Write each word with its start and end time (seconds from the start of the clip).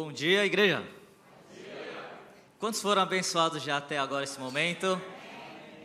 Bom 0.00 0.12
dia, 0.12 0.46
igreja. 0.46 0.88
Quantos 2.60 2.80
foram 2.80 3.02
abençoados 3.02 3.60
já 3.60 3.78
até 3.78 3.98
agora 3.98 4.22
esse 4.22 4.38
momento? 4.38 4.96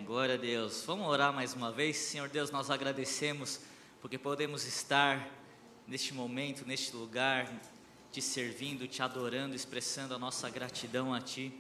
Glória 0.06 0.36
a 0.36 0.38
Deus. 0.38 0.84
Vamos 0.86 1.08
orar 1.08 1.34
mais 1.34 1.56
uma 1.56 1.72
vez. 1.72 1.98
Senhor 1.98 2.30
Deus, 2.30 2.52
nós 2.52 2.70
agradecemos 2.70 3.62
porque 4.00 4.20
podemos 4.20 4.68
estar 4.68 5.28
neste 5.88 6.14
momento, 6.14 6.64
neste 6.64 6.96
lugar, 6.96 7.52
te 8.12 8.22
servindo, 8.22 8.88
te 8.88 9.02
adorando, 9.02 9.56
expressando 9.56 10.14
a 10.14 10.20
nossa 10.20 10.48
gratidão 10.48 11.12
a 11.12 11.20
Ti. 11.20 11.52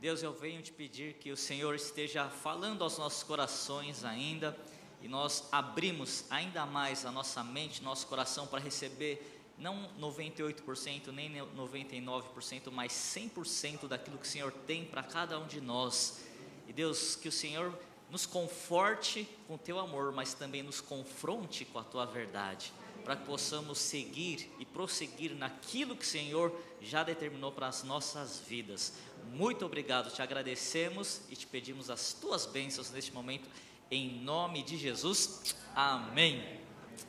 Deus, 0.00 0.22
eu 0.22 0.32
venho 0.32 0.62
te 0.62 0.70
pedir 0.70 1.14
que 1.14 1.32
o 1.32 1.36
Senhor 1.36 1.74
esteja 1.74 2.28
falando 2.28 2.84
aos 2.84 2.98
nossos 2.98 3.24
corações 3.24 4.04
ainda 4.04 4.56
e 5.02 5.08
nós 5.08 5.48
abrimos 5.50 6.24
ainda 6.30 6.64
mais 6.64 7.04
a 7.04 7.10
nossa 7.10 7.42
mente, 7.42 7.82
nosso 7.82 8.06
coração 8.06 8.46
para 8.46 8.60
receber 8.60 9.35
não 9.58 9.88
98%, 9.98 11.08
nem 11.12 11.32
99%, 11.32 12.70
mas 12.70 12.92
100% 12.92 13.88
daquilo 13.88 14.18
que 14.18 14.26
o 14.26 14.30
Senhor 14.30 14.52
tem 14.66 14.84
para 14.84 15.02
cada 15.02 15.38
um 15.38 15.46
de 15.46 15.60
nós. 15.60 16.24
E 16.68 16.72
Deus, 16.72 17.16
que 17.16 17.28
o 17.28 17.32
Senhor 17.32 17.76
nos 18.10 18.26
conforte 18.26 19.28
com 19.48 19.56
teu 19.56 19.78
amor, 19.78 20.12
mas 20.12 20.34
também 20.34 20.62
nos 20.62 20.80
confronte 20.80 21.64
com 21.64 21.78
a 21.78 21.84
tua 21.84 22.04
verdade, 22.04 22.72
para 23.04 23.16
que 23.16 23.24
possamos 23.24 23.78
seguir 23.78 24.50
e 24.58 24.64
prosseguir 24.64 25.34
naquilo 25.34 25.96
que 25.96 26.04
o 26.04 26.08
Senhor 26.08 26.52
já 26.80 27.02
determinou 27.02 27.50
para 27.50 27.66
as 27.66 27.82
nossas 27.82 28.40
vidas. 28.40 28.92
Muito 29.32 29.64
obrigado, 29.64 30.12
te 30.12 30.22
agradecemos 30.22 31.22
e 31.28 31.36
te 31.36 31.46
pedimos 31.46 31.90
as 31.90 32.12
tuas 32.12 32.46
bênçãos 32.46 32.90
neste 32.90 33.12
momento, 33.12 33.48
em 33.90 34.20
nome 34.20 34.62
de 34.62 34.76
Jesus. 34.76 35.56
Amém. 35.74 36.60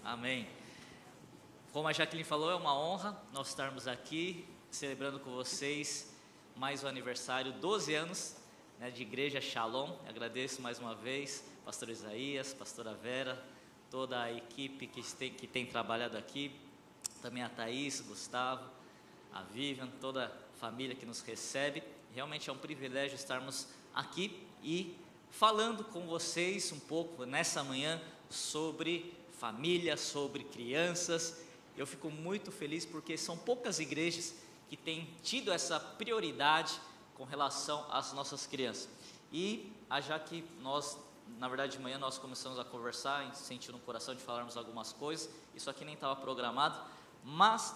Amém. 0.03 0.56
Como 1.77 1.87
a 1.87 1.93
Jacqueline 1.93 2.23
falou, 2.23 2.49
é 2.49 2.55
uma 2.55 2.75
honra 2.75 3.15
nós 3.31 3.49
estarmos 3.49 3.87
aqui 3.87 4.47
celebrando 4.71 5.19
com 5.19 5.29
vocês 5.29 6.11
mais 6.55 6.83
um 6.83 6.87
aniversário, 6.87 7.51
12 7.51 7.93
anos 7.93 8.35
né, 8.79 8.89
de 8.89 9.03
Igreja 9.03 9.39
Shalom. 9.39 9.95
Agradeço 10.09 10.59
mais 10.59 10.79
uma 10.79 10.95
vez, 10.95 11.43
Pastor 11.63 11.89
Isaías, 11.89 12.51
Pastora 12.51 12.95
Vera, 12.95 13.39
toda 13.91 14.19
a 14.19 14.33
equipe 14.33 14.87
que 14.87 15.03
tem, 15.13 15.31
que 15.31 15.45
tem 15.45 15.67
trabalhado 15.67 16.17
aqui, 16.17 16.51
também 17.21 17.43
a 17.43 17.49
Thaís, 17.49 18.01
Gustavo, 18.01 18.67
a 19.31 19.43
Vivian, 19.43 19.87
toda 20.01 20.25
a 20.25 20.57
família 20.59 20.95
que 20.95 21.05
nos 21.05 21.21
recebe. 21.21 21.83
Realmente 22.11 22.49
é 22.49 22.53
um 22.53 22.57
privilégio 22.57 23.13
estarmos 23.13 23.67
aqui 23.93 24.43
e 24.63 24.97
falando 25.29 25.83
com 25.83 26.07
vocês 26.07 26.71
um 26.71 26.79
pouco 26.79 27.23
nessa 27.23 27.63
manhã 27.63 28.01
sobre 28.31 29.13
família, 29.31 29.95
sobre 29.95 30.43
crianças 30.43 31.45
eu 31.77 31.85
fico 31.85 32.09
muito 32.09 32.51
feliz 32.51 32.85
porque 32.85 33.15
são 33.17 33.37
poucas 33.37 33.79
igrejas 33.79 34.33
que 34.67 34.75
têm 34.75 35.07
tido 35.21 35.51
essa 35.51 35.79
prioridade 35.79 36.79
com 37.15 37.23
relação 37.23 37.85
às 37.89 38.11
nossas 38.13 38.45
crianças. 38.45 38.89
E 39.31 39.71
já 40.05 40.19
que 40.19 40.43
nós, 40.61 40.97
na 41.37 41.47
verdade, 41.47 41.73
de 41.73 41.79
manhã 41.79 41.97
nós 41.97 42.17
começamos 42.17 42.59
a 42.59 42.65
conversar, 42.65 43.33
sentindo 43.35 43.73
no 43.73 43.79
coração 43.79 44.15
de 44.15 44.21
falarmos 44.21 44.57
algumas 44.57 44.91
coisas, 44.91 45.29
isso 45.55 45.69
aqui 45.69 45.85
nem 45.85 45.93
estava 45.93 46.15
programado, 46.15 46.79
mas 47.23 47.75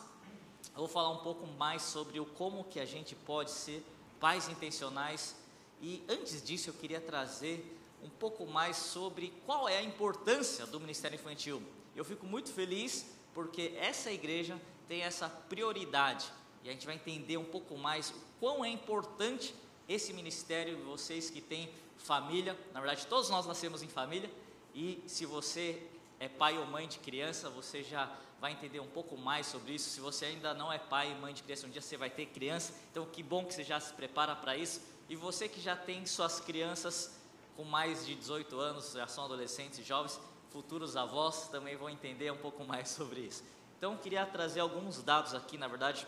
eu 0.74 0.80
vou 0.80 0.88
falar 0.88 1.10
um 1.10 1.18
pouco 1.18 1.46
mais 1.48 1.82
sobre 1.82 2.20
o 2.20 2.26
como 2.26 2.64
que 2.64 2.80
a 2.80 2.86
gente 2.86 3.16
pode 3.16 3.52
ser 3.52 3.86
pais 4.20 4.48
intencionais. 4.48 5.36
E 5.82 6.04
antes 6.08 6.44
disso, 6.44 6.70
eu 6.70 6.74
queria 6.74 7.02
trazer 7.02 7.78
um 8.04 8.10
pouco 8.10 8.46
mais 8.46 8.78
sobre 8.78 9.34
qual 9.46 9.68
é 9.70 9.78
a 9.78 9.84
importância 9.84 10.66
do 10.66 10.80
Ministério 10.80 11.16
Infantil. 11.16 11.62
Eu 11.96 12.06
fico 12.06 12.26
muito 12.26 12.52
feliz 12.52 13.06
porque 13.34 13.74
essa 13.78 14.12
igreja 14.12 14.60
tem 14.88 15.02
essa 15.02 15.30
prioridade 15.30 16.32
e 16.64 16.70
a 16.70 16.72
gente 16.72 16.86
vai 16.86 16.96
entender 16.96 17.38
um 17.38 17.46
pouco 17.46 17.78
mais 17.78 18.10
o 18.10 18.16
quão 18.40 18.64
é 18.64 18.70
importante 18.70 19.56
esse 19.88 20.14
ministério, 20.14 20.78
vocês 20.86 21.30
que 21.30 21.42
têm 21.42 21.70
família, 21.98 22.58
na 22.74 22.80
verdade 22.80 23.06
todos 23.08 23.30
nós 23.30 23.46
nascemos 23.46 23.82
em 23.82 23.88
família 23.88 24.30
e 24.74 25.04
se 25.08 25.26
você 25.26 25.82
é 26.20 26.30
pai 26.30 26.58
ou 26.58 26.66
mãe 26.66 26.88
de 26.88 27.00
criança, 27.00 27.50
você 27.50 27.84
já 27.84 28.12
vai 28.40 28.52
entender 28.52 28.80
um 28.80 28.88
pouco 28.88 29.18
mais 29.18 29.48
sobre 29.48 29.74
isso. 29.74 29.90
Se 29.90 30.00
você 30.00 30.26
ainda 30.26 30.54
não 30.54 30.72
é 30.72 30.78
pai 30.78 31.12
e 31.12 31.16
mãe 31.16 31.34
de 31.34 31.44
criança, 31.44 31.68
um 31.68 31.70
dia 31.70 31.82
você 31.82 31.98
vai 31.98 32.10
ter 32.10 32.28
criança, 32.28 32.74
então 32.92 33.06
que 33.06 33.22
bom 33.22 33.46
que 33.46 33.54
você 33.54 33.64
já 33.64 33.80
se 33.80 33.94
prepara 33.94 34.36
para 34.36 34.56
isso. 34.58 34.82
E 35.10 35.16
você 35.16 35.48
que 35.48 35.60
já 35.60 35.76
tem 35.76 36.06
suas 36.06 36.40
crianças 36.40 37.20
com 37.56 37.64
mais 37.64 38.06
de 38.06 38.16
18 38.16 38.60
anos, 38.60 38.94
já 38.94 39.08
são 39.08 39.26
adolescentes 39.26 39.80
e 39.80 39.84
jovens, 39.84 40.20
futuros 40.52 40.96
avós 40.96 41.48
também 41.48 41.76
vão 41.76 41.90
entender 41.90 42.32
um 42.32 42.38
pouco 42.38 42.64
mais 42.64 42.90
sobre 42.90 43.22
isso. 43.22 43.44
Então, 43.78 43.98
queria 43.98 44.26
trazer 44.26 44.60
alguns 44.60 45.02
dados 45.02 45.34
aqui, 45.34 45.58
na 45.58 45.68
verdade, 45.68 46.06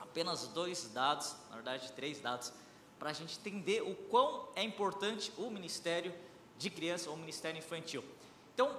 apenas 0.00 0.48
dois 0.48 0.90
dados, 0.92 1.36
na 1.50 1.56
verdade, 1.56 1.92
três 1.92 2.20
dados, 2.20 2.52
para 2.98 3.10
a 3.10 3.12
gente 3.12 3.38
entender 3.38 3.82
o 3.82 3.94
quão 3.94 4.48
é 4.56 4.62
importante 4.62 5.32
o 5.36 5.50
ministério 5.50 6.12
de 6.56 6.70
criança 6.70 7.08
ou 7.10 7.16
ministério 7.16 7.58
infantil. 7.58 8.04
Então, 8.54 8.74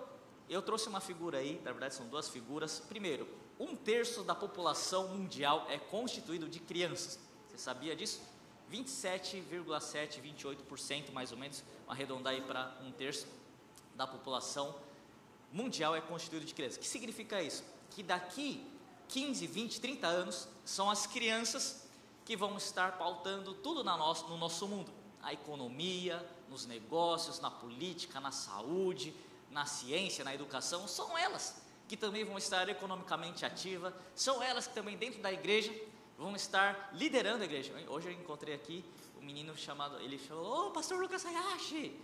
eu 0.49 0.61
trouxe 0.61 0.89
uma 0.89 0.99
figura 0.99 1.37
aí, 1.37 1.61
na 1.63 1.71
verdade, 1.71 1.93
são 1.93 2.07
duas 2.07 2.27
figuras. 2.27 2.79
Primeiro, 2.79 3.27
um 3.59 3.75
terço 3.75 4.23
da 4.23 4.35
população 4.35 5.09
mundial 5.09 5.65
é 5.69 5.77
constituído 5.77 6.49
de 6.49 6.59
crianças. 6.59 7.19
Você 7.47 7.57
sabia 7.57 7.95
disso? 7.95 8.21
27,7, 8.71 10.21
28% 10.21 11.11
mais 11.11 11.31
ou 11.31 11.37
menos, 11.37 11.63
arredondar 11.87 12.33
aí 12.33 12.41
para 12.41 12.75
um 12.81 12.91
terço 12.91 13.27
da 13.99 14.07
população 14.07 14.73
mundial 15.51 15.93
é 15.93 15.99
constituído 15.99 16.45
de 16.45 16.53
crianças. 16.53 16.77
O 16.77 16.79
que 16.79 16.87
significa 16.87 17.43
isso? 17.43 17.65
Que 17.89 18.01
daqui 18.01 18.65
15, 19.09 19.45
20, 19.45 19.81
30 19.81 20.07
anos 20.07 20.47
são 20.63 20.89
as 20.89 21.05
crianças 21.05 21.85
que 22.23 22.37
vão 22.37 22.55
estar 22.55 22.97
pautando 22.97 23.53
tudo 23.55 23.83
nosso, 23.83 24.25
no 24.29 24.37
nosso 24.37 24.65
mundo. 24.69 24.89
A 25.21 25.33
economia, 25.33 26.25
nos 26.47 26.65
negócios, 26.65 27.41
na 27.41 27.51
política, 27.51 28.21
na 28.21 28.31
saúde, 28.31 29.13
na 29.51 29.65
ciência, 29.65 30.23
na 30.23 30.33
educação, 30.33 30.87
são 30.87 31.17
elas 31.17 31.61
que 31.85 31.97
também 31.97 32.23
vão 32.23 32.37
estar 32.37 32.69
economicamente 32.69 33.45
ativas, 33.45 33.93
são 34.15 34.41
elas 34.41 34.65
que 34.65 34.73
também 34.73 34.95
dentro 34.95 35.21
da 35.21 35.33
igreja 35.33 35.73
vão 36.17 36.37
estar 36.37 36.91
liderando 36.93 37.41
a 37.41 37.45
igreja. 37.45 37.73
Hoje 37.89 38.07
eu 38.07 38.13
encontrei 38.13 38.55
aqui 38.55 38.85
um 39.19 39.25
menino 39.25 39.57
chamado, 39.57 39.99
ele 39.99 40.17
falou, 40.17 40.45
ô 40.45 40.67
oh, 40.67 40.71
pastor 40.71 41.01
Lucas 41.01 41.25
Hayashi. 41.25 41.99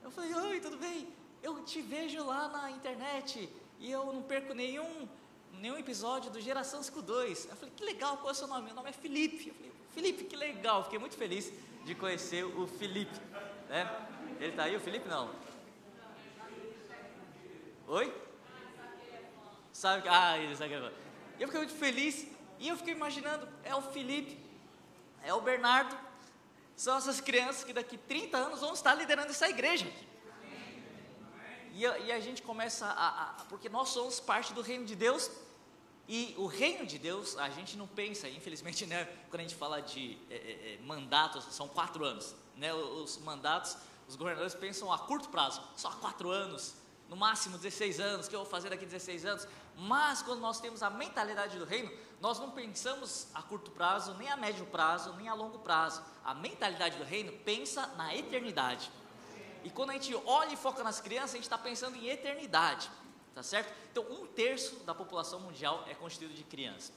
Eu 0.00 0.12
falei, 0.12 0.32
oi, 0.32 0.60
tudo 0.60 0.76
bem? 0.76 1.23
Eu 1.44 1.62
te 1.62 1.82
vejo 1.82 2.24
lá 2.24 2.48
na 2.48 2.70
internet 2.70 3.50
e 3.78 3.90
eu 3.90 4.10
não 4.14 4.22
perco 4.22 4.54
nenhum, 4.54 5.06
nenhum 5.60 5.76
episódio 5.76 6.30
do 6.30 6.40
Geração 6.40 6.82
52. 6.82 7.44
Eu 7.50 7.56
falei, 7.56 7.72
que 7.76 7.84
legal, 7.84 8.16
qual 8.16 8.30
é 8.30 8.32
o 8.32 8.34
seu 8.34 8.48
nome? 8.48 8.62
Meu 8.64 8.74
nome 8.74 8.88
é 8.88 8.92
Felipe. 8.92 9.48
Eu 9.48 9.54
falei, 9.54 9.72
Felipe, 9.92 10.24
que 10.24 10.36
legal. 10.36 10.84
Fiquei 10.84 10.98
muito 10.98 11.16
feliz 11.16 11.52
de 11.84 11.94
conhecer 11.94 12.44
o 12.44 12.66
Felipe. 12.66 13.14
Né? 13.68 13.86
Ele 14.40 14.52
está 14.52 14.62
aí, 14.64 14.74
o 14.74 14.80
Felipe 14.80 15.06
não? 15.06 15.30
Oi? 17.88 18.10
Sabe? 19.70 20.08
Ah, 20.08 20.38
ele 20.38 20.56
sabe 20.56 20.74
agora. 20.74 20.94
Eu 21.38 21.46
fiquei 21.46 21.60
muito 21.60 21.74
feliz 21.74 22.26
e 22.58 22.68
eu 22.68 22.76
fiquei 22.78 22.94
imaginando, 22.94 23.46
é 23.62 23.74
o 23.74 23.82
Felipe, 23.82 24.38
é 25.22 25.34
o 25.34 25.42
Bernardo, 25.42 25.94
são 26.74 26.96
essas 26.96 27.20
crianças 27.20 27.64
que 27.64 27.74
daqui 27.74 27.98
30 27.98 28.34
anos 28.38 28.60
vão 28.60 28.72
estar 28.72 28.94
liderando 28.94 29.28
essa 29.28 29.46
igreja. 29.46 29.86
E 31.74 31.84
a, 31.84 31.98
e 31.98 32.12
a 32.12 32.20
gente 32.20 32.40
começa 32.40 32.86
a, 32.86 33.22
a, 33.22 33.26
Porque 33.48 33.68
nós 33.68 33.88
somos 33.88 34.20
parte 34.20 34.52
do 34.52 34.62
reino 34.62 34.84
de 34.84 34.94
Deus. 34.94 35.30
E 36.06 36.34
o 36.38 36.46
reino 36.46 36.86
de 36.86 36.98
Deus, 36.98 37.36
a 37.36 37.48
gente 37.50 37.76
não 37.76 37.86
pensa, 37.86 38.28
infelizmente, 38.28 38.86
né, 38.86 39.04
quando 39.28 39.40
a 39.40 39.42
gente 39.42 39.56
fala 39.56 39.82
de 39.82 40.18
é, 40.30 40.34
é, 40.34 40.74
é 40.74 40.78
mandatos, 40.86 41.44
são 41.50 41.66
quatro 41.66 42.04
anos. 42.04 42.34
Né, 42.56 42.72
os 42.72 43.18
mandatos, 43.18 43.76
os 44.06 44.14
governadores 44.14 44.54
pensam 44.54 44.92
a 44.92 44.98
curto 44.98 45.28
prazo, 45.28 45.60
só 45.74 45.90
quatro 45.90 46.30
anos, 46.30 46.74
no 47.08 47.16
máximo 47.16 47.58
16 47.58 47.98
anos, 47.98 48.28
que 48.28 48.36
eu 48.36 48.40
vou 48.40 48.48
fazer 48.48 48.70
daqui 48.70 48.86
16 48.86 49.24
anos. 49.24 49.48
Mas 49.76 50.22
quando 50.22 50.40
nós 50.40 50.60
temos 50.60 50.82
a 50.82 50.90
mentalidade 50.90 51.58
do 51.58 51.64
reino, 51.64 51.90
nós 52.20 52.38
não 52.38 52.52
pensamos 52.52 53.26
a 53.34 53.42
curto 53.42 53.72
prazo, 53.72 54.14
nem 54.14 54.30
a 54.30 54.36
médio 54.36 54.64
prazo, 54.66 55.12
nem 55.14 55.28
a 55.28 55.34
longo 55.34 55.58
prazo. 55.58 56.02
A 56.24 56.34
mentalidade 56.34 56.96
do 56.96 57.04
reino 57.04 57.32
pensa 57.44 57.86
na 57.96 58.14
eternidade. 58.14 58.90
E 59.64 59.70
quando 59.70 59.90
a 59.90 59.92
gente 59.94 60.14
olha 60.26 60.52
e 60.52 60.56
foca 60.56 60.84
nas 60.84 61.00
crianças, 61.00 61.30
a 61.30 61.36
gente 61.36 61.44
está 61.44 61.56
pensando 61.56 61.96
em 61.96 62.08
eternidade, 62.08 62.90
tá 63.34 63.42
certo? 63.42 63.72
Então, 63.90 64.04
um 64.10 64.26
terço 64.26 64.76
da 64.84 64.94
população 64.94 65.40
mundial 65.40 65.82
é 65.88 65.94
constituído 65.94 66.34
de 66.34 66.44
crianças. 66.44 66.92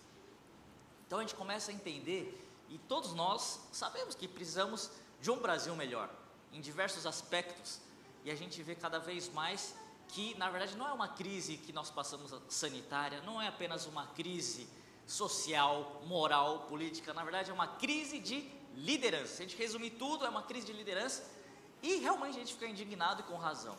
Então, 1.06 1.19
a 1.19 1.22
gente 1.22 1.34
começa 1.34 1.72
a 1.72 1.74
entender, 1.74 2.46
e 2.68 2.78
todos 2.78 3.14
nós 3.14 3.62
sabemos 3.72 4.16
que 4.16 4.28
precisamos 4.28 4.92
de 5.22 5.31
um 5.31 5.38
Brasil 5.38 5.74
melhor, 5.78 6.10
em 6.52 6.60
diversos 6.60 7.06
aspectos, 7.06 7.80
e 8.25 8.30
a 8.30 8.36
gente 8.36 8.62
vê 8.62 8.75
cada 8.75 9.00
vez 9.00 9.30
mais 9.30 9.74
que, 10.10 10.38
na 10.38 10.50
verdade, 10.50 10.75
não 10.75 10.88
é 10.88 10.92
uma 10.92 11.08
crise 11.08 11.56
que 11.56 11.72
nós 11.72 11.90
passamos 11.90 12.34
sanitária, 12.50 13.22
não 13.22 13.42
é 13.42 13.48
apenas 13.48 13.86
uma 13.86 14.08
crise 14.08 14.68
social, 15.06 16.02
moral, 16.06 16.66
política, 16.68 17.14
na 17.14 17.24
verdade, 17.24 17.50
é 17.50 17.54
uma 17.54 17.68
crise 17.68 18.19
de 18.19 18.52
liderança. 18.75 19.36
Se 19.36 19.44
a 19.44 19.48
gente 19.48 19.58
resumir 19.58 19.92
tudo, 19.92 20.25
é 20.25 20.30
uma 20.30 20.44
crise 20.44 20.66
de 20.66 20.74
liderança 20.74 21.37
e 21.82 21.98
realmente 21.98 22.36
a 22.36 22.40
gente 22.40 22.54
fica 22.54 22.68
indignado 22.68 23.22
e 23.22 23.24
com 23.24 23.36
razão. 23.36 23.78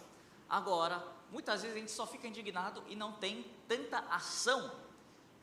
Agora, 0.49 1.05
muitas 1.31 1.63
vezes 1.63 1.77
a 1.77 1.81
gente 1.81 1.93
só 1.93 2.07
fica 2.07 2.27
indignado 2.27 2.83
e 2.89 2.97
não 2.97 3.13
tem 3.13 3.45
tanta 3.67 3.99
ação. 4.11 4.71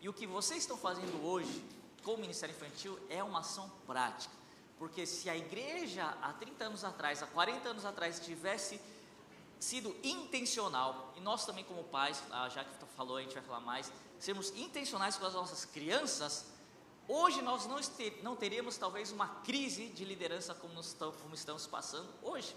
E 0.01 0.09
o 0.09 0.13
que 0.13 0.25
vocês 0.25 0.61
estão 0.61 0.77
fazendo 0.77 1.25
hoje 1.25 1.63
com 2.03 2.13
o 2.13 2.17
Ministério 2.17 2.55
Infantil 2.55 2.99
é 3.09 3.23
uma 3.23 3.39
ação 3.39 3.71
prática. 3.85 4.33
Porque 4.77 5.05
se 5.05 5.29
a 5.29 5.37
igreja 5.37 6.05
há 6.21 6.33
30 6.33 6.65
anos 6.65 6.83
atrás, 6.83 7.23
há 7.23 7.27
40 7.27 7.69
anos 7.69 7.85
atrás, 7.85 8.19
tivesse 8.19 8.79
sido 9.59 9.95
intencional, 10.03 11.13
e 11.15 11.21
nós 11.21 11.45
também 11.45 11.63
como 11.63 11.83
pais, 11.85 12.21
já 12.53 12.63
que 12.63 12.85
falou, 12.95 13.17
a 13.17 13.21
gente 13.21 13.33
vai 13.33 13.43
falar 13.43 13.61
mais, 13.61 13.91
sermos 14.19 14.49
intencionais 14.55 15.17
com 15.17 15.25
as 15.25 15.33
nossas 15.33 15.65
crianças, 15.65 16.45
hoje 17.07 17.41
nós 17.41 17.65
não, 17.65 17.81
ter, 17.81 18.19
não 18.23 18.35
teríamos 18.35 18.77
talvez 18.77 19.11
uma 19.11 19.27
crise 19.43 19.87
de 19.87 20.05
liderança 20.05 20.53
como, 20.53 20.81
como 21.21 21.35
estamos 21.35 21.67
passando 21.67 22.09
hoje. 22.21 22.55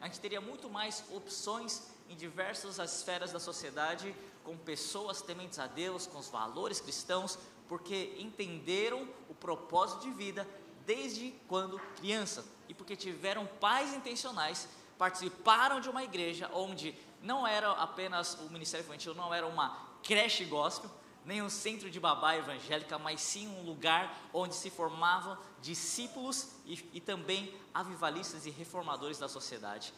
A 0.00 0.06
gente 0.06 0.20
teria 0.20 0.40
muito 0.40 0.70
mais 0.70 1.04
opções 1.10 1.82
em 2.08 2.14
diversas 2.14 2.78
esferas 2.78 3.32
da 3.32 3.40
sociedade, 3.40 4.14
com 4.44 4.56
pessoas 4.56 5.20
tementes 5.20 5.58
a 5.58 5.66
Deus, 5.66 6.06
com 6.06 6.18
os 6.18 6.28
valores 6.28 6.80
cristãos, 6.80 7.38
porque 7.68 8.14
entenderam 8.18 9.06
o 9.28 9.34
propósito 9.34 10.02
de 10.02 10.10
vida 10.10 10.48
desde 10.86 11.32
quando 11.46 11.78
criança 11.96 12.44
e 12.68 12.74
porque 12.74 12.96
tiveram 12.96 13.46
pais 13.60 13.92
intencionais, 13.92 14.68
participaram 14.96 15.80
de 15.80 15.90
uma 15.90 16.02
igreja 16.02 16.50
onde 16.54 16.94
não 17.22 17.46
era 17.46 17.72
apenas 17.72 18.34
o 18.34 18.50
ministério 18.50 18.84
infantil, 18.84 19.14
não 19.14 19.34
era 19.34 19.46
uma 19.46 19.86
creche 20.02 20.44
gospel, 20.44 20.90
nem 21.28 21.42
um 21.42 21.50
centro 21.50 21.90
de 21.90 22.00
babá 22.00 22.38
evangélica, 22.38 22.98
mas 22.98 23.20
sim 23.20 23.46
um 23.48 23.62
lugar 23.62 24.18
onde 24.32 24.54
se 24.54 24.70
formavam 24.70 25.36
discípulos 25.60 26.48
e, 26.64 26.82
e 26.94 27.00
também 27.02 27.54
avivalistas 27.74 28.46
e 28.46 28.50
reformadores 28.50 29.18
da 29.18 29.28
sociedade. 29.28 29.92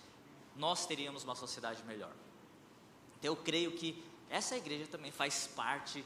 Nós 0.56 0.86
teríamos 0.86 1.22
uma 1.22 1.36
sociedade 1.36 1.84
melhor. 1.84 2.10
Então 3.16 3.32
eu 3.32 3.36
creio 3.36 3.70
que 3.76 4.04
essa 4.28 4.56
igreja 4.56 4.88
também 4.88 5.12
faz 5.12 5.46
parte 5.46 6.04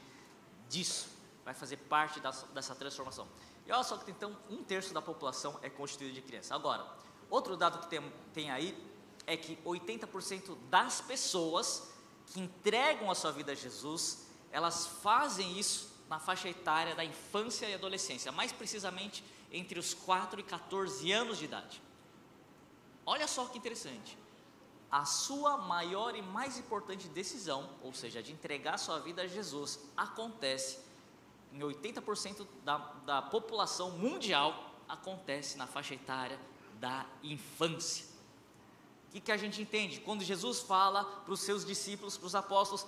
disso, 0.69 1.09
vai 1.43 1.55
fazer 1.55 1.77
parte 1.77 2.19
dessa, 2.19 2.45
dessa 2.47 2.75
transformação. 2.75 3.27
E 3.65 3.71
olha 3.71 3.83
só 3.83 3.97
que 3.97 4.11
então 4.11 4.37
um 4.47 4.63
terço 4.63 4.93
da 4.93 5.01
população 5.01 5.59
é 5.63 5.71
constituída 5.71 6.13
de 6.13 6.21
crianças. 6.21 6.51
Agora, 6.51 6.85
outro 7.31 7.57
dado 7.57 7.79
que 7.79 7.87
tem, 7.87 8.13
tem 8.31 8.51
aí 8.51 8.77
é 9.25 9.35
que 9.35 9.55
80% 9.65 10.55
das 10.69 11.01
pessoas 11.01 11.89
que 12.27 12.39
entregam 12.39 13.09
a 13.09 13.15
sua 13.15 13.31
vida 13.31 13.53
a 13.53 13.55
Jesus, 13.55 14.24
elas 14.55 14.87
fazem 14.87 15.59
isso 15.59 15.93
na 16.07 16.17
faixa 16.17 16.47
etária 16.47 16.95
da 16.95 17.03
infância 17.03 17.67
e 17.67 17.73
adolescência, 17.73 18.31
mais 18.31 18.53
precisamente 18.53 19.21
entre 19.51 19.77
os 19.77 19.93
4 19.93 20.39
e 20.39 20.43
14 20.43 21.11
anos 21.11 21.39
de 21.39 21.43
idade. 21.43 21.81
Olha 23.05 23.27
só 23.27 23.45
que 23.47 23.57
interessante. 23.57 24.17
A 24.89 25.03
sua 25.03 25.57
maior 25.57 26.15
e 26.15 26.21
mais 26.21 26.57
importante 26.57 27.09
decisão, 27.09 27.69
ou 27.83 27.93
seja, 27.93 28.23
de 28.23 28.31
entregar 28.31 28.77
sua 28.77 28.97
vida 28.99 29.23
a 29.23 29.27
Jesus, 29.27 29.77
acontece 29.97 30.79
em 31.51 31.59
80% 31.59 32.47
da, 32.63 32.77
da 33.05 33.21
população 33.21 33.91
mundial 33.91 34.71
acontece 34.87 35.57
na 35.57 35.67
faixa 35.67 35.95
etária 35.95 36.39
da 36.79 37.05
infância. 37.21 38.05
O 39.09 39.11
que, 39.11 39.19
que 39.19 39.31
a 39.33 39.37
gente 39.37 39.61
entende? 39.61 39.99
Quando 39.99 40.23
Jesus 40.23 40.61
fala 40.61 41.03
para 41.03 41.33
os 41.33 41.41
seus 41.41 41.65
discípulos, 41.65 42.17
para 42.17 42.27
os 42.27 42.35
apóstolos, 42.35 42.85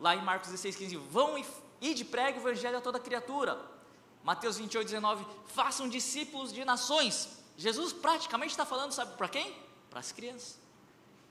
lá 0.00 0.14
em 0.14 0.22
Marcos 0.22 0.50
16, 0.50 0.76
15, 0.76 0.96
vão 0.96 1.42
e 1.80 1.94
de 1.94 2.04
pregue 2.04 2.38
o 2.38 2.42
evangelho 2.42 2.78
a 2.78 2.80
toda 2.80 2.98
criatura. 2.98 3.60
Mateus 4.22 4.58
28, 4.58 4.86
19, 4.86 5.26
façam 5.46 5.88
discípulos 5.88 6.52
de 6.52 6.64
nações. 6.64 7.28
Jesus 7.56 7.92
praticamente 7.92 8.52
está 8.52 8.64
falando, 8.64 8.92
sabe 8.92 9.16
para 9.16 9.28
quem? 9.28 9.56
Para 9.90 10.00
as 10.00 10.12
crianças. 10.12 10.58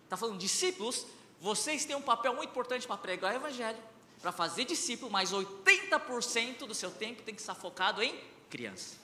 Está 0.04 0.18
falando, 0.18 0.38
discípulos, 0.38 1.06
vocês 1.40 1.86
têm 1.86 1.96
um 1.96 2.02
papel 2.02 2.34
muito 2.34 2.50
importante 2.50 2.88
para 2.88 2.98
pregar 2.98 3.34
o 3.34 3.36
evangelho 3.36 3.80
para 4.22 4.32
fazer 4.32 4.66
discípulo, 4.66 5.12
mas 5.12 5.32
80% 5.32 6.66
do 6.66 6.74
seu 6.74 6.92
tempo 6.92 7.22
tem 7.24 7.36
que 7.36 7.42
estar 7.42 7.56
focado 7.56 8.02
em 8.02 8.20
criança. 8.50 8.98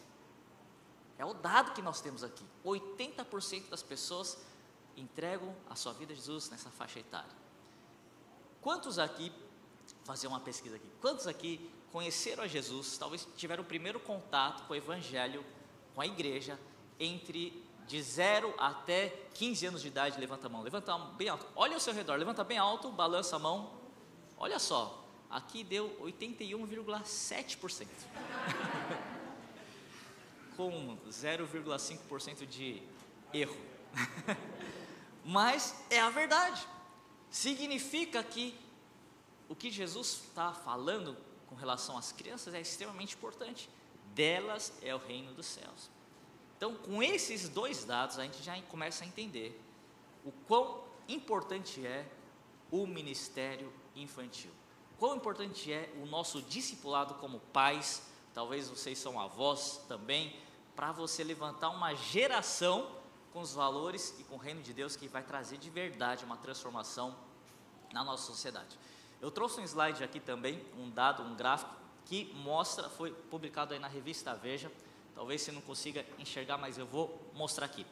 É 1.18 1.26
o 1.26 1.34
dado 1.34 1.74
que 1.74 1.82
nós 1.82 2.02
temos 2.02 2.24
aqui. 2.24 2.44
80% 2.66 3.70
das 3.70 3.84
pessoas 3.84 4.38
entregam 4.98 5.56
a 5.70 5.76
sua 5.76 5.94
vida 5.94 6.14
a 6.14 6.16
Jesus 6.16 6.50
nessa 6.50 6.70
faixa 6.70 7.00
etária. 7.00 7.44
Quantos 8.62 8.98
aqui, 8.98 9.32
fazer 10.04 10.28
uma 10.28 10.40
pesquisa 10.40 10.76
aqui, 10.76 10.88
quantos 11.02 11.28
aqui 11.28 11.70
conheceram 11.92 12.44
a 12.44 12.48
Jesus, 12.48 12.98
talvez 12.98 13.28
tiveram 13.38 13.64
o 13.64 13.66
primeiro 13.66 14.00
contato 14.00 14.66
com 14.66 14.74
o 14.74 14.76
Evangelho, 14.76 15.46
com 15.94 16.02
a 16.02 16.08
igreja, 16.08 16.60
entre 17.00 17.64
de 17.88 18.02
0 18.02 18.54
até 18.58 19.10
15 19.34 19.66
anos 19.68 19.82
de 19.82 19.90
idade? 19.90 20.20
Levanta 20.20 20.48
a 20.48 20.50
mão, 20.50 20.62
levanta 20.62 20.94
a 20.94 20.98
mão 20.98 21.14
bem 21.14 21.30
alto. 21.30 21.46
Olha 21.56 21.76
ao 21.76 21.80
seu 21.80 21.94
redor, 21.94 22.18
levanta 22.18 22.44
bem 22.44 22.58
alto, 22.58 22.92
balança 22.92 23.36
a 23.36 23.40
mão. 23.40 23.72
Olha 24.38 24.58
só, 24.60 25.06
aqui 25.30 25.64
deu 25.64 25.90
81,7%. 26.02 27.88
Com 30.58 30.98
0,5% 31.10 32.46
de 32.46 32.82
erro. 33.34 33.58
Mas 35.26 35.76
é 35.90 36.00
a 36.00 36.10
verdade. 36.10 36.68
Significa 37.30 38.24
que 38.24 38.63
o 39.50 39.56
que 39.56 39.70
Jesus 39.70 40.24
está 40.28 40.54
falando 40.54 41.18
com 41.48 41.56
relação 41.56 41.98
às 41.98 42.12
crianças 42.12 42.54
é 42.54 42.62
extremamente 42.62 43.16
importante. 43.16 43.70
Delas 44.14 44.74
é 44.82 44.94
o 44.94 45.00
reino 45.00 45.34
dos 45.34 45.46
céus. 45.46 45.90
Então, 46.58 46.76
com 46.76 47.02
esses 47.02 47.50
dois 47.50 47.84
dados, 47.84 48.18
a 48.20 48.24
gente 48.24 48.42
já 48.42 48.60
começa 48.64 49.04
a 49.04 49.08
entender 49.08 49.60
o 50.24 50.32
quão 50.48 50.84
importante 51.08 51.86
é 51.86 52.08
o 52.72 52.88
ministério 52.88 53.72
infantil 53.96 54.52
quão 55.04 55.18
importante 55.18 55.70
é 55.70 55.92
o 56.02 56.06
nosso 56.06 56.42
discipulado 56.44 57.16
como 57.16 57.42
pais, 57.52 58.04
talvez 58.34 58.70
vocês 58.70 58.98
são 58.98 59.20
avós 59.20 59.82
também, 59.86 60.34
para 60.78 60.94
você 60.94 61.26
levantar 61.26 61.72
uma 61.72 61.94
geração 61.94 62.90
com 63.34 63.42
os 63.42 63.54
valores 63.54 64.16
e 64.18 64.24
com 64.24 64.36
o 64.36 64.38
reino 64.38 64.62
de 64.62 64.72
Deus 64.74 64.96
que 64.96 65.10
vai 65.10 65.22
trazer 65.22 65.58
de 65.58 65.70
verdade 65.70 66.24
uma 66.24 66.38
transformação 66.38 67.14
na 67.92 68.02
nossa 68.02 68.26
sociedade. 68.26 68.80
Eu 69.24 69.32
trouxe 69.32 69.62
um 69.62 69.64
slide 69.64 70.04
aqui 70.04 70.20
também, 70.20 70.62
um 70.78 70.90
dado, 70.90 71.24
um 71.24 71.34
gráfico 71.34 71.74
que 72.06 72.26
mostra, 72.44 72.90
foi 72.90 73.10
publicado 73.10 73.74
aí 73.74 73.80
na 73.80 73.88
revista 73.88 74.36
Veja. 74.36 74.70
Talvez 75.16 75.42
você 75.42 75.50
não 75.50 75.62
consiga 75.62 76.06
enxergar, 76.20 76.58
mas 76.58 76.78
eu 76.78 76.86
vou 76.86 77.32
mostrar 77.34 77.68
aqui. 77.68 77.86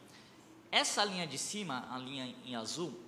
Essa 0.70 1.02
linha 1.02 1.26
de 1.26 1.38
cima, 1.38 1.88
a 1.90 1.96
linha 1.96 2.36
em 2.44 2.54
azul, 2.54 3.00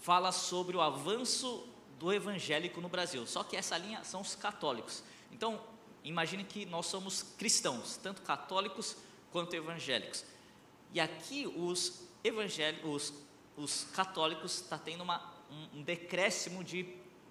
fala 0.00 0.32
sobre 0.32 0.76
o 0.76 0.82
avanço 0.82 1.66
do 1.98 2.12
evangélico 2.12 2.78
no 2.82 2.90
Brasil. 2.90 3.26
Só 3.26 3.42
que 3.42 3.56
essa 3.56 3.78
linha 3.78 4.04
são 4.04 4.20
os 4.20 4.34
católicos. 4.34 5.02
Então, 5.32 5.58
imagine 6.04 6.44
que 6.44 6.66
nós 6.66 6.84
somos 6.84 7.22
cristãos, 7.22 7.96
tanto 7.96 8.20
católicos 8.20 8.98
quanto 9.32 9.56
evangélicos. 9.56 10.26
E 10.92 11.00
aqui 11.00 11.46
os 11.46 12.02
evangélicos, 12.22 13.14
os, 13.56 13.64
os 13.64 13.84
católicos 13.92 14.56
está 14.56 14.76
tendo 14.76 15.02
uma, 15.02 15.39
um, 15.50 15.78
um, 15.78 15.82
decréscimo 15.82 16.62
de 16.62 16.86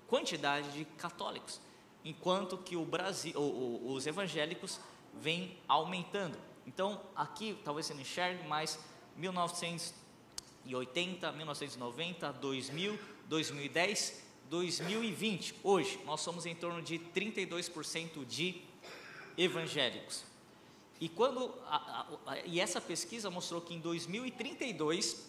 quantidade 0.07 0.71
de 0.71 0.85
católicos, 0.85 1.61
enquanto 2.03 2.57
que 2.57 2.75
o 2.75 2.83
Brasil, 2.83 3.33
o, 3.35 3.87
o, 3.87 3.93
os 3.93 4.07
evangélicos 4.07 4.79
vêm 5.13 5.55
aumentando. 5.67 6.35
Então, 6.65 6.99
aqui 7.15 7.55
talvez 7.63 7.85
você 7.85 7.93
não 7.93 8.01
enxergue, 8.01 8.47
mas 8.47 8.79
1980, 9.15 11.31
1990, 11.31 12.33
2000, 12.33 12.99
2010 13.27 14.29
2020, 14.49 15.55
hoje, 15.63 15.99
nós 16.05 16.21
somos 16.21 16.45
em 16.45 16.55
torno 16.55 16.81
de 16.81 16.97
32% 16.97 18.25
de 18.25 18.61
evangélicos. 19.37 20.23
E, 20.99 21.07
quando, 21.07 21.53
a, 21.67 21.75
a, 21.75 22.31
a, 22.31 22.39
e 22.45 22.59
essa 22.59 22.81
pesquisa 22.81 23.29
mostrou 23.29 23.61
que 23.61 23.73
em 23.73 23.79
2032, 23.79 25.28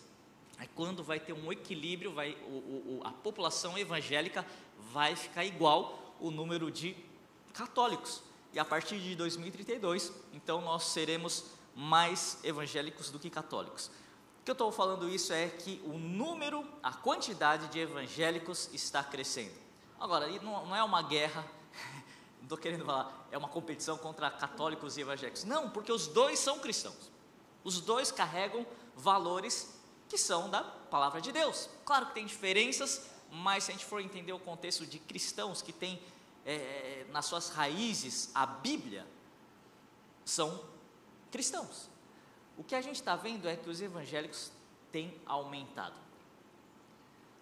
é 0.61 0.67
quando 0.75 1.03
vai 1.03 1.19
ter 1.19 1.33
um 1.33 1.51
equilíbrio, 1.51 2.13
vai, 2.13 2.33
o, 2.47 2.99
o, 2.99 3.01
a 3.05 3.11
população 3.11 3.77
evangélica 3.79 4.47
vai 4.93 5.17
ficar 5.17 5.45
igual 5.45 6.17
o 6.21 6.31
número 6.31 6.71
de 6.71 6.97
católicos. 7.53 8.23
E 8.53 8.59
a 8.59 8.65
partir 8.65 8.99
de 8.99 9.17
2032, 9.17 10.13
então 10.33 10.61
nós 10.61 10.85
seremos 10.85 11.47
mais 11.75 12.39
evangélicos 12.45 13.11
do 13.11 13.19
que 13.19 13.31
católicos 13.31 13.91
que 14.51 14.51
eu 14.51 14.55
estou 14.55 14.73
falando 14.73 15.09
isso 15.09 15.33
é 15.33 15.49
que 15.49 15.81
o 15.85 15.97
número, 15.97 16.67
a 16.83 16.93
quantidade 16.93 17.69
de 17.69 17.79
evangélicos 17.79 18.69
está 18.73 19.01
crescendo. 19.01 19.55
Agora, 19.99 20.27
não, 20.41 20.67
não 20.67 20.75
é 20.75 20.83
uma 20.83 21.03
guerra, 21.03 21.47
não 22.39 22.45
estou 22.45 22.59
querendo 22.59 22.85
falar, 22.85 23.29
é 23.31 23.39
uma 23.39 23.47
competição 23.47 23.97
contra 23.97 24.29
católicos 24.29 24.97
e 24.97 25.03
evangélicos. 25.03 25.45
Não, 25.45 25.71
porque 25.71 25.93
os 25.93 26.09
dois 26.09 26.41
são 26.41 26.59
cristãos. 26.59 27.13
Os 27.63 27.81
dois 27.81 28.11
carregam 28.11 28.67
valores 28.97 29.80
que 30.11 30.19
são 30.19 30.51
da 30.51 30.63
palavra 30.63 31.21
de 31.21 31.31
Deus. 31.31 31.71
Claro 31.85 32.07
que 32.07 32.15
tem 32.15 32.27
diferenças, 32.27 33.09
mas 33.31 33.65
se 33.65 33.71
a 33.71 33.75
gente 33.75 33.87
for 33.87 34.01
entender 34.01 34.33
o 34.33 34.41
contexto 34.41 34.85
de 34.85 34.99
cristãos 34.99 35.63
que 35.63 35.73
têm 35.73 36.03
é, 36.45 37.07
nas 37.11 37.27
suas 37.27 37.51
raízes 37.51 38.31
a 38.35 38.45
Bíblia, 38.45 39.07
são 40.25 40.63
cristãos. 41.31 41.89
O 42.59 42.65
que 42.65 42.75
a 42.75 42.83
gente 42.83 42.97
está 42.97 43.15
vendo 43.15 43.49
é 43.49 43.55
que 43.55 43.71
os 43.71 43.81
evangélicos 43.81 44.51
têm 44.91 45.15
aumentado. 45.25 45.95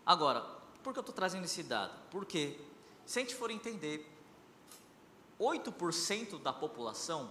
Agora, 0.05 0.43
por 0.83 0.93
que 0.93 0.99
eu 0.99 1.01
estou 1.01 1.15
trazendo 1.15 1.47
esse 1.47 1.63
dado? 1.63 1.93
Porque, 2.11 2.61
se 3.07 3.19
a 3.19 3.23
gente 3.23 3.35
for 3.35 3.51
entender 3.51 4.07
8% 5.41 6.41
da 6.43 6.53
população, 6.53 7.31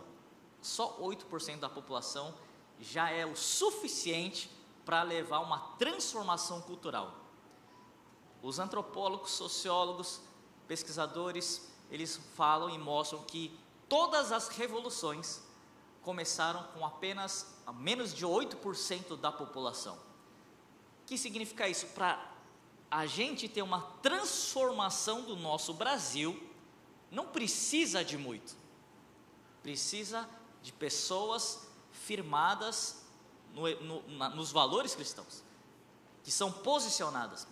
só 0.64 0.98
8% 1.00 1.60
da 1.60 1.70
população 1.70 2.34
já 2.80 3.12
é 3.12 3.26
o 3.26 3.36
suficiente 3.36 4.57
para 4.88 5.04
levar 5.04 5.40
uma 5.40 5.60
transformação 5.78 6.62
cultural. 6.62 7.14
Os 8.42 8.58
antropólogos, 8.58 9.32
sociólogos, 9.32 10.22
pesquisadores, 10.66 11.70
eles 11.92 12.16
falam 12.36 12.70
e 12.70 12.78
mostram 12.78 13.22
que 13.24 13.54
todas 13.90 14.32
as 14.32 14.48
revoluções 14.48 15.42
começaram 16.02 16.64
com 16.74 16.86
apenas 16.86 17.54
menos 17.74 18.14
de 18.14 18.26
8% 18.26 19.18
da 19.18 19.30
população. 19.30 19.96
O 19.96 21.06
que 21.06 21.18
significa 21.18 21.68
isso? 21.68 21.88
Para 21.88 22.26
a 22.90 23.06
gente 23.06 23.50
ter 23.50 23.64
uma 23.64 23.82
transformação 24.02 25.24
do 25.24 25.36
nosso 25.36 25.74
Brasil, 25.74 26.42
não 27.12 27.28
precisa 27.28 28.06
de 28.06 28.18
muito. 28.18 28.56
Precisa 29.62 30.30
de 30.64 30.72
pessoas 30.72 31.68
firmadas 31.92 33.06
no, 33.58 33.82
no, 33.82 34.08
na, 34.18 34.30
nos 34.30 34.52
valores 34.52 34.96
cristãos, 34.96 35.44
que 36.24 36.32
são 36.32 36.52
posicionadas. 36.52 37.48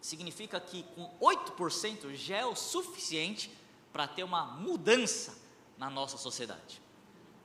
Significa 0.00 0.60
que 0.60 0.84
com 0.94 1.10
8% 1.20 2.14
já 2.14 2.36
é 2.36 2.46
o 2.46 2.54
suficiente 2.54 3.50
para 3.92 4.06
ter 4.06 4.22
uma 4.22 4.46
mudança 4.46 5.36
na 5.76 5.90
nossa 5.90 6.16
sociedade. 6.16 6.80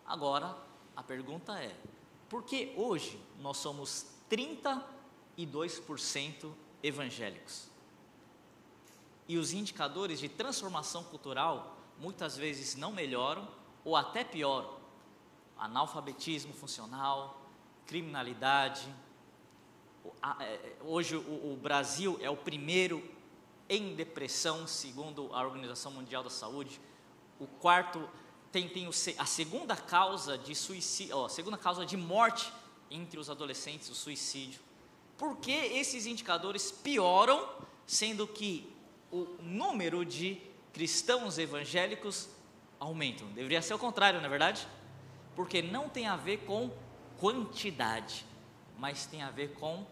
Agora, 0.05 0.55
a 0.95 1.01
pergunta 1.01 1.59
é: 1.59 1.75
por 2.29 2.43
que 2.43 2.71
hoje 2.77 3.19
nós 3.39 3.57
somos 3.57 4.05
32% 4.29 6.53
evangélicos? 6.83 7.67
E 9.27 9.37
os 9.37 9.53
indicadores 9.53 10.19
de 10.19 10.29
transformação 10.29 11.03
cultural 11.05 11.77
muitas 11.97 12.35
vezes 12.35 12.75
não 12.75 12.91
melhoram 12.91 13.47
ou 13.83 13.95
até 13.95 14.23
pioram. 14.23 14.77
Analfabetismo 15.57 16.53
funcional, 16.53 17.42
criminalidade. 17.85 18.87
É, 20.39 20.59
hoje 20.81 21.15
o 21.15 21.57
Brasil 21.61 22.17
é 22.21 22.29
o 22.29 22.37
primeiro 22.37 23.03
em 23.69 23.95
depressão, 23.95 24.67
segundo 24.67 25.33
a 25.33 25.43
Organização 25.43 25.91
Mundial 25.91 26.23
da 26.23 26.29
Saúde. 26.29 26.79
O 27.39 27.47
quarto 27.47 28.09
tem, 28.51 28.69
tem 28.69 28.87
a 29.17 29.25
segunda 29.25 29.75
causa 29.75 30.37
de 30.37 30.53
suicídio, 30.53 31.17
ó, 31.17 31.25
a 31.25 31.29
segunda 31.29 31.57
causa 31.57 31.85
de 31.85 31.97
morte 31.97 32.51
entre 32.91 33.19
os 33.19 33.29
adolescentes, 33.29 33.89
o 33.89 33.95
suicídio. 33.95 34.59
Por 35.17 35.37
que 35.37 35.51
esses 35.51 36.05
indicadores 36.05 36.71
pioram, 36.71 37.47
sendo 37.87 38.27
que 38.27 38.71
o 39.11 39.25
número 39.41 40.05
de 40.05 40.39
cristãos 40.71 41.37
evangélicos 41.37 42.29
aumentam? 42.79 43.27
Deveria 43.29 43.61
ser 43.61 43.73
o 43.73 43.79
contrário, 43.79 44.19
não 44.19 44.27
é 44.27 44.29
verdade? 44.29 44.67
Porque 45.35 45.61
não 45.61 45.89
tem 45.89 46.07
a 46.07 46.15
ver 46.15 46.37
com 46.45 46.71
quantidade, 47.19 48.25
mas 48.77 49.05
tem 49.05 49.21
a 49.21 49.31
ver 49.31 49.53
com 49.55 49.85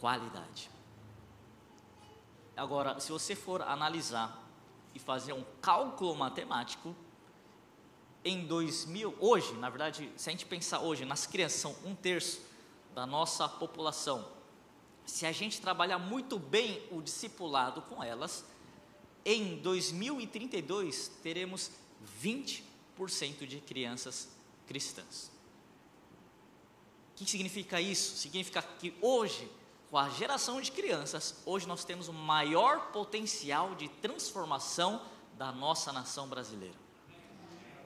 qualidade. 0.00 0.70
Agora, 2.56 3.00
se 3.00 3.10
você 3.10 3.34
for 3.34 3.62
analisar 3.62 4.42
e 4.94 4.98
fazer 4.98 5.32
um 5.32 5.44
cálculo 5.60 6.14
matemático, 6.14 6.94
em 8.24 8.46
2000, 8.46 9.16
hoje, 9.20 9.52
na 9.54 9.68
verdade, 9.68 10.10
se 10.16 10.28
a 10.28 10.32
gente 10.32 10.46
pensar 10.46 10.80
hoje, 10.80 11.04
nas 11.04 11.26
crianças 11.26 11.60
são 11.60 11.76
um 11.84 11.94
terço 11.94 12.40
da 12.94 13.06
nossa 13.06 13.48
população. 13.48 14.26
Se 15.04 15.26
a 15.26 15.32
gente 15.32 15.60
trabalhar 15.60 15.98
muito 15.98 16.38
bem 16.38 16.82
o 16.90 17.02
discipulado 17.02 17.82
com 17.82 18.02
elas, 18.02 18.44
em 19.24 19.56
2032 19.58 21.08
teremos 21.22 21.70
20% 22.22 23.46
de 23.46 23.60
crianças 23.60 24.28
cristãs. 24.66 25.33
O 27.14 27.16
que 27.16 27.30
significa 27.30 27.80
isso? 27.80 28.16
Significa 28.16 28.60
que 28.62 28.94
hoje, 29.00 29.50
com 29.90 29.96
a 29.96 30.08
geração 30.10 30.60
de 30.60 30.70
crianças, 30.70 31.36
hoje 31.46 31.66
nós 31.66 31.84
temos 31.84 32.08
o 32.08 32.12
maior 32.12 32.92
potencial 32.92 33.74
de 33.74 33.88
transformação 33.88 35.00
da 35.38 35.50
nossa 35.52 35.92
nação 35.92 36.28
brasileira 36.28 36.84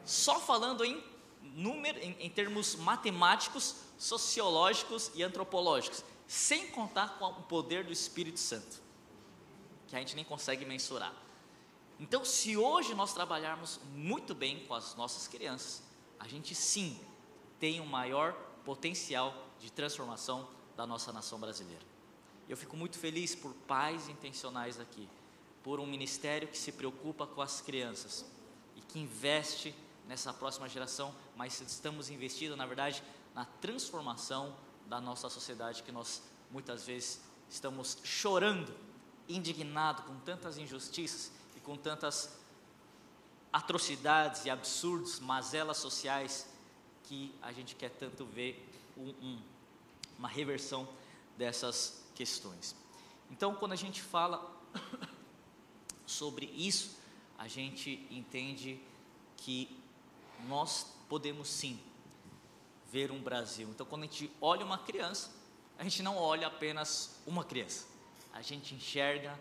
só 0.09 0.41
falando 0.41 0.87
em 0.87 1.05
número, 1.43 1.99
em, 1.99 2.17
em 2.19 2.31
termos 2.31 2.75
matemáticos, 2.77 3.77
sociológicos 3.99 5.11
e 5.15 5.23
antropológicos, 5.23 6.03
sem 6.27 6.69
contar 6.69 7.19
com 7.19 7.27
o 7.27 7.43
poder 7.43 7.85
do 7.85 7.93
Espírito 7.93 8.41
Santo, 8.41 8.81
que 9.87 9.95
a 9.95 9.99
gente 9.99 10.17
nem 10.17 10.25
consegue 10.25 10.65
mensurar. 10.65 11.15
Então, 12.01 12.25
se 12.25 12.57
hoje 12.57 12.95
nós 12.95 13.13
trabalharmos 13.13 13.81
muito 13.95 14.35
bem 14.35 14.65
com 14.65 14.73
as 14.73 14.95
nossas 14.95 15.29
crianças, 15.29 15.83
a 16.19 16.27
gente 16.27 16.55
sim 16.55 16.99
tem 17.61 17.79
um 17.79 17.87
maior 17.87 18.35
potencial 18.69 19.35
de 19.59 19.73
transformação 19.73 20.47
da 20.77 20.87
nossa 20.87 21.11
nação 21.11 21.41
brasileira. 21.41 21.83
Eu 22.47 22.55
fico 22.55 22.77
muito 22.77 22.99
feliz 22.99 23.35
por 23.35 23.55
pais 23.67 24.11
intencionais 24.11 24.79
aqui, 24.79 25.09
por 25.63 25.81
um 25.81 25.87
ministério 25.87 26.47
que 26.47 26.59
se 26.59 26.71
preocupa 26.73 27.27
com 27.27 27.41
as 27.41 27.63
crianças 27.63 28.27
e 28.77 28.83
que 28.83 28.99
investe 28.99 29.75
nessa 30.07 30.35
próxima 30.35 30.69
geração, 30.69 31.15
mas 31.35 31.59
estamos 31.63 32.11
investindo, 32.11 32.59
na 32.59 32.67
verdade, 32.67 33.03
na 33.35 33.47
transformação 33.47 34.55
da 34.87 35.01
nossa 35.01 35.31
sociedade 35.31 35.83
que 35.83 35.91
nós 35.91 36.21
muitas 36.51 36.85
vezes 36.85 37.23
estamos 37.49 37.97
chorando, 38.05 38.77
indignado 39.27 40.03
com 40.03 40.19
tantas 40.19 40.59
injustiças 40.59 41.33
e 41.57 41.61
com 41.61 41.75
tantas 41.75 42.39
atrocidades 43.51 44.45
e 44.45 44.51
absurdos, 44.51 45.21
mazelas 45.21 45.79
sociais 45.79 46.58
que 47.09 47.35
a 47.41 47.51
gente 47.53 47.75
quer 47.75 47.89
tanto 47.89 48.27
ver 48.27 48.69
um, 48.95 49.09
um, 49.09 49.43
uma 50.19 50.29
reversão 50.29 50.87
dessas 51.39 52.05
questões. 52.15 52.77
Então, 53.31 53.55
quando 53.55 53.73
a 53.73 53.77
gente 53.77 54.03
fala 54.03 54.55
sobre 56.07 56.47
isso, 56.47 56.99
a 57.39 57.49
gente 57.49 58.07
entende 58.11 58.79
que 59.39 59.75
nós 60.47 60.87
podemos 61.09 61.49
sim 61.49 61.81
ver 62.93 63.11
um 63.11 63.23
Brasil. 63.23 63.69
Então, 63.71 63.87
quando 63.87 64.03
a 64.03 64.07
gente 64.07 64.31
olha 64.39 64.65
uma 64.65 64.77
criança, 64.77 65.31
a 65.79 65.85
gente 65.85 66.03
não 66.03 66.19
olha 66.19 66.47
apenas 66.47 67.19
uma 67.27 67.43
criança, 67.43 67.87
a 68.35 68.43
gente 68.43 68.75
enxerga 68.75 69.39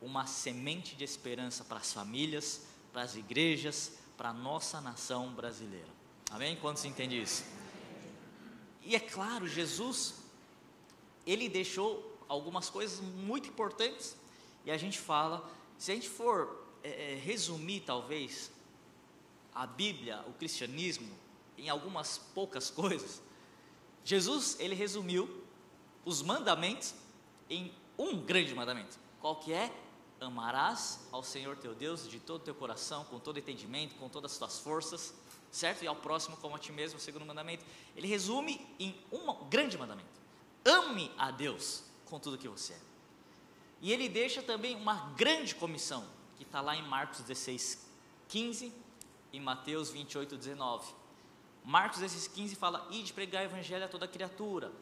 uma 0.00 0.24
semente 0.26 0.94
de 0.94 1.02
esperança 1.02 1.64
para 1.64 1.78
as 1.78 1.92
famílias, 1.92 2.62
para 2.92 3.02
as 3.02 3.16
igrejas, 3.16 3.98
para 4.16 4.28
a 4.28 4.32
nossa 4.32 4.80
nação 4.80 5.32
brasileira. 5.32 5.97
Amém? 6.30 6.56
Quantos 6.56 6.84
entendem 6.84 7.22
isso? 7.22 7.44
E 8.82 8.94
é 8.94 9.00
claro, 9.00 9.48
Jesus, 9.48 10.16
ele 11.26 11.48
deixou 11.48 12.18
algumas 12.28 12.68
coisas 12.68 13.00
muito 13.00 13.48
importantes, 13.48 14.16
e 14.64 14.70
a 14.70 14.76
gente 14.76 14.98
fala, 14.98 15.48
se 15.78 15.90
a 15.90 15.94
gente 15.94 16.08
for 16.08 16.66
é, 16.82 17.18
resumir 17.22 17.80
talvez 17.80 18.50
a 19.54 19.66
Bíblia, 19.66 20.22
o 20.26 20.32
cristianismo, 20.34 21.08
em 21.56 21.68
algumas 21.68 22.18
poucas 22.34 22.70
coisas, 22.70 23.20
Jesus 24.04 24.56
ele 24.60 24.74
resumiu 24.74 25.28
os 26.04 26.22
mandamentos 26.22 26.94
em 27.50 27.72
um 27.98 28.20
grande 28.20 28.54
mandamento. 28.54 28.98
Qual 29.20 29.36
que 29.36 29.52
é? 29.52 29.72
Amarás 30.20 31.00
ao 31.12 31.22
Senhor 31.22 31.56
teu 31.56 31.74
Deus 31.74 32.08
de 32.08 32.20
todo 32.20 32.40
o 32.40 32.44
teu 32.44 32.54
coração, 32.54 33.04
com 33.04 33.18
todo 33.18 33.38
entendimento, 33.38 33.94
com 33.96 34.08
todas 34.08 34.32
as 34.32 34.38
tuas 34.38 34.58
forças, 34.60 35.14
certo? 35.50 35.82
E 35.82 35.86
ao 35.86 35.96
próximo 35.96 36.36
como 36.36 36.56
a 36.56 36.58
ti 36.58 36.72
mesmo, 36.72 36.98
o 36.98 37.00
segundo 37.00 37.24
mandamento. 37.24 37.64
Ele 37.96 38.06
resume 38.06 38.66
em 38.78 38.94
um 39.12 39.32
grande 39.48 39.76
mandamento. 39.76 40.08
Ame 40.64 41.10
a 41.16 41.30
Deus 41.30 41.84
com 42.04 42.18
tudo 42.18 42.38
que 42.38 42.48
você 42.48 42.74
é. 42.74 42.80
E 43.80 43.92
ele 43.92 44.08
deixa 44.08 44.42
também 44.42 44.74
uma 44.74 45.10
grande 45.16 45.54
comissão, 45.54 46.04
que 46.36 46.42
está 46.42 46.60
lá 46.60 46.76
em 46.76 46.82
Marcos 46.82 47.20
16, 47.20 47.86
15 48.28 48.72
em 49.32 49.40
Mateus 49.40 49.90
28, 49.90 50.36
19. 50.36 50.94
Marcos 51.64 52.00
16, 52.00 52.28
15 52.28 52.56
fala: 52.56 52.86
Ide 52.90 53.12
pregar 53.12 53.42
o 53.42 53.46
evangelho 53.46 53.84
a 53.84 53.88
toda 53.88 54.08
criatura. 54.08 54.72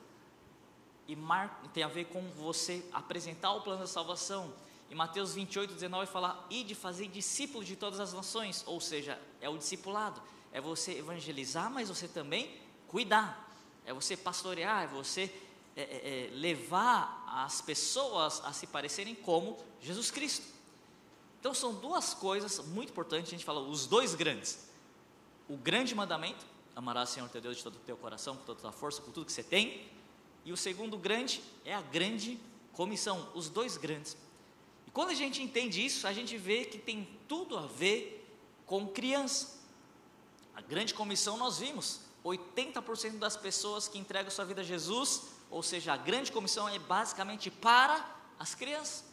E 1.08 1.14
Mar... 1.14 1.62
tem 1.72 1.82
a 1.82 1.88
ver 1.88 2.06
com 2.06 2.22
você 2.30 2.84
apresentar 2.92 3.52
o 3.52 3.60
plano 3.60 3.80
da 3.80 3.86
salvação. 3.86 4.52
Em 4.90 4.94
Mateus 4.94 5.34
28, 5.34 5.74
19 5.74 6.10
fala: 6.10 6.46
Ide 6.48 6.74
fazer 6.74 7.08
discípulos 7.08 7.66
de 7.66 7.76
todas 7.76 8.00
as 8.00 8.12
nações. 8.12 8.62
Ou 8.66 8.80
seja, 8.80 9.20
é 9.40 9.48
o 9.48 9.58
discipulado. 9.58 10.22
É 10.56 10.60
você 10.60 10.92
evangelizar, 10.92 11.70
mas 11.70 11.90
você 11.90 12.08
também 12.08 12.50
cuidar. 12.88 13.46
É 13.84 13.92
você 13.92 14.16
pastorear, 14.16 14.84
é 14.84 14.86
você 14.86 15.30
é, 15.76 15.82
é, 15.82 16.28
é 16.28 16.30
levar 16.30 17.26
as 17.28 17.60
pessoas 17.60 18.40
a 18.42 18.54
se 18.54 18.66
parecerem 18.66 19.14
como 19.14 19.58
Jesus 19.82 20.10
Cristo. 20.10 20.46
Então 21.38 21.52
são 21.52 21.74
duas 21.74 22.14
coisas 22.14 22.58
muito 22.68 22.88
importantes, 22.88 23.28
a 23.28 23.32
gente 23.32 23.44
fala 23.44 23.60
os 23.60 23.86
dois 23.86 24.14
grandes. 24.14 24.66
O 25.46 25.58
grande 25.58 25.94
mandamento, 25.94 26.46
amarás 26.74 27.10
o 27.10 27.12
Senhor 27.12 27.28
teu 27.28 27.42
Deus 27.42 27.58
de 27.58 27.62
todo 27.62 27.76
o 27.76 27.80
teu 27.80 27.98
coração, 27.98 28.34
com 28.34 28.44
toda 28.44 28.58
a 28.60 28.62
tua 28.62 28.72
força, 28.72 29.02
com 29.02 29.12
tudo 29.12 29.26
que 29.26 29.32
você 29.32 29.42
tem. 29.42 29.86
E 30.42 30.52
o 30.52 30.56
segundo 30.56 30.96
grande 30.96 31.42
é 31.66 31.74
a 31.74 31.82
grande 31.82 32.40
comissão, 32.72 33.30
os 33.34 33.50
dois 33.50 33.76
grandes. 33.76 34.16
E 34.86 34.90
quando 34.90 35.10
a 35.10 35.14
gente 35.14 35.42
entende 35.42 35.84
isso, 35.84 36.06
a 36.06 36.14
gente 36.14 36.38
vê 36.38 36.64
que 36.64 36.78
tem 36.78 37.06
tudo 37.28 37.58
a 37.58 37.66
ver 37.66 38.26
com 38.64 38.86
criança. 38.88 39.55
A 40.56 40.62
grande 40.62 40.94
comissão 40.94 41.36
nós 41.36 41.58
vimos, 41.58 42.00
80% 42.24 43.18
das 43.18 43.36
pessoas 43.36 43.86
que 43.86 43.98
entregam 43.98 44.30
sua 44.30 44.46
vida 44.46 44.62
a 44.62 44.64
Jesus, 44.64 45.24
ou 45.50 45.62
seja, 45.62 45.92
a 45.92 45.96
grande 45.96 46.32
comissão 46.32 46.68
é 46.68 46.78
basicamente 46.78 47.50
para 47.50 48.16
as 48.38 48.54
crianças. 48.54 49.04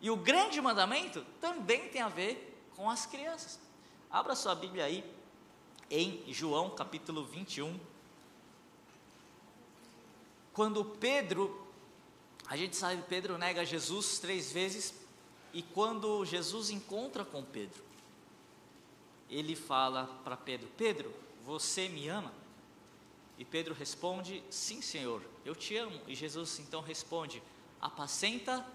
E 0.00 0.10
o 0.10 0.16
grande 0.16 0.60
mandamento 0.60 1.24
também 1.40 1.88
tem 1.88 2.02
a 2.02 2.08
ver 2.08 2.62
com 2.76 2.88
as 2.90 3.06
crianças. 3.06 3.58
Abra 4.10 4.36
sua 4.36 4.54
Bíblia 4.54 4.84
aí 4.84 5.02
em 5.90 6.32
João 6.32 6.70
capítulo 6.70 7.24
21. 7.24 7.80
Quando 10.52 10.84
Pedro, 10.84 11.66
a 12.46 12.56
gente 12.56 12.76
sabe, 12.76 13.02
Pedro 13.08 13.38
nega 13.38 13.64
Jesus 13.64 14.18
três 14.18 14.52
vezes, 14.52 14.94
e 15.52 15.62
quando 15.62 16.24
Jesus 16.24 16.70
encontra 16.70 17.24
com 17.24 17.42
Pedro, 17.42 17.85
ele 19.30 19.56
fala 19.56 20.06
para 20.24 20.36
Pedro: 20.36 20.68
Pedro, 20.76 21.12
você 21.44 21.88
me 21.88 22.08
ama? 22.08 22.32
E 23.38 23.44
Pedro 23.44 23.74
responde: 23.74 24.42
Sim, 24.50 24.80
Senhor, 24.80 25.22
eu 25.44 25.54
te 25.54 25.76
amo. 25.76 26.00
E 26.06 26.14
Jesus 26.14 26.58
então 26.58 26.80
responde: 26.80 27.42
Apacenta 27.80 28.66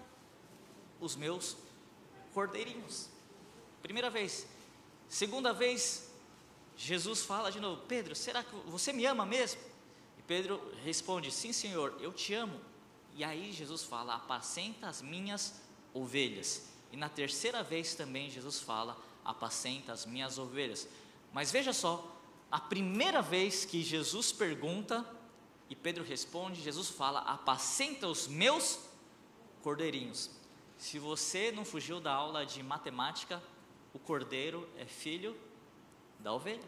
os 1.00 1.16
meus 1.16 1.56
cordeirinhos. 2.32 3.08
Primeira 3.82 4.08
vez. 4.08 4.46
Segunda 5.08 5.52
vez, 5.52 6.10
Jesus 6.76 7.24
fala 7.24 7.50
de 7.50 7.60
novo: 7.60 7.82
Pedro, 7.86 8.14
será 8.14 8.42
que 8.42 8.54
você 8.66 8.92
me 8.92 9.04
ama 9.06 9.26
mesmo? 9.26 9.60
E 10.18 10.22
Pedro 10.22 10.60
responde: 10.84 11.30
Sim, 11.30 11.52
Senhor, 11.52 11.96
eu 12.00 12.12
te 12.12 12.34
amo. 12.34 12.60
E 13.14 13.24
aí 13.24 13.52
Jesus 13.52 13.82
fala: 13.82 14.14
Apacenta 14.14 14.88
as 14.88 15.02
minhas 15.02 15.60
ovelhas. 15.92 16.68
E 16.90 16.96
na 16.96 17.08
terceira 17.08 17.62
vez 17.62 17.94
também 17.94 18.30
Jesus 18.30 18.60
fala: 18.60 18.96
Apacenta 19.24 19.92
as 19.92 20.04
minhas 20.06 20.38
ovelhas. 20.38 20.88
Mas 21.32 21.50
veja 21.50 21.72
só, 21.72 22.20
a 22.50 22.60
primeira 22.60 23.22
vez 23.22 23.64
que 23.64 23.82
Jesus 23.82 24.30
pergunta 24.30 25.06
e 25.70 25.74
Pedro 25.74 26.04
responde, 26.04 26.60
Jesus 26.60 26.90
fala: 26.90 27.20
Apacenta 27.20 28.06
os 28.06 28.28
meus 28.28 28.78
cordeirinhos. 29.62 30.30
Se 30.76 30.98
você 30.98 31.50
não 31.50 31.64
fugiu 31.64 31.98
da 31.98 32.12
aula 32.12 32.44
de 32.44 32.62
matemática, 32.62 33.42
o 33.94 33.98
cordeiro 33.98 34.68
é 34.76 34.84
filho 34.84 35.34
da 36.18 36.32
ovelha. 36.32 36.62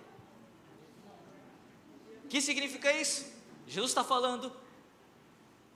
O 2.24 2.28
que 2.28 2.40
significa 2.40 2.92
isso? 2.92 3.30
Jesus 3.66 3.90
está 3.90 4.02
falando: 4.02 4.50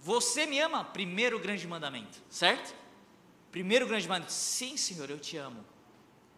Você 0.00 0.46
me 0.46 0.58
ama? 0.58 0.84
Primeiro 0.84 1.38
grande 1.38 1.66
mandamento, 1.66 2.22
certo? 2.30 2.74
Primeiro 3.50 3.86
grande 3.86 4.08
mandamento: 4.08 4.32
Sim, 4.32 4.76
Senhor, 4.76 5.10
eu 5.10 5.18
te 5.18 5.36
amo. 5.36 5.64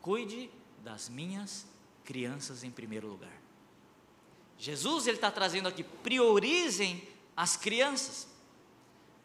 Cuide 0.01 0.51
das 0.83 1.09
minhas 1.09 1.67
crianças 2.05 2.65
em 2.65 2.71
primeiro 2.71 3.09
lugar. 3.09 3.41
Jesus 4.59 5.07
ele 5.07 5.17
está 5.17 5.31
trazendo 5.31 5.69
aqui, 5.69 5.83
priorizem 5.83 7.07
as 7.37 7.57
crianças. 7.57 8.29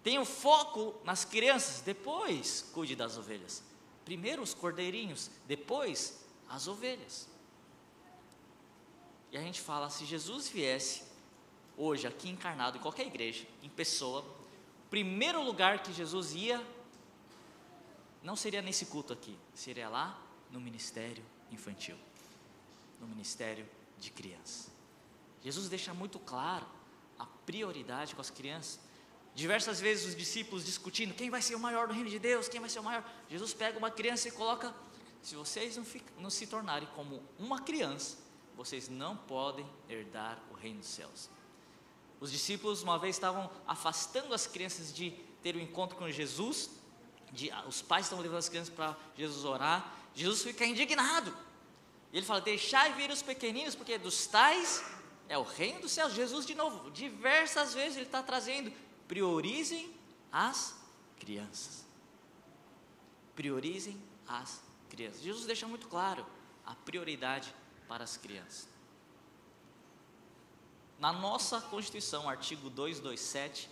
Tenha 0.04 0.22
o 0.22 0.26
foco 0.26 0.96
nas 1.04 1.26
crianças, 1.26 1.82
depois 1.82 2.70
cuide 2.74 2.96
das 2.96 3.18
ovelhas. 3.18 3.64
Primeiro 4.06 4.42
os 4.42 4.54
cordeirinhos, 4.54 5.32
depois 5.48 6.24
as 6.48 6.68
ovelhas. 6.68 7.28
E 9.32 9.38
a 9.38 9.42
gente 9.42 9.60
fala, 9.60 9.90
se 9.90 10.06
Jesus 10.06 10.48
viesse 10.48 11.04
hoje 11.76 12.08
aqui 12.08 12.30
encarnado 12.30 12.78
em 12.78 12.82
qualquer 12.82 13.08
igreja, 13.08 13.46
em 13.62 13.70
pessoa, 13.70 14.22
o 14.22 14.90
primeiro 14.90 15.44
lugar 15.44 15.84
que 15.84 15.92
Jesus 15.92 16.34
ia 16.34 16.66
não 18.24 18.36
seria 18.36 18.62
nesse 18.62 18.86
culto 18.86 19.12
aqui, 19.12 19.38
seria 19.54 19.90
lá 19.90 20.25
no 20.56 20.62
ministério 20.62 21.24
infantil, 21.52 21.98
no 23.00 23.08
ministério 23.08 23.68
de 24.00 24.10
crianças. 24.10 24.72
Jesus 25.44 25.68
deixa 25.68 25.94
muito 25.94 26.18
claro 26.18 26.66
a 27.20 27.26
prioridade 27.26 28.16
com 28.16 28.22
as 28.22 28.30
crianças. 28.30 28.80
Diversas 29.36 29.82
vezes 29.82 30.06
os 30.06 30.16
discípulos 30.16 30.66
discutindo 30.66 31.14
quem 31.14 31.30
vai 31.30 31.42
ser 31.42 31.56
o 31.56 31.60
maior 31.60 31.88
do 31.88 31.94
reino 31.94 32.10
de 32.10 32.18
Deus, 32.18 32.48
quem 32.48 32.62
vai 32.62 32.70
ser 32.70 32.80
o 32.80 32.84
maior. 32.84 33.04
Jesus 33.30 33.54
pega 33.54 33.78
uma 33.78 33.92
criança 33.92 34.30
e 34.30 34.32
coloca: 34.32 34.74
se 35.22 35.36
vocês 35.36 35.76
não, 35.76 35.86
não 36.18 36.30
se 36.30 36.48
tornarem 36.48 36.88
como 36.96 37.22
uma 37.38 37.62
criança, 37.62 38.18
vocês 38.56 38.88
não 38.88 39.18
podem 39.18 39.70
herdar 39.90 40.42
o 40.52 40.54
reino 40.54 40.80
dos 40.80 40.88
céus. 40.88 41.30
Os 42.22 42.32
discípulos 42.32 42.82
uma 42.82 42.98
vez 42.98 43.18
estavam 43.18 43.52
afastando 43.68 44.34
as 44.34 44.48
crianças 44.48 44.94
de 44.94 45.12
ter 45.44 45.56
o 45.56 45.60
um 45.60 45.62
encontro 45.62 45.98
com 45.98 46.10
Jesus, 46.10 46.70
de, 47.32 47.52
os 47.68 47.82
pais 47.82 48.06
estavam 48.06 48.24
levando 48.24 48.40
as 48.40 48.48
crianças 48.48 48.74
para 48.74 48.96
Jesus 49.18 49.44
orar. 49.44 50.05
Jesus 50.16 50.42
fica 50.42 50.66
indignado. 50.66 51.36
Ele 52.12 52.26
fala: 52.26 52.42
Deixai 52.42 52.94
vir 52.94 53.12
os 53.12 53.22
pequeninos, 53.22 53.76
porque 53.76 53.98
dos 53.98 54.26
tais 54.26 54.84
é 55.28 55.38
o 55.38 55.44
reino 55.44 55.82
dos 55.82 55.92
céus. 55.92 56.14
Jesus, 56.14 56.46
de 56.46 56.56
novo, 56.56 56.90
diversas 56.92 57.74
vezes 57.74 57.98
ele 57.98 58.06
está 58.06 58.24
trazendo: 58.24 58.72
priorizem 59.08 59.94
as 60.32 60.76
crianças. 61.20 61.86
Priorizem 63.36 64.02
as 64.28 64.62
crianças. 64.90 65.22
Jesus 65.22 65.46
deixa 65.46 65.68
muito 65.68 65.88
claro 65.88 66.26
a 66.66 66.74
prioridade 66.74 67.54
para 67.88 68.04
as 68.04 68.16
crianças. 68.16 68.70
Na 70.98 71.12
nossa 71.12 71.60
Constituição, 71.60 72.30
artigo 72.30 72.70
227, 72.70 73.70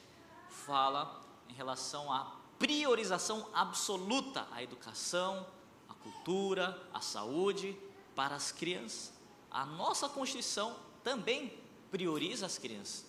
fala 0.49 1.21
em 1.47 1.53
relação 1.53 2.11
à 2.11 2.35
priorização 2.59 3.49
absoluta 3.53 4.47
à 4.51 4.61
educação, 4.61 5.47
cultura, 6.03 6.79
à 6.93 7.01
saúde 7.01 7.77
para 8.15 8.35
as 8.35 8.51
crianças. 8.51 9.13
A 9.49 9.65
nossa 9.65 10.09
Constituição 10.09 10.75
também 11.03 11.57
prioriza 11.89 12.45
as 12.45 12.57
crianças. 12.57 13.05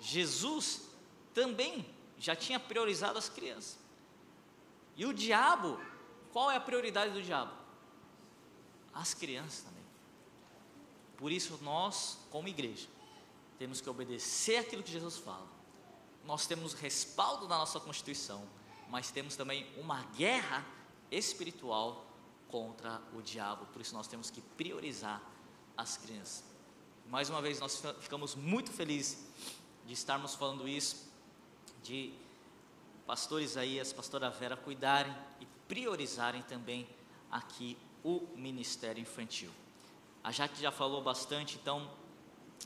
Jesus 0.00 0.88
também 1.32 1.86
já 2.18 2.36
tinha 2.36 2.60
priorizado 2.60 3.18
as 3.18 3.28
crianças. 3.28 3.78
E 4.96 5.06
o 5.06 5.14
diabo, 5.14 5.80
qual 6.32 6.50
é 6.50 6.56
a 6.56 6.60
prioridade 6.60 7.12
do 7.12 7.22
diabo? 7.22 7.52
As 8.92 9.14
crianças 9.14 9.62
também. 9.62 9.82
Por 11.16 11.30
isso, 11.32 11.58
nós, 11.62 12.18
como 12.30 12.48
igreja, 12.48 12.88
temos 13.58 13.80
que 13.80 13.88
obedecer 13.88 14.56
aquilo 14.56 14.82
que 14.82 14.90
Jesus 14.90 15.18
fala. 15.18 15.46
Nós 16.24 16.46
temos 16.46 16.74
respaldo 16.74 17.46
da 17.46 17.56
nossa 17.56 17.80
Constituição, 17.80 18.46
mas 18.88 19.10
temos 19.10 19.36
também 19.36 19.66
uma 19.78 20.02
guerra 20.16 20.66
espiritual 21.12 22.06
contra 22.48 23.00
o 23.14 23.22
diabo. 23.22 23.66
Por 23.66 23.82
isso, 23.82 23.94
nós 23.94 24.08
temos 24.08 24.30
que 24.30 24.40
priorizar 24.40 25.22
as 25.76 25.96
crianças. 25.96 26.44
Mais 27.06 27.28
uma 27.28 27.42
vez, 27.42 27.60
nós 27.60 27.82
ficamos 28.00 28.34
muito 28.34 28.72
felizes 28.72 29.26
de 29.84 29.92
estarmos 29.92 30.34
falando 30.34 30.66
isso, 30.66 31.10
de 31.82 32.12
pastor 33.06 33.42
Isaías, 33.42 33.92
pastora 33.92 34.30
Vera 34.30 34.56
cuidarem 34.56 35.14
e 35.40 35.46
priorizarem 35.68 36.42
também 36.42 36.88
aqui 37.30 37.76
o 38.04 38.26
ministério 38.36 39.00
infantil. 39.00 39.50
A 40.22 40.30
Jaque 40.30 40.60
já 40.60 40.70
falou 40.70 41.02
bastante, 41.02 41.58
então, 41.60 41.90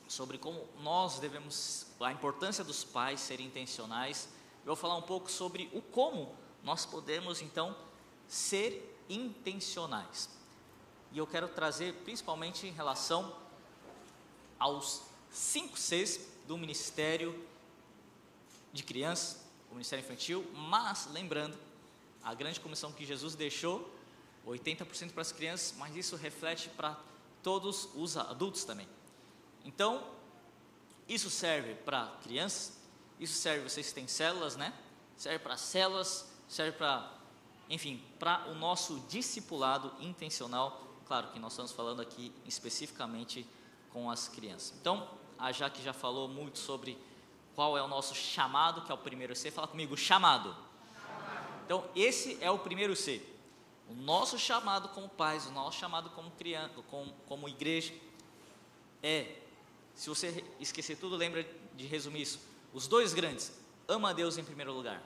sobre 0.07 0.39
como 0.39 0.67
nós 0.83 1.19
devemos, 1.19 1.87
a 2.01 2.13
importância 2.13 2.63
dos 2.63 2.85
pais 2.85 3.21
serem 3.21 3.47
intencionais. 3.47 4.29
Eu 4.61 4.67
vou 4.67 4.77
falar 4.77 4.97
um 4.97 5.03
pouco 5.03 5.31
sobre 5.31 5.71
o 5.73 5.81
como 5.81 6.35
nós 6.63 6.85
podemos, 6.85 7.41
então, 7.41 7.75
ser 8.29 8.97
intencionais. 9.09 10.29
E 11.13 11.19
eu 11.19 11.27
quero 11.27 11.49
trazer 11.49 11.95
principalmente 12.05 12.67
em 12.67 12.73
relação 12.73 13.35
aos 14.59 15.03
cinco 15.31 15.79
Cs 15.79 16.21
do 16.47 16.57
Ministério 16.57 17.47
de 18.73 18.83
Crianças, 18.83 19.45
o 19.71 19.75
Ministério 19.75 20.05
Infantil, 20.05 20.45
mas 20.55 21.09
lembrando, 21.13 21.57
a 22.23 22.35
grande 22.35 22.61
comissão 22.61 22.93
que 22.93 23.05
Jesus 23.05 23.35
deixou, 23.35 23.89
80% 24.47 25.13
para 25.13 25.23
as 25.23 25.33
crianças, 25.33 25.75
mas 25.77 25.95
isso 25.97 26.17
reflete 26.17 26.69
para 26.71 26.99
todos 27.43 27.89
os 27.95 28.17
adultos 28.17 28.65
também. 28.65 28.89
Então, 29.65 30.05
isso 31.09 31.31
serve 31.31 31.75
para 31.75 32.07
crianças, 32.23 32.79
isso 33.19 33.35
serve, 33.35 33.69
vocês 33.69 33.93
têm 33.93 34.07
células, 34.07 34.57
né? 34.57 34.73
Serve 35.17 35.39
para 35.39 35.57
células, 35.57 36.29
serve 36.49 36.77
para, 36.77 37.16
enfim, 37.69 38.03
para 38.19 38.47
o 38.49 38.55
nosso 38.55 39.01
discipulado 39.09 39.93
intencional. 40.01 40.83
Claro 41.07 41.29
que 41.29 41.39
nós 41.39 41.53
estamos 41.53 41.73
falando 41.73 42.01
aqui 42.01 42.33
especificamente 42.45 43.47
com 43.93 44.11
as 44.11 44.29
crianças. 44.29 44.75
Então, 44.81 45.09
a 45.39 45.53
Jaque 45.53 45.83
já 45.83 45.93
falou 45.93 46.29
muito 46.29 46.59
sobre 46.59 46.99
qual 47.55 47.77
é 47.77 47.83
o 47.83 47.89
nosso 47.89 48.15
chamado, 48.15 48.83
que 48.83 48.91
é 48.93 48.95
o 48.95 48.99
primeiro 48.99 49.35
C. 49.35 49.51
Fala 49.51 49.67
comigo, 49.67 49.97
chamado. 49.97 50.55
Então, 51.65 51.85
esse 51.97 52.39
é 52.41 52.51
o 52.51 52.59
primeiro 52.59 52.95
C. 52.95 53.23
O 53.89 53.95
nosso 53.95 54.39
chamado 54.39 54.89
como 54.91 55.09
pais, 55.09 55.47
o 55.47 55.51
nosso 55.53 55.79
chamado 55.79 56.11
como 56.11 56.31
criança, 56.33 56.75
como, 56.91 57.13
como 57.29 57.49
igreja, 57.49 57.95
é, 59.03 59.37
se 59.95 60.09
você 60.09 60.45
esquecer 60.61 60.97
tudo, 60.97 61.17
lembra 61.17 61.47
de 61.75 61.87
resumir 61.87 62.23
isso. 62.23 62.41
Os 62.73 62.87
dois 62.87 63.15
grandes, 63.15 63.53
ama 63.89 64.11
a 64.11 64.13
Deus 64.13 64.37
em 64.37 64.45
primeiro 64.45 64.73
lugar. 64.73 65.03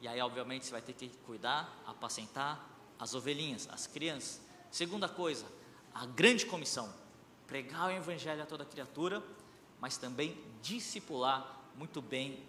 E 0.00 0.08
aí, 0.08 0.20
obviamente, 0.20 0.66
você 0.66 0.72
vai 0.72 0.82
ter 0.82 0.92
que 0.92 1.08
cuidar, 1.24 1.82
apacentar 1.86 2.68
as 2.98 3.14
ovelhinhas, 3.14 3.68
as 3.70 3.86
crianças. 3.86 4.40
Segunda 4.70 5.08
coisa, 5.08 5.46
a 5.94 6.06
grande 6.06 6.46
comissão: 6.46 6.92
pregar 7.46 7.88
o 7.88 7.90
evangelho 7.90 8.42
a 8.42 8.46
toda 8.46 8.64
criatura, 8.64 9.22
mas 9.80 9.96
também 9.96 10.38
discipular 10.62 11.62
muito 11.74 12.00
bem 12.02 12.44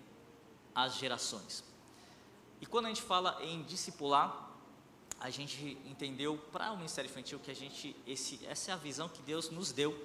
as 0.73 0.95
gerações. 0.95 1.63
E 2.59 2.65
quando 2.65 2.85
a 2.85 2.89
gente 2.89 3.01
fala 3.01 3.37
em 3.43 3.63
discipular, 3.63 4.47
a 5.19 5.29
gente 5.29 5.77
entendeu 5.85 6.37
para 6.51 6.71
o 6.71 6.77
Ministério 6.77 7.09
Infantil 7.09 7.39
que 7.39 7.49
a 7.49 7.55
gente, 7.55 7.95
esse, 8.05 8.45
essa 8.45 8.71
é 8.71 8.73
a 8.73 8.77
visão 8.77 9.09
que 9.09 9.21
Deus 9.21 9.49
nos 9.49 9.71
deu 9.71 9.97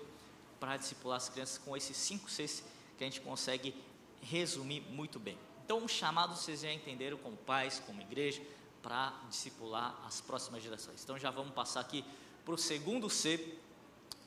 para 0.59 0.77
discipular 0.77 1.17
as 1.17 1.29
crianças 1.29 1.59
com 1.59 1.77
esses 1.77 1.97
cinco 1.97 2.31
Cs 2.31 2.65
que 2.97 3.05
a 3.05 3.07
gente 3.07 3.21
consegue 3.21 3.75
resumir 4.21 4.81
muito 4.81 5.19
bem. 5.19 5.37
Então, 5.75 5.89
chamado 5.89 6.37
vocês 6.37 6.61
já 6.61 6.71
entenderam 6.71 7.17
como 7.17 7.35
pais, 7.35 7.83
como 7.87 7.99
igreja, 8.03 8.43
para 8.83 9.11
discipular 9.31 9.99
as 10.07 10.21
próximas 10.21 10.63
gerações. 10.63 11.03
Então, 11.03 11.19
já 11.19 11.31
vamos 11.31 11.55
passar 11.55 11.81
aqui 11.81 12.05
para 12.45 12.53
o 12.53 12.59
segundo 12.59 13.09
C, 13.09 13.57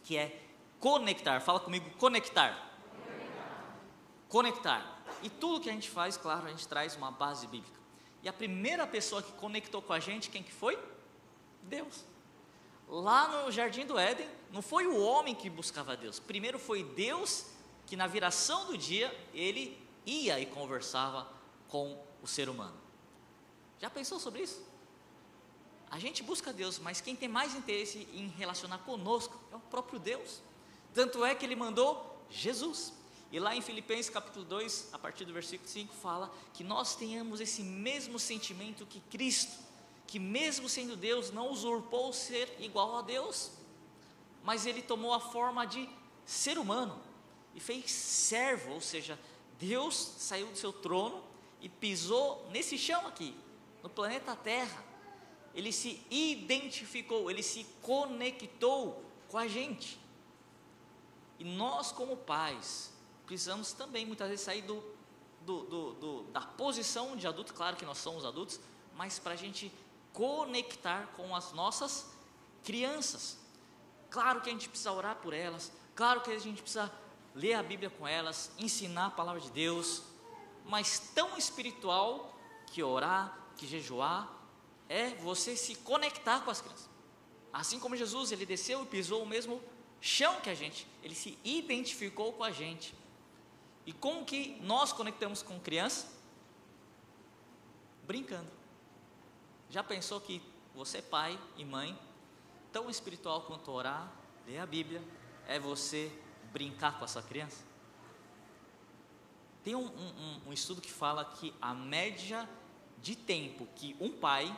que 0.04 0.18
é 0.18 0.42
conectar. 0.80 1.40
Fala 1.42 1.60
comigo. 1.60 1.88
Conectar. 2.00 2.76
conectar. 4.28 5.04
E 5.22 5.30
tudo 5.30 5.62
que 5.62 5.70
a 5.70 5.72
gente 5.72 5.88
faz, 5.88 6.18
claro, 6.18 6.48
a 6.48 6.50
gente 6.50 6.68
traz 6.68 6.96
uma 6.96 7.12
base 7.12 7.46
bíblica. 7.46 7.80
E 8.24 8.28
a 8.28 8.34
primeira 8.34 8.88
pessoa 8.88 9.22
que 9.22 9.32
conectou 9.34 9.84
com 9.84 9.94
a 9.94 10.00
gente, 10.00 10.32
quem 10.32 10.42
que 10.42 10.52
foi? 10.52 10.80
Deus. 11.62 12.04
Lá 12.90 13.28
no 13.28 13.52
jardim 13.52 13.86
do 13.86 14.00
Éden, 14.00 14.28
não 14.52 14.64
foi 14.64 14.88
o 14.88 15.00
homem 15.00 15.36
que 15.36 15.48
buscava 15.48 15.96
Deus. 15.96 16.20
Primeiro 16.20 16.58
foi 16.58 16.84
Deus 16.84 17.46
que 17.86 17.96
na 17.96 18.08
viração 18.08 18.66
do 18.66 18.76
dia 18.76 19.16
ele 19.32 19.80
ia 20.08 20.40
e 20.40 20.48
conversava 20.48 21.35
com 21.76 22.02
o 22.24 22.28
ser 22.28 22.48
humano. 22.48 22.78
Já 23.82 23.90
pensou 23.90 24.18
sobre 24.18 24.44
isso? 24.44 24.64
A 25.92 26.00
gente 26.00 26.24
busca 26.24 26.54
Deus, 26.54 26.80
mas 26.80 27.02
quem 27.02 27.18
tem 27.18 27.28
mais 27.28 27.54
interesse 27.54 28.08
em 28.14 28.30
relacionar 28.30 28.78
conosco 28.78 29.38
é 29.52 29.58
o 29.58 29.60
próprio 29.60 30.00
Deus. 30.00 30.40
Tanto 30.94 31.26
é 31.26 31.36
que 31.36 31.44
ele 31.46 31.54
mandou 31.54 32.18
Jesus. 32.30 32.94
E 33.30 33.40
lá 33.42 33.54
em 33.54 33.62
Filipenses 33.62 34.10
capítulo 34.10 34.46
2, 34.46 34.94
a 34.94 34.98
partir 34.98 35.26
do 35.26 35.34
versículo 35.34 35.68
5, 35.68 35.94
fala 35.96 36.34
que 36.54 36.64
nós 36.64 36.96
tenhamos 36.96 37.42
esse 37.42 37.62
mesmo 37.62 38.18
sentimento 38.18 38.86
que 38.86 39.02
Cristo, 39.12 39.58
que 40.08 40.18
mesmo 40.18 40.70
sendo 40.70 40.96
Deus, 40.96 41.30
não 41.30 41.52
usurpou 41.52 42.14
ser 42.14 42.56
igual 42.62 43.00
a 43.00 43.02
Deus, 43.02 43.52
mas 44.46 44.66
ele 44.66 44.82
tomou 44.82 45.14
a 45.14 45.20
forma 45.20 45.68
de 45.68 45.90
ser 46.26 46.58
humano 46.58 46.98
e 47.54 47.60
fez 47.60 47.92
servo, 47.92 48.76
ou 48.76 48.82
seja, 48.82 49.20
Deus 49.60 50.14
saiu 50.18 50.48
do 50.48 50.58
seu 50.58 50.72
trono 50.72 51.35
e 51.66 51.70
pisou 51.70 52.48
nesse 52.52 52.78
chão 52.78 53.08
aqui, 53.08 53.36
no 53.82 53.90
planeta 53.90 54.36
Terra. 54.36 54.86
Ele 55.52 55.72
se 55.72 56.00
identificou, 56.12 57.32
ele 57.32 57.42
se 57.42 57.66
conectou 57.82 59.04
com 59.28 59.40
a 59.40 59.48
gente. 59.48 60.00
E 61.40 61.44
nós, 61.44 61.92
como 61.92 62.16
pais, 62.18 62.94
precisamos 63.26 63.74
também 63.74 64.06
muitas 64.06 64.30
vezes 64.30 64.46
sair 64.46 64.62
do, 64.62 64.84
do, 65.42 65.64
do, 65.64 65.94
do 65.94 66.24
da 66.26 66.42
posição 66.42 67.18
de 67.18 67.26
adulto, 67.26 67.52
claro 67.52 67.76
que 67.76 67.84
nós 67.84 67.98
somos 67.98 68.26
adultos, 68.26 68.60
mas 68.94 69.18
para 69.18 69.34
a 69.34 69.36
gente 69.36 69.74
conectar 70.14 71.08
com 71.18 71.36
as 71.36 71.52
nossas 71.52 72.12
crianças. 72.64 73.40
Claro 74.12 74.40
que 74.40 74.50
a 74.50 74.54
gente 74.54 74.70
precisa 74.70 74.92
orar 74.92 75.16
por 75.16 75.34
elas, 75.34 75.72
claro 75.96 76.22
que 76.22 76.30
a 76.30 76.38
gente 76.38 76.62
precisa 76.62 76.92
ler 77.34 77.54
a 77.54 77.64
Bíblia 77.64 77.90
com 77.90 78.08
elas, 78.08 78.52
ensinar 78.60 79.08
a 79.08 79.12
palavra 79.12 79.42
de 79.42 79.50
Deus, 79.50 80.04
mas 80.66 81.00
tão 81.14 81.38
espiritual 81.38 82.36
que 82.68 82.84
orar, 82.84 83.38
que 83.56 83.68
jejuar, 83.68 84.32
é 84.90 85.10
você 85.16 85.56
se 85.56 85.76
conectar 85.76 86.42
com 86.42 86.52
as 86.52 86.62
crianças. 86.62 86.90
Assim 87.54 87.80
como 87.80 87.96
Jesus, 87.96 88.32
ele 88.32 88.46
desceu 88.46 88.84
e 88.84 88.86
pisou 88.86 89.24
o 89.24 89.28
mesmo 89.28 89.62
chão 90.02 90.42
que 90.42 90.50
a 90.50 90.54
gente, 90.54 90.86
ele 91.02 91.16
se 91.16 91.38
identificou 91.44 92.34
com 92.34 92.44
a 92.44 92.52
gente. 92.52 92.94
E 93.86 93.94
como 93.94 94.26
que 94.26 94.60
nós 94.62 94.92
conectamos 94.92 95.42
com 95.42 95.60
criança? 95.60 96.12
Brincando. 98.04 98.52
Já 99.70 99.84
pensou 99.84 100.20
que 100.20 100.42
você, 100.74 101.02
pai 101.02 101.40
e 101.56 101.64
mãe, 101.64 101.98
tão 102.72 102.90
espiritual 102.90 103.44
quanto 103.44 103.72
orar, 103.72 104.12
ler 104.46 104.60
a 104.60 104.66
Bíblia, 104.66 105.02
é 105.48 105.60
você 105.60 106.12
brincar 106.52 106.98
com 107.00 107.06
a 107.06 107.08
sua 107.08 107.24
criança? 107.24 107.64
Tem 109.66 109.74
um, 109.74 109.88
um, 109.88 110.42
um 110.50 110.54
estudo 110.54 110.80
que 110.80 110.92
fala 110.92 111.26
que 111.26 111.52
a 111.60 111.74
média 111.74 112.48
de 113.02 113.16
tempo 113.16 113.68
que 113.76 113.96
um 114.00 114.12
pai 114.12 114.56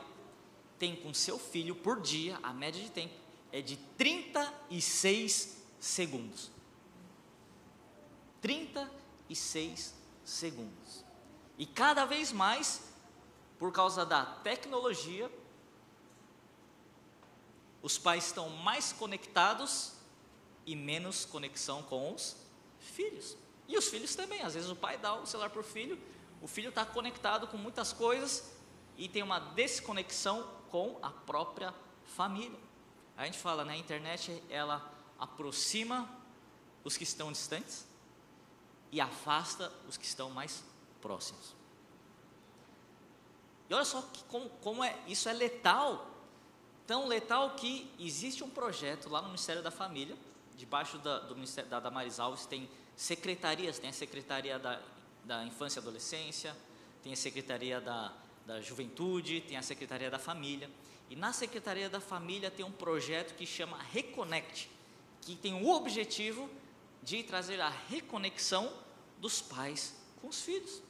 tem 0.78 0.98
com 0.98 1.14
seu 1.14 1.40
filho 1.40 1.74
por 1.74 2.02
dia, 2.02 2.38
a 2.44 2.52
média 2.52 2.84
de 2.84 2.92
tempo 2.92 3.14
é 3.50 3.62
de 3.62 3.78
36 3.98 5.64
segundos. 5.80 6.52
36 8.42 9.96
segundos. 10.26 11.06
E 11.58 11.66
cada 11.66 12.04
vez 12.04 12.34
mais, 12.34 12.92
por 13.58 13.72
causa 13.72 14.06
da 14.06 14.26
tecnologia, 14.26 15.32
os 17.82 17.98
pais 17.98 18.26
estão 18.26 18.50
mais 18.50 18.92
conectados 18.92 19.94
e 20.66 20.76
menos 20.76 21.24
conexão 21.24 21.82
com 21.82 22.14
os 22.14 22.36
filhos. 22.78 23.47
E 23.68 23.78
os 23.78 23.88
filhos 23.88 24.16
também, 24.16 24.42
às 24.42 24.54
vezes 24.54 24.70
o 24.70 24.76
pai 24.76 24.98
dá 24.98 25.16
o 25.16 25.26
celular 25.26 25.50
para 25.50 25.60
o 25.60 25.64
filho, 25.64 26.00
o 26.42 26.48
filho 26.48 26.70
está 26.70 26.86
conectado 26.86 27.48
com 27.48 27.58
muitas 27.58 27.92
coisas 27.92 28.54
e 28.98 29.08
tem 29.10 29.24
uma 29.24 29.40
desconexão 29.40 30.48
com 30.70 30.98
a 31.02 31.10
própria 31.10 31.74
família. 32.06 32.60
A 33.16 33.26
gente 33.26 33.38
fala, 33.38 33.66
né, 33.66 33.74
a 33.74 33.78
internet 33.78 34.44
ela 34.50 34.90
aproxima 35.20 36.10
os 36.84 36.96
que 36.96 37.04
estão 37.04 37.32
distantes 37.32 37.88
e 38.92 39.02
afasta 39.02 39.72
os 39.88 39.98
que 39.98 40.06
estão 40.06 40.30
mais 40.30 40.64
próximos. 41.02 41.56
E 43.70 43.74
olha 43.74 43.84
só 43.84 44.02
que, 44.02 44.24
como, 44.26 44.50
como 44.62 44.84
é, 44.84 44.98
isso 45.08 45.28
é 45.28 45.34
letal, 45.34 46.10
tão 46.86 47.08
letal 47.08 47.56
que 47.56 47.92
existe 48.00 48.44
um 48.44 48.50
projeto 48.50 49.10
lá 49.10 49.22
no 49.22 49.28
Ministério 49.28 49.62
da 49.62 49.72
Família, 49.72 50.18
debaixo 50.56 50.98
da, 51.00 51.20
do 51.20 51.36
Ministério 51.36 51.70
da 51.70 51.80
Damaris 51.80 52.20
Alves 52.20 52.46
tem 52.46 52.70
secretarias, 52.98 53.78
tem 53.78 53.92
a 53.92 53.94
Secretaria 53.94 54.58
da, 54.58 54.82
da 55.24 55.46
Infância 55.46 55.80
e 55.80 55.82
Adolescência, 55.82 56.58
tem 57.04 57.14
a 57.14 57.16
Secretaria 57.16 57.80
da, 57.80 58.12
da 58.46 58.60
Juventude, 58.60 59.40
tem 59.42 59.56
a 59.56 59.62
Secretaria 59.62 60.10
da 60.10 60.18
Família, 60.18 60.70
e 61.10 61.16
na 61.16 61.32
Secretaria 61.32 61.90
da 61.90 62.02
Família 62.02 62.50
tem 62.50 62.66
um 62.66 62.72
projeto 62.72 63.36
que 63.36 63.46
chama 63.46 63.78
Reconnect, 63.94 64.70
que 65.22 65.36
tem 65.36 65.54
o 65.54 65.70
objetivo 65.70 66.50
de 67.04 67.22
trazer 67.22 67.62
a 67.62 67.70
reconexão 67.70 68.74
dos 69.20 69.42
pais 69.42 69.96
com 70.20 70.28
os 70.28 70.42
filhos. 70.42 70.82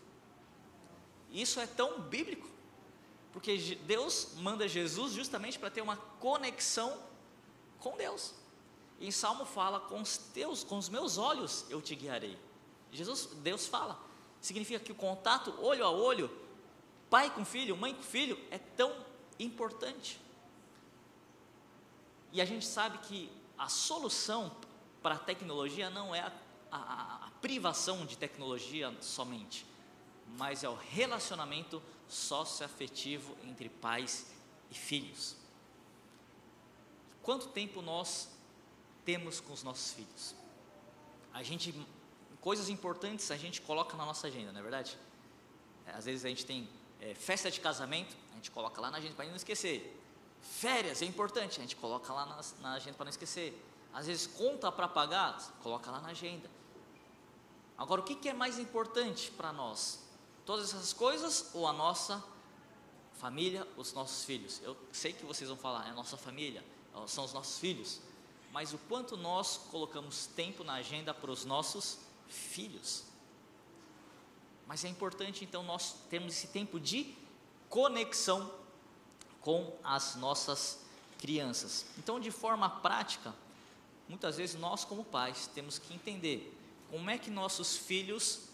Isso 1.29 1.59
é 1.59 1.67
tão 1.67 2.01
bíblico, 2.01 2.49
porque 3.33 3.57
Deus 3.85 4.29
manda 4.37 4.65
Jesus 4.67 5.13
justamente 5.13 5.59
para 5.59 5.69
ter 5.69 5.81
uma 5.81 5.97
conexão 5.97 6.97
com 7.79 7.97
Deus. 7.97 8.33
Em 8.99 9.11
Salmo 9.11 9.45
fala: 9.45 9.79
com 9.79 10.01
os 10.01 10.17
teus, 10.17 10.63
com 10.63 10.77
os 10.77 10.89
meus 10.89 11.17
olhos 11.17 11.65
eu 11.69 11.81
te 11.81 11.95
guiarei. 11.95 12.37
Jesus, 12.91 13.27
Deus 13.37 13.67
fala. 13.67 13.99
Significa 14.41 14.79
que 14.79 14.91
o 14.91 14.95
contato 14.95 15.53
olho 15.59 15.85
a 15.85 15.89
olho, 15.89 16.29
pai 17.09 17.29
com 17.33 17.43
filho, 17.43 17.75
mãe 17.75 17.93
com 17.93 18.03
filho, 18.03 18.39
é 18.49 18.57
tão 18.57 18.93
importante. 19.39 20.19
E 22.31 22.41
a 22.41 22.45
gente 22.45 22.65
sabe 22.65 22.97
que 22.99 23.31
a 23.57 23.69
solução 23.69 24.55
para 25.01 25.15
a 25.15 25.19
tecnologia 25.19 25.89
não 25.89 26.13
é 26.13 26.21
a, 26.21 26.31
a, 26.71 27.27
a 27.27 27.31
privação 27.41 28.05
de 28.05 28.17
tecnologia 28.17 28.95
somente, 29.01 29.65
mas 30.37 30.63
é 30.63 30.69
o 30.69 30.75
relacionamento 30.75 31.81
socioafetivo 32.07 33.35
entre 33.43 33.69
pais 33.69 34.27
e 34.69 34.75
filhos. 34.75 35.35
Quanto 37.23 37.47
tempo 37.49 37.81
nós 37.81 38.29
temos 39.07 39.39
com 39.39 39.53
os 39.53 39.63
nossos 39.63 39.93
filhos? 39.93 40.35
A 41.33 41.41
gente, 41.41 41.73
coisas 42.41 42.67
importantes 42.67 43.31
a 43.31 43.37
gente 43.37 43.61
coloca 43.61 43.95
na 43.95 44.05
nossa 44.05 44.27
agenda, 44.27 44.51
não 44.51 44.59
é 44.59 44.61
verdade? 44.61 44.99
Às 45.85 46.03
vezes 46.03 46.25
a 46.25 46.27
gente 46.27 46.45
tem 46.45 46.67
é, 46.99 47.15
festa 47.15 47.49
de 47.49 47.61
casamento, 47.61 48.13
a 48.33 48.35
gente 48.35 48.51
coloca 48.51 48.81
lá 48.81 48.91
na 48.91 48.97
agenda 48.97 49.15
para 49.15 49.25
não 49.25 49.37
esquecer. 49.37 49.97
Férias 50.41 51.01
é 51.01 51.05
importante, 51.05 51.57
a 51.57 51.61
gente 51.61 51.77
coloca 51.77 52.11
lá 52.11 52.25
na, 52.25 52.41
na 52.59 52.73
agenda 52.73 52.97
para 52.97 53.05
não 53.05 53.09
esquecer. 53.09 53.57
Às 53.93 54.07
vezes 54.07 54.27
conta 54.27 54.69
para 54.73 54.89
pagar, 54.89 55.37
coloca 55.63 55.89
lá 55.89 56.01
na 56.01 56.09
agenda. 56.09 56.49
Agora, 57.77 58.01
o 58.01 58.03
que, 58.03 58.13
que 58.13 58.27
é 58.27 58.33
mais 58.33 58.59
importante 58.59 59.31
para 59.31 59.53
nós? 59.53 60.03
Todas 60.45 60.73
essas 60.73 60.91
coisas 60.91 61.51
ou 61.53 61.65
a 61.65 61.71
nossa 61.71 62.21
família, 63.13 63.65
os 63.77 63.93
nossos 63.93 64.25
filhos? 64.25 64.59
Eu 64.61 64.75
sei 64.91 65.13
que 65.13 65.25
vocês 65.25 65.49
vão 65.49 65.57
falar, 65.57 65.87
é 65.87 65.91
a 65.91 65.93
nossa 65.93 66.17
família, 66.17 66.61
são 67.07 67.23
os 67.23 67.31
nossos 67.31 67.57
filhos. 67.57 68.01
Mas 68.51 68.73
o 68.73 68.77
quanto 68.77 69.15
nós 69.15 69.57
colocamos 69.71 70.27
tempo 70.27 70.63
na 70.63 70.73
agenda 70.73 71.13
para 71.13 71.31
os 71.31 71.45
nossos 71.45 71.99
filhos? 72.27 73.03
Mas 74.65 74.83
é 74.83 74.89
importante 74.89 75.43
então 75.43 75.63
nós 75.63 75.95
termos 76.09 76.33
esse 76.33 76.47
tempo 76.47 76.79
de 76.79 77.15
conexão 77.69 78.51
com 79.41 79.77
as 79.83 80.15
nossas 80.15 80.79
crianças. 81.17 81.85
Então, 81.97 82.19
de 82.19 82.31
forma 82.31 82.69
prática, 82.69 83.33
muitas 84.09 84.37
vezes 84.37 84.59
nós 84.59 84.83
como 84.83 85.03
pais 85.03 85.47
temos 85.47 85.79
que 85.79 85.93
entender 85.93 86.53
como 86.89 87.09
é 87.09 87.17
que 87.17 87.29
nossos 87.29 87.77
filhos 87.77 88.47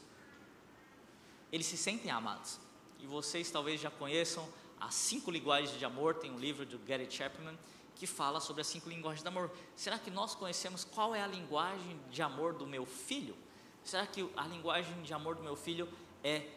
eles 1.51 1.67
se 1.67 1.77
sentem 1.77 2.09
amados. 2.09 2.59
E 2.99 3.05
vocês 3.05 3.51
talvez 3.51 3.79
já 3.79 3.91
conheçam 3.91 4.47
as 4.79 4.95
cinco 4.95 5.29
linguagens 5.29 5.77
de 5.77 5.85
amor, 5.85 6.15
tem 6.15 6.31
um 6.31 6.39
livro 6.39 6.65
do 6.65 6.79
Gary 6.79 7.09
Chapman 7.09 7.57
que 7.95 8.07
fala 8.07 8.39
sobre 8.39 8.61
as 8.61 8.67
cinco 8.67 8.89
linguagens 8.89 9.21
de 9.21 9.27
amor. 9.27 9.51
Será 9.75 9.97
que 9.97 10.09
nós 10.09 10.35
conhecemos 10.35 10.83
qual 10.83 11.13
é 11.13 11.21
a 11.21 11.27
linguagem 11.27 11.99
de 12.09 12.21
amor 12.21 12.53
do 12.53 12.65
meu 12.65 12.85
filho? 12.85 13.35
Será 13.83 14.05
que 14.07 14.27
a 14.35 14.47
linguagem 14.47 15.01
de 15.03 15.13
amor 15.13 15.35
do 15.35 15.43
meu 15.43 15.55
filho 15.55 15.87
é 16.23 16.47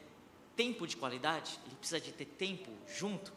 tempo 0.54 0.86
de 0.86 0.96
qualidade? 0.96 1.58
Ele 1.66 1.76
precisa 1.76 2.00
de 2.00 2.12
ter 2.12 2.24
tempo 2.24 2.70
junto? 2.86 3.32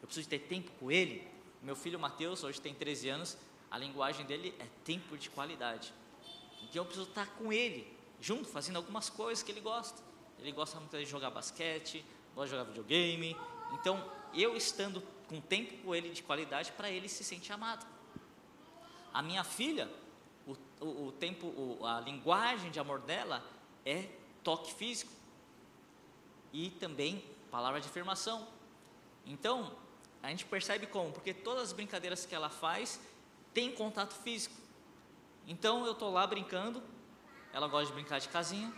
Eu 0.00 0.06
preciso 0.06 0.28
de 0.28 0.38
ter 0.38 0.46
tempo 0.46 0.70
com 0.78 0.90
ele? 0.90 1.26
Meu 1.62 1.74
filho 1.74 1.98
Mateus, 1.98 2.44
hoje 2.44 2.60
tem 2.60 2.74
13 2.74 3.08
anos, 3.08 3.36
a 3.70 3.78
linguagem 3.78 4.24
dele 4.26 4.54
é 4.58 4.66
tempo 4.84 5.16
de 5.16 5.30
qualidade. 5.30 5.92
Então 6.62 6.82
eu 6.82 6.84
preciso 6.84 7.08
estar 7.08 7.26
com 7.36 7.52
ele, 7.52 7.92
junto, 8.20 8.48
fazendo 8.48 8.76
algumas 8.76 9.10
coisas 9.10 9.42
que 9.42 9.50
ele 9.50 9.60
gosta. 9.60 10.02
Ele 10.38 10.52
gosta 10.52 10.78
muito 10.78 10.96
de 10.96 11.04
jogar 11.04 11.30
basquete, 11.30 12.04
gosta 12.34 12.46
de 12.46 12.50
jogar 12.50 12.64
videogame. 12.64 13.36
Então, 13.72 14.10
eu 14.34 14.56
estando 14.56 15.02
com 15.34 15.40
tempo 15.40 15.76
com 15.82 15.94
ele 15.94 16.10
de 16.10 16.22
qualidade, 16.22 16.70
para 16.72 16.88
ele 16.88 17.08
se 17.08 17.24
sentir 17.24 17.52
amado. 17.52 17.84
A 19.12 19.20
minha 19.20 19.42
filha, 19.42 19.90
o, 20.46 20.56
o, 20.80 21.06
o 21.06 21.12
tempo, 21.12 21.46
o, 21.46 21.84
a 21.84 22.00
linguagem 22.00 22.70
de 22.70 22.78
amor 22.78 23.00
dela 23.00 23.44
é 23.84 24.08
toque 24.44 24.72
físico 24.72 25.10
e 26.52 26.70
também 26.70 27.24
palavra 27.50 27.80
de 27.80 27.88
afirmação. 27.88 28.46
Então, 29.26 29.76
a 30.22 30.30
gente 30.30 30.44
percebe 30.44 30.86
como, 30.86 31.10
porque 31.10 31.34
todas 31.34 31.64
as 31.64 31.72
brincadeiras 31.72 32.24
que 32.24 32.34
ela 32.34 32.48
faz 32.48 33.00
tem 33.52 33.72
contato 33.72 34.14
físico. 34.14 34.54
Então 35.48 35.84
eu 35.84 35.92
estou 35.92 36.12
lá 36.12 36.26
brincando, 36.26 36.82
ela 37.52 37.66
gosta 37.66 37.86
de 37.88 37.92
brincar 37.92 38.20
de 38.20 38.28
casinha 38.28 38.72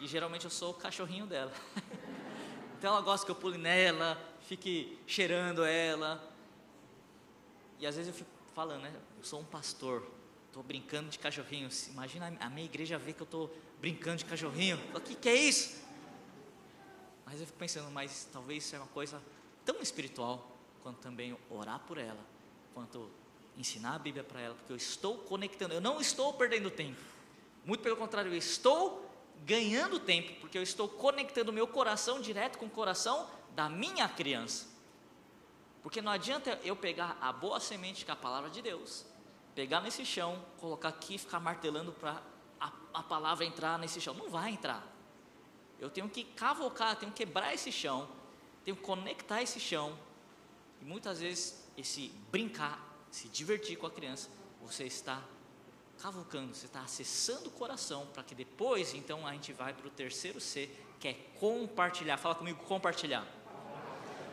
e 0.00 0.06
geralmente 0.06 0.44
eu 0.44 0.50
sou 0.50 0.72
o 0.72 0.74
cachorrinho 0.74 1.26
dela. 1.26 1.52
então 2.78 2.92
ela 2.92 3.00
gosta 3.00 3.24
que 3.24 3.30
eu 3.30 3.36
pule 3.36 3.58
nela, 3.58 4.18
fique 4.50 4.98
cheirando 5.06 5.64
ela. 5.64 6.20
E 7.78 7.86
às 7.86 7.94
vezes 7.94 8.08
eu 8.08 8.14
fico 8.14 8.30
falando, 8.52 8.82
né? 8.82 8.92
Eu 9.16 9.24
sou 9.24 9.38
um 9.38 9.44
pastor, 9.44 10.04
estou 10.48 10.60
brincando 10.60 11.08
de 11.08 11.20
cachorrinho. 11.20 11.68
Imagina 11.90 12.36
a 12.40 12.50
minha 12.50 12.66
igreja 12.66 12.98
ver 12.98 13.12
que 13.12 13.22
eu 13.22 13.26
estou 13.26 13.56
brincando 13.80 14.16
de 14.16 14.24
cachorrinho. 14.24 14.76
O 14.92 15.00
que, 15.00 15.14
que 15.14 15.28
é 15.28 15.36
isso? 15.36 15.80
Mas 17.24 17.40
eu 17.40 17.46
fico 17.46 17.60
pensando, 17.60 17.88
mas 17.92 18.28
talvez 18.32 18.64
isso 18.64 18.74
é 18.74 18.80
uma 18.80 18.88
coisa 18.88 19.22
tão 19.64 19.80
espiritual 19.80 20.50
quanto 20.82 20.98
também 20.98 21.36
orar 21.48 21.78
por 21.86 21.96
ela, 21.96 22.18
quanto 22.74 23.08
ensinar 23.56 23.94
a 23.94 23.98
Bíblia 24.00 24.24
para 24.24 24.40
ela, 24.40 24.54
porque 24.56 24.72
eu 24.72 24.76
estou 24.76 25.16
conectando, 25.18 25.74
eu 25.74 25.80
não 25.80 26.00
estou 26.00 26.32
perdendo 26.32 26.72
tempo. 26.72 27.00
Muito 27.64 27.82
pelo 27.82 27.96
contrário, 27.96 28.32
eu 28.32 28.36
estou 28.36 29.08
ganhando 29.44 30.00
tempo, 30.00 30.40
porque 30.40 30.58
eu 30.58 30.62
estou 30.62 30.88
conectando 30.88 31.52
o 31.52 31.54
meu 31.54 31.68
coração 31.68 32.20
direto 32.20 32.58
com 32.58 32.66
o 32.66 32.70
coração 32.70 33.28
da 33.54 33.68
minha 33.68 34.08
criança. 34.08 34.68
Porque 35.82 36.02
não 36.02 36.12
adianta 36.12 36.58
eu 36.62 36.76
pegar 36.76 37.16
a 37.20 37.32
boa 37.32 37.58
semente 37.58 38.04
que 38.04 38.10
é 38.10 38.14
a 38.14 38.16
palavra 38.16 38.50
de 38.50 38.60
Deus, 38.60 39.06
pegar 39.54 39.80
nesse 39.80 40.04
chão, 40.04 40.44
colocar 40.58 40.88
aqui 40.88 41.14
e 41.14 41.18
ficar 41.18 41.40
martelando 41.40 41.92
para 41.92 42.22
a, 42.60 42.72
a 42.94 43.02
palavra 43.02 43.44
entrar 43.44 43.78
nesse 43.78 44.00
chão. 44.00 44.14
Não 44.14 44.28
vai 44.28 44.50
entrar. 44.50 44.86
Eu 45.78 45.88
tenho 45.88 46.08
que 46.08 46.24
cavocar, 46.24 46.96
tenho 46.96 47.12
que 47.12 47.24
quebrar 47.24 47.54
esse 47.54 47.72
chão, 47.72 48.08
tenho 48.64 48.76
que 48.76 48.82
conectar 48.82 49.42
esse 49.42 49.58
chão. 49.58 49.98
E 50.80 50.84
muitas 50.84 51.20
vezes 51.20 51.66
esse 51.76 52.08
brincar 52.30 52.90
se 53.10 53.28
divertir 53.28 53.76
com 53.76 53.86
a 53.86 53.90
criança, 53.90 54.28
você 54.62 54.84
está 54.84 55.22
cavucando, 56.00 56.54
você 56.54 56.66
está 56.66 56.80
acessando 56.80 57.48
o 57.48 57.52
coração 57.52 58.06
para 58.06 58.22
que 58.22 58.34
depois, 58.34 58.94
então, 58.94 59.26
a 59.26 59.32
gente 59.32 59.52
vai 59.52 59.74
para 59.74 59.86
o 59.86 59.90
terceiro 59.90 60.40
C, 60.40 60.70
que 60.98 61.08
é 61.08 61.14
compartilhar. 61.38 62.16
Fala 62.16 62.34
comigo, 62.34 62.62
compartilhar. 62.64 63.26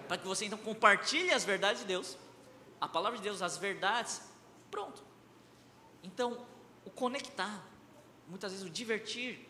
Para 0.07 0.17
que 0.17 0.27
você 0.27 0.45
então 0.45 0.57
compartilhe 0.57 1.31
as 1.31 1.43
verdades 1.43 1.81
de 1.81 1.87
Deus, 1.87 2.17
a 2.79 2.87
palavra 2.87 3.17
de 3.17 3.23
Deus, 3.23 3.41
as 3.41 3.57
verdades, 3.57 4.21
pronto. 4.71 5.03
Então, 6.03 6.45
o 6.85 6.89
conectar, 6.89 7.63
muitas 8.27 8.51
vezes 8.51 8.65
o 8.65 8.69
divertir, 8.69 9.47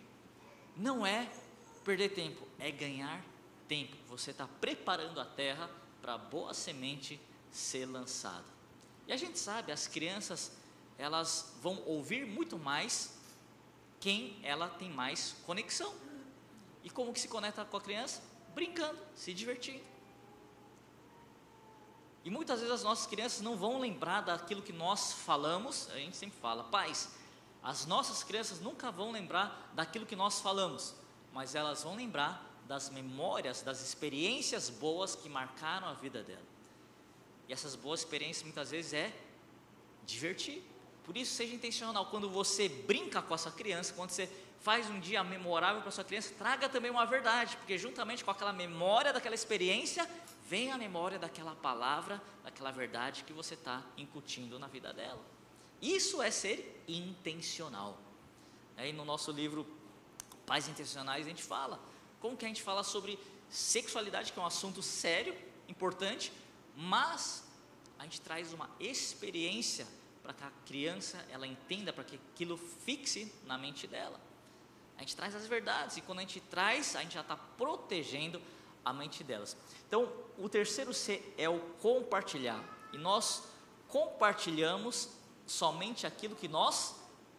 não 0.75 1.05
é 1.05 1.29
perder 1.83 2.09
tempo, 2.09 2.47
é 2.59 2.71
ganhar 2.71 3.23
tempo. 3.67 3.95
Você 4.07 4.31
está 4.31 4.47
preparando 4.59 5.19
a 5.19 5.25
terra 5.25 5.69
para 6.01 6.13
a 6.13 6.17
boa 6.17 6.53
semente 6.53 7.19
ser 7.51 7.85
lançada. 7.85 8.45
E 9.07 9.13
a 9.13 9.17
gente 9.17 9.37
sabe, 9.37 9.71
as 9.71 9.87
crianças, 9.87 10.51
elas 10.97 11.53
vão 11.61 11.81
ouvir 11.85 12.25
muito 12.25 12.57
mais 12.57 13.17
quem 13.99 14.39
ela 14.43 14.69
tem 14.69 14.89
mais 14.89 15.35
conexão. 15.45 15.93
E 16.83 16.89
como 16.89 17.13
que 17.13 17.19
se 17.19 17.27
conecta 17.27 17.65
com 17.65 17.77
a 17.77 17.81
criança? 17.81 18.21
Brincando, 18.53 18.99
se 19.15 19.33
divertindo. 19.33 19.83
E 22.27 22.29
muitas 22.29 22.59
vezes 22.59 22.75
as 22.75 22.83
nossas 22.83 23.07
crianças 23.07 23.39
não 23.39 23.55
vão 23.55 23.79
lembrar 23.79 24.19
daquilo 24.19 24.61
que 24.61 24.73
nós 24.73 25.13
falamos, 25.13 25.89
a 25.91 25.97
gente 25.97 26.17
sempre 26.17 26.37
fala, 26.41 26.61
pais, 26.65 27.09
as 27.63 27.85
nossas 27.85 28.21
crianças 28.21 28.59
nunca 28.59 28.91
vão 28.91 29.11
lembrar 29.13 29.71
daquilo 29.73 30.05
que 30.05 30.13
nós 30.13 30.41
falamos, 30.41 30.93
mas 31.31 31.55
elas 31.55 31.83
vão 31.83 31.95
lembrar 31.95 32.45
das 32.67 32.89
memórias, 32.89 33.61
das 33.61 33.81
experiências 33.81 34.69
boas 34.69 35.15
que 35.15 35.29
marcaram 35.29 35.87
a 35.87 35.93
vida 35.93 36.21
dela. 36.21 36.43
E 37.47 37.53
essas 37.53 37.77
boas 37.77 38.01
experiências 38.01 38.43
muitas 38.43 38.71
vezes 38.71 38.91
é 38.91 39.13
divertir. 40.05 40.61
Por 41.05 41.15
isso, 41.15 41.33
seja 41.33 41.55
intencional. 41.55 42.07
Quando 42.07 42.29
você 42.29 42.67
brinca 42.67 43.21
com 43.21 43.33
a 43.33 43.37
sua 43.37 43.53
criança, 43.53 43.93
quando 43.93 44.09
você 44.09 44.29
faz 44.59 44.89
um 44.89 44.99
dia 44.99 45.23
memorável 45.23 45.79
para 45.79 45.87
a 45.87 45.93
sua 45.93 46.03
criança, 46.03 46.33
traga 46.37 46.67
também 46.67 46.91
uma 46.91 47.05
verdade, 47.05 47.55
porque 47.55 47.77
juntamente 47.77 48.21
com 48.25 48.31
aquela 48.31 48.51
memória 48.51 49.13
daquela 49.13 49.33
experiência, 49.33 50.05
vem 50.47 50.71
a 50.71 50.77
memória 50.77 51.19
daquela 51.19 51.55
palavra, 51.55 52.21
daquela 52.43 52.71
verdade 52.71 53.23
que 53.25 53.33
você 53.33 53.53
está 53.53 53.83
incutindo 53.97 54.57
na 54.57 54.67
vida 54.67 54.93
dela. 54.93 55.23
Isso 55.81 56.21
é 56.21 56.31
ser 56.31 56.83
intencional. 56.87 57.99
Aí 58.77 58.93
no 58.93 59.03
nosso 59.03 59.31
livro 59.31 59.67
Pais 60.45 60.67
Intencionais, 60.69 61.25
a 61.25 61.29
gente 61.29 61.43
fala 61.43 61.79
como 62.21 62.37
que 62.37 62.45
a 62.45 62.47
gente 62.47 62.61
fala 62.61 62.83
sobre 62.83 63.19
sexualidade, 63.49 64.31
que 64.31 64.39
é 64.39 64.41
um 64.41 64.45
assunto 64.45 64.81
sério, 64.81 65.35
importante, 65.67 66.31
mas 66.75 67.43
a 67.99 68.03
gente 68.03 68.21
traz 68.21 68.53
uma 68.53 68.69
experiência 68.79 69.85
para 70.23 70.33
que 70.33 70.43
a 70.43 70.51
criança 70.65 71.23
ela 71.29 71.45
entenda, 71.45 71.91
para 71.91 72.03
que 72.03 72.15
aquilo 72.15 72.57
fixe 72.57 73.31
na 73.45 73.57
mente 73.57 73.85
dela. 73.85 74.19
A 74.97 75.01
gente 75.01 75.15
traz 75.15 75.35
as 75.35 75.45
verdades 75.45 75.97
e 75.97 76.01
quando 76.01 76.19
a 76.19 76.21
gente 76.21 76.39
traz, 76.39 76.95
a 76.95 77.01
gente 77.01 77.13
já 77.13 77.21
está 77.21 77.35
protegendo 77.35 78.41
a 78.87 78.93
mente 78.93 79.21
delas. 79.21 79.57
Então, 79.85 80.11
o 80.37 80.47
terceiro 80.47 80.93
C 80.93 81.21
é 81.37 81.49
o 81.49 81.59
compartilhar. 81.81 82.63
E 82.93 82.97
nós 82.97 83.43
compartilhamos 83.89 85.09
somente 85.45 86.07
aquilo 86.07 86.35
que 86.35 86.47
nós 86.47 86.95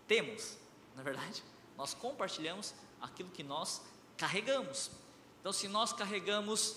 temos, 0.06 0.58
na 0.94 1.00
é 1.00 1.04
verdade. 1.04 1.42
Nós 1.76 1.94
compartilhamos 1.94 2.74
aquilo 3.00 3.30
que 3.30 3.42
nós 3.42 3.80
carregamos. 4.16 4.90
Então, 5.40 5.50
se 5.52 5.68
nós 5.68 5.90
carregamos 5.90 6.76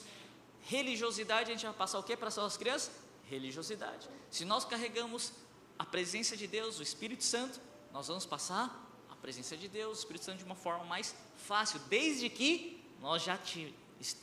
religiosidade, 0.61 1.51
a 1.51 1.53
gente 1.53 1.65
vai 1.65 1.73
passar 1.73 1.99
o 1.99 2.03
que 2.03 2.15
para 2.15 2.29
as 2.29 2.37
nossas 2.37 2.57
crianças? 2.57 2.91
Religiosidade. 3.25 4.07
Se 4.29 4.45
nós 4.45 4.63
carregamos 4.63 5.33
a 5.77 5.83
presença 5.85 6.37
de 6.37 6.47
Deus, 6.47 6.79
o 6.79 6.83
Espírito 6.83 7.25
Santo, 7.25 7.59
nós 7.91 8.07
vamos 8.07 8.25
passar 8.25 8.87
a 9.09 9.15
presença 9.17 9.57
de 9.57 9.67
Deus, 9.67 9.97
o 9.97 9.99
Espírito 9.99 10.23
Santo 10.23 10.37
de 10.37 10.45
uma 10.45 10.55
forma 10.55 10.85
mais 10.85 11.13
fácil, 11.35 11.79
desde 11.89 12.29
que 12.29 12.81
nós 13.01 13.23
já 13.23 13.37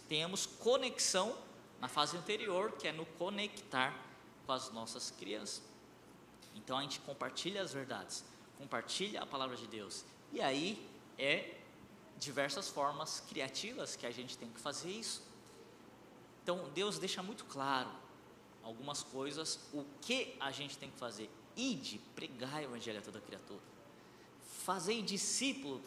tenhamos 0.08 0.46
conexão 0.46 1.36
na 1.80 1.88
fase 1.88 2.16
anterior, 2.16 2.72
que 2.72 2.88
é 2.88 2.92
no 2.92 3.06
conectar 3.06 3.94
com 4.46 4.52
as 4.52 4.70
nossas 4.72 5.10
crianças. 5.10 5.62
Então 6.54 6.76
a 6.78 6.82
gente 6.82 7.00
compartilha 7.00 7.62
as 7.62 7.72
verdades, 7.72 8.24
compartilha 8.56 9.22
a 9.22 9.26
palavra 9.26 9.56
de 9.56 9.66
Deus. 9.66 10.04
E 10.32 10.40
aí 10.40 10.88
é 11.16 11.58
diversas 12.18 12.68
formas 12.68 13.20
criativas 13.20 13.96
que 13.96 14.06
a 14.06 14.10
gente 14.10 14.36
tem 14.36 14.48
que 14.50 14.60
fazer 14.60 14.90
isso. 14.90 15.22
Então, 16.42 16.68
Deus 16.74 16.98
deixa 16.98 17.22
muito 17.22 17.44
claro 17.44 17.90
algumas 18.62 19.02
coisas, 19.02 19.60
o 19.72 19.84
que 20.00 20.34
a 20.40 20.50
gente 20.50 20.76
tem 20.76 20.90
que 20.90 20.98
fazer. 20.98 21.30
Ide, 21.56 21.98
pregar 22.14 22.60
o 22.60 22.64
evangelho 22.64 22.98
a 22.98 23.02
toda 23.02 23.20
criatura. 23.20 23.60
Fazer 24.64 25.00
discípulo 25.02 25.80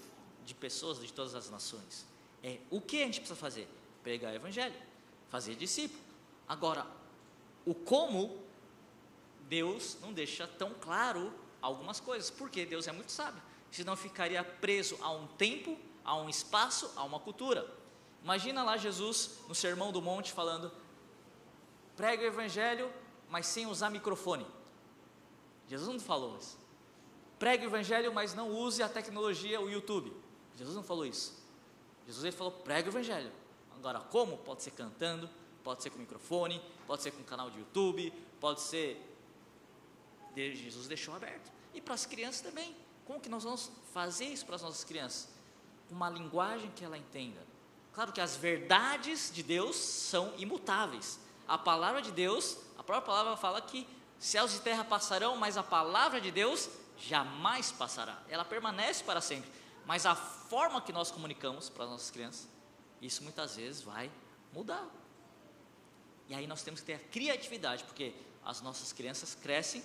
de 0.45 0.53
pessoas 0.53 0.99
de 0.99 1.11
todas 1.11 1.35
as 1.35 1.49
nações. 1.49 2.05
É, 2.43 2.59
o 2.69 2.79
que 2.79 3.01
a 3.01 3.05
gente 3.05 3.19
precisa 3.19 3.39
fazer? 3.39 3.67
Pregar 4.03 4.33
o 4.33 4.35
evangelho, 4.35 4.75
fazer 5.29 5.55
discípulo. 5.55 6.01
Agora, 6.47 6.85
o 7.65 7.73
como, 7.73 8.41
Deus 9.47 9.97
não 10.01 10.11
deixa 10.11 10.47
tão 10.47 10.73
claro 10.73 11.33
algumas 11.61 11.99
coisas, 11.99 12.29
porque 12.29 12.65
Deus 12.65 12.87
é 12.87 12.91
muito 12.91 13.11
sábio, 13.11 13.41
senão 13.69 13.95
ficaria 13.95 14.43
preso 14.43 14.97
a 15.01 15.11
um 15.11 15.27
tempo, 15.27 15.77
a 16.03 16.15
um 16.15 16.27
espaço, 16.27 16.91
a 16.95 17.03
uma 17.03 17.19
cultura. 17.19 17.69
Imagina 18.23 18.63
lá 18.63 18.77
Jesus 18.77 19.39
no 19.47 19.55
Sermão 19.55 19.91
do 19.91 20.01
Monte 20.01 20.31
falando: 20.31 20.71
prega 21.95 22.23
o 22.23 22.27
evangelho, 22.27 22.91
mas 23.29 23.45
sem 23.45 23.67
usar 23.67 23.89
microfone. 23.89 24.45
Jesus 25.67 25.87
não 25.87 25.99
falou 25.99 26.37
isso. 26.37 26.57
pregue 27.39 27.65
o 27.65 27.69
evangelho, 27.69 28.13
mas 28.13 28.33
não 28.33 28.51
use 28.51 28.83
a 28.83 28.89
tecnologia, 28.89 29.61
o 29.61 29.69
YouTube. 29.69 30.13
Jesus 30.55 30.75
não 30.75 30.83
falou 30.83 31.05
isso. 31.05 31.41
Jesus 32.05 32.23
ele 32.25 32.35
falou, 32.35 32.51
pregue 32.51 32.89
o 32.89 32.91
evangelho. 32.91 33.31
Agora, 33.81 33.99
como? 33.99 34.37
Pode 34.37 34.61
ser 34.61 34.69
cantando, 34.69 35.27
pode 35.63 35.81
ser 35.81 35.89
com 35.89 35.97
microfone, 35.97 36.61
pode 36.85 37.01
ser 37.01 37.09
com 37.09 37.23
canal 37.23 37.49
de 37.49 37.57
YouTube, 37.57 38.13
pode 38.39 38.61
ser. 38.61 38.95
Jesus 40.35 40.87
deixou 40.87 41.15
aberto. 41.15 41.51
E 41.73 41.81
para 41.81 41.95
as 41.95 42.05
crianças 42.05 42.41
também. 42.41 42.75
Como 43.05 43.19
que 43.19 43.27
nós 43.27 43.43
vamos 43.43 43.71
fazer 43.91 44.25
isso 44.25 44.45
para 44.45 44.55
as 44.55 44.61
nossas 44.61 44.83
crianças? 44.83 45.29
Uma 45.89 46.11
linguagem 46.11 46.69
que 46.75 46.85
ela 46.85 46.95
entenda. 46.95 47.41
Claro 47.91 48.11
que 48.13 48.21
as 48.21 48.35
verdades 48.35 49.31
de 49.33 49.41
Deus 49.41 49.75
são 49.77 50.31
imutáveis. 50.37 51.19
A 51.47 51.57
palavra 51.57 52.03
de 52.03 52.11
Deus, 52.11 52.57
a 52.77 52.83
própria 52.83 53.07
palavra 53.07 53.35
fala 53.35 53.63
que 53.63 53.87
céus 54.19 54.55
e 54.55 54.61
terra 54.61 54.83
passarão, 54.83 55.37
mas 55.37 55.57
a 55.57 55.63
palavra 55.63 56.21
de 56.21 56.29
Deus 56.29 56.69
jamais 56.99 57.71
passará. 57.71 58.21
Ela 58.29 58.45
permanece 58.45 59.03
para 59.03 59.21
sempre. 59.21 59.51
Mas 59.87 60.05
a 60.05 60.13
forma 60.13 60.79
que 60.83 60.93
nós 60.93 61.09
comunicamos 61.09 61.67
para 61.67 61.85
as 61.85 61.89
nossas 61.89 62.11
crianças, 62.11 62.47
isso 63.01 63.23
muitas 63.23 63.55
vezes 63.55 63.81
vai 63.81 64.11
mudar. 64.53 64.87
E 66.29 66.35
aí 66.35 66.47
nós 66.47 66.63
temos 66.63 66.79
que 66.81 66.85
ter 66.85 66.93
a 66.93 66.99
criatividade, 66.99 67.83
porque 67.83 68.13
as 68.43 68.61
nossas 68.61 68.93
crianças 68.93 69.35
crescem 69.35 69.83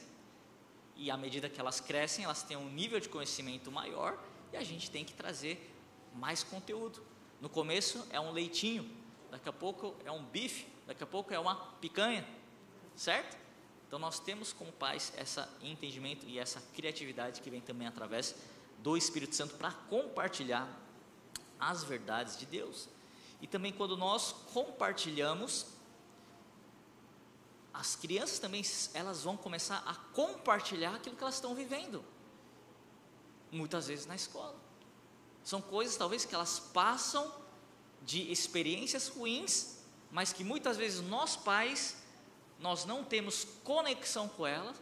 e 0.94 1.10
à 1.10 1.16
medida 1.16 1.48
que 1.48 1.60
elas 1.60 1.80
crescem, 1.80 2.24
elas 2.24 2.42
têm 2.42 2.56
um 2.56 2.70
nível 2.70 2.98
de 2.98 3.08
conhecimento 3.08 3.70
maior 3.70 4.18
e 4.52 4.56
a 4.56 4.62
gente 4.62 4.90
tem 4.90 5.04
que 5.04 5.12
trazer 5.12 5.72
mais 6.14 6.42
conteúdo. 6.42 7.02
No 7.40 7.48
começo 7.48 8.06
é 8.10 8.18
um 8.18 8.32
leitinho, 8.32 8.90
daqui 9.30 9.48
a 9.48 9.52
pouco 9.52 9.94
é 10.04 10.10
um 10.10 10.24
bife, 10.24 10.66
daqui 10.86 11.02
a 11.02 11.06
pouco 11.06 11.34
é 11.34 11.38
uma 11.38 11.54
picanha, 11.80 12.26
certo? 12.94 13.36
Então 13.86 13.98
nós 13.98 14.18
temos 14.18 14.52
como 14.52 14.72
pais 14.72 15.12
esse 15.18 15.40
entendimento 15.60 16.26
e 16.26 16.38
essa 16.38 16.60
criatividade 16.74 17.40
que 17.40 17.50
vem 17.50 17.60
também 17.60 17.86
através 17.86 18.34
do 18.78 18.96
Espírito 18.96 19.34
Santo 19.34 19.54
para 19.54 19.72
compartilhar 19.72 20.68
as 21.60 21.84
verdades 21.84 22.38
de 22.38 22.46
Deus. 22.46 22.88
E 23.40 23.46
também 23.46 23.72
quando 23.72 23.96
nós 23.96 24.32
compartilhamos 24.52 25.66
as 27.72 27.94
crianças 27.94 28.38
também 28.38 28.62
elas 28.94 29.22
vão 29.22 29.36
começar 29.36 29.82
a 29.86 29.94
compartilhar 30.14 30.94
aquilo 30.94 31.14
que 31.14 31.22
elas 31.22 31.34
estão 31.34 31.54
vivendo. 31.54 32.02
Muitas 33.52 33.86
vezes 33.86 34.06
na 34.06 34.14
escola. 34.14 34.56
São 35.44 35.60
coisas 35.60 35.94
talvez 35.96 36.24
que 36.24 36.34
elas 36.34 36.58
passam 36.58 37.30
de 38.02 38.32
experiências 38.32 39.08
ruins, 39.08 39.78
mas 40.10 40.32
que 40.32 40.42
muitas 40.42 40.76
vezes 40.76 41.00
nós 41.02 41.36
pais 41.36 42.02
nós 42.58 42.86
não 42.86 43.04
temos 43.04 43.46
conexão 43.62 44.28
com 44.28 44.46
ela, 44.46 44.74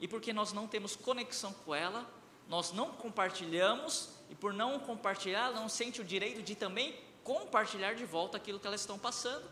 e 0.00 0.08
porque 0.08 0.32
nós 0.32 0.52
não 0.54 0.66
temos 0.66 0.96
conexão 0.96 1.52
com 1.52 1.74
ela, 1.74 2.08
nós 2.48 2.72
não 2.72 2.92
compartilhamos, 2.92 4.08
e 4.30 4.34
por 4.34 4.54
não 4.54 4.78
compartilhar, 4.78 5.52
não 5.52 5.68
sente 5.68 6.00
o 6.00 6.04
direito 6.04 6.42
de 6.42 6.54
também 6.54 6.98
compartilhar 7.26 7.94
de 7.96 8.04
volta 8.04 8.36
aquilo 8.36 8.60
que 8.60 8.68
elas 8.68 8.80
estão 8.82 8.96
passando. 8.96 9.50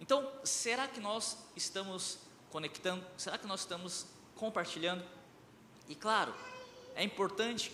Então, 0.00 0.28
será 0.42 0.88
que 0.88 0.98
nós 0.98 1.38
estamos 1.54 2.18
conectando? 2.50 3.06
Será 3.16 3.38
que 3.38 3.46
nós 3.46 3.60
estamos 3.60 4.06
compartilhando? 4.34 5.04
E 5.88 5.94
claro, 5.94 6.34
é 6.96 7.04
importante 7.04 7.72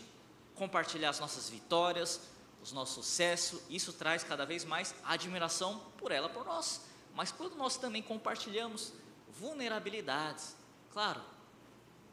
compartilhar 0.55 1.09
as 1.09 1.19
nossas 1.19 1.49
vitórias, 1.49 2.21
os 2.63 2.71
nossos 2.71 3.07
sucessos, 3.07 3.63
isso 3.71 3.95
traz 3.95 4.23
cada 4.23 4.45
vez 4.45 4.63
mais 4.63 4.95
admiração 5.03 5.81
por 5.97 6.13
ela, 6.13 6.29
por 6.29 6.45
nós. 6.45 6.83
Mas 7.15 7.33
quando 7.33 7.57
nós 7.57 7.79
também 7.79 8.03
compartilhamos 8.03 8.93
vulnerabilidades, 9.27 10.55
claro, 10.93 11.23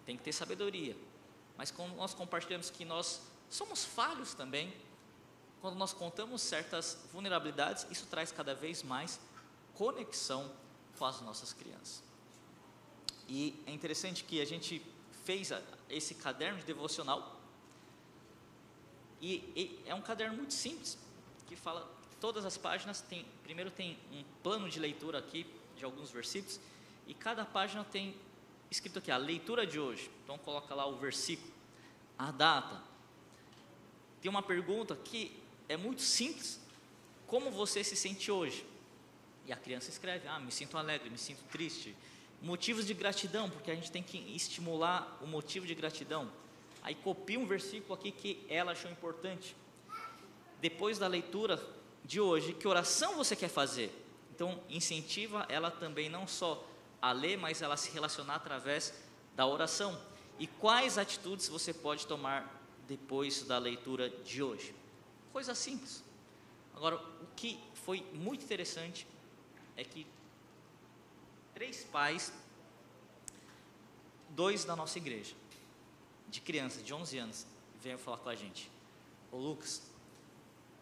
tem 0.05 0.15
que 0.15 0.23
ter 0.23 0.31
sabedoria, 0.31 0.95
mas 1.57 1.71
quando 1.71 1.93
nós 1.95 2.13
compartilhamos 2.13 2.69
que 2.69 2.85
nós 2.85 3.21
somos 3.49 3.83
falhos 3.83 4.33
também, 4.33 4.73
quando 5.61 5.75
nós 5.75 5.93
contamos 5.93 6.41
certas 6.41 6.97
vulnerabilidades, 7.11 7.87
isso 7.89 8.05
traz 8.07 8.31
cada 8.31 8.53
vez 8.53 8.83
mais 8.83 9.19
conexão 9.73 10.51
com 10.97 11.05
as 11.05 11.21
nossas 11.21 11.53
crianças. 11.53 12.03
E 13.27 13.61
é 13.65 13.71
interessante 13.71 14.23
que 14.23 14.41
a 14.41 14.45
gente 14.45 14.81
fez 15.25 15.51
esse 15.89 16.15
caderno 16.15 16.59
de 16.59 16.65
devocional, 16.65 17.35
e, 19.19 19.81
é 19.85 19.95
um 19.95 20.01
caderno 20.01 20.37
muito 20.37 20.53
simples, 20.53 20.97
que 21.47 21.55
fala, 21.55 21.89
todas 22.21 22.45
as 22.45 22.55
páginas 22.55 23.01
tem, 23.01 23.25
primeiro 23.43 23.71
tem 23.71 23.97
um 24.11 24.23
plano 24.43 24.69
de 24.69 24.79
leitura 24.79 25.17
aqui, 25.17 25.45
de 25.75 25.83
alguns 25.83 26.11
versículos, 26.11 26.59
e 27.07 27.13
cada 27.13 27.43
página 27.43 27.83
tem 27.83 28.15
escrito 28.69 28.99
aqui, 28.99 29.09
a 29.09 29.17
leitura 29.17 29.65
de 29.65 29.79
hoje, 29.79 30.11
então 30.23 30.37
coloca 30.37 30.73
lá 30.75 30.85
o 30.85 30.97
versículo, 30.97 31.51
a 32.17 32.31
data, 32.31 32.81
tem 34.21 34.29
uma 34.29 34.43
pergunta 34.43 34.95
que 34.95 35.46
é 35.69 35.75
muito 35.75 36.01
simples, 36.01 36.59
como 37.25 37.51
você 37.51 37.83
se 37.83 37.95
sente 37.95 38.31
hoje? 38.31 38.65
E 39.45 39.51
a 39.51 39.55
criança 39.55 39.89
escreve: 39.89 40.27
Ah, 40.27 40.39
me 40.39 40.51
sinto 40.51 40.77
alegre, 40.77 41.09
me 41.09 41.17
sinto 41.17 41.43
triste. 41.51 41.95
Motivos 42.41 42.85
de 42.85 42.93
gratidão, 42.93 43.49
porque 43.49 43.71
a 43.71 43.75
gente 43.75 43.91
tem 43.91 44.03
que 44.03 44.17
estimular 44.35 45.17
o 45.21 45.27
motivo 45.27 45.65
de 45.65 45.73
gratidão. 45.73 46.31
Aí 46.83 46.95
copia 46.95 47.39
um 47.39 47.45
versículo 47.45 47.93
aqui 47.93 48.11
que 48.11 48.45
ela 48.47 48.73
achou 48.73 48.91
importante. 48.91 49.55
Depois 50.61 50.97
da 50.97 51.07
leitura 51.07 51.61
de 52.03 52.21
hoje, 52.21 52.53
que 52.53 52.67
oração 52.67 53.15
você 53.15 53.35
quer 53.35 53.49
fazer? 53.49 53.91
Então, 54.33 54.61
incentiva 54.69 55.45
ela 55.49 55.71
também 55.71 56.09
não 56.09 56.27
só 56.27 56.65
a 57.01 57.11
ler, 57.11 57.37
mas 57.37 57.61
ela 57.61 57.75
se 57.75 57.89
relacionar 57.89 58.35
através 58.35 58.93
da 59.35 59.45
oração. 59.45 59.99
E 60.39 60.45
quais 60.45 60.97
atitudes 60.97 61.47
você 61.47 61.73
pode 61.73 62.05
tomar 62.05 62.55
depois 62.87 63.43
da 63.43 63.57
leitura 63.57 64.09
de 64.09 64.43
hoje? 64.43 64.73
Coisa 65.31 65.53
simples. 65.53 66.03
Agora, 66.75 66.95
o 66.95 67.27
que 67.35 67.59
foi 67.73 68.01
muito 68.13 68.43
interessante 68.43 69.07
é 69.75 69.83
que 69.83 70.05
três 71.53 71.83
pais, 71.83 72.31
dois 74.29 74.63
da 74.63 74.75
nossa 74.75 74.97
igreja, 74.97 75.35
de 76.27 76.41
crianças 76.41 76.85
de 76.85 76.93
11 76.93 77.17
anos, 77.17 77.47
vieram 77.81 77.99
falar 77.99 78.17
com 78.17 78.29
a 78.29 78.35
gente: 78.35 78.69
Ô 79.31 79.37
Lucas, 79.37 79.81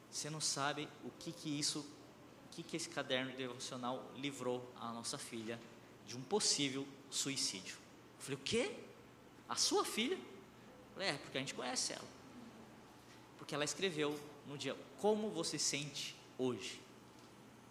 você 0.10 0.29
não 0.29 0.41
sabe 0.41 0.88
o 1.03 1.12
que 1.12 1.31
que 1.31 1.60
isso, 1.60 1.79
o 1.79 2.49
que 2.51 2.63
que 2.63 2.75
esse 2.75 2.89
caderno 2.89 3.36
devocional 3.36 4.03
livrou 4.15 4.69
a 4.79 4.91
nossa 4.91 5.17
filha 5.17 5.60
de 6.05 6.17
um 6.17 6.21
possível 6.21 6.88
suicídio. 7.10 7.75
Eu 8.17 8.23
falei: 8.23 8.38
O 8.38 8.41
quê? 8.43 8.75
A 9.47 9.55
sua 9.55 9.86
filha? 9.86 10.15
Eu 10.15 10.93
falei, 10.93 11.10
é, 11.10 11.13
porque 11.13 11.38
a 11.38 11.41
gente 11.41 11.53
conhece 11.53 11.93
ela. 11.93 12.08
Porque 13.38 13.53
ela 13.53 13.63
escreveu 13.63 14.17
no 14.47 14.58
dia: 14.58 14.75
Como 14.99 15.29
você 15.29 15.58
sente 15.58 16.15
hoje? 16.38 16.81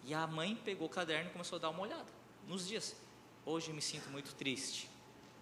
E 0.03 0.13
a 0.13 0.27
mãe 0.27 0.55
pegou 0.55 0.87
o 0.87 0.89
caderno 0.89 1.29
e 1.29 1.33
começou 1.33 1.57
a 1.57 1.59
dar 1.59 1.69
uma 1.69 1.81
olhada 1.81 2.05
nos 2.47 2.67
dias. 2.67 2.95
Hoje 3.45 3.71
me 3.73 3.81
sinto 3.81 4.09
muito 4.09 4.33
triste, 4.35 4.89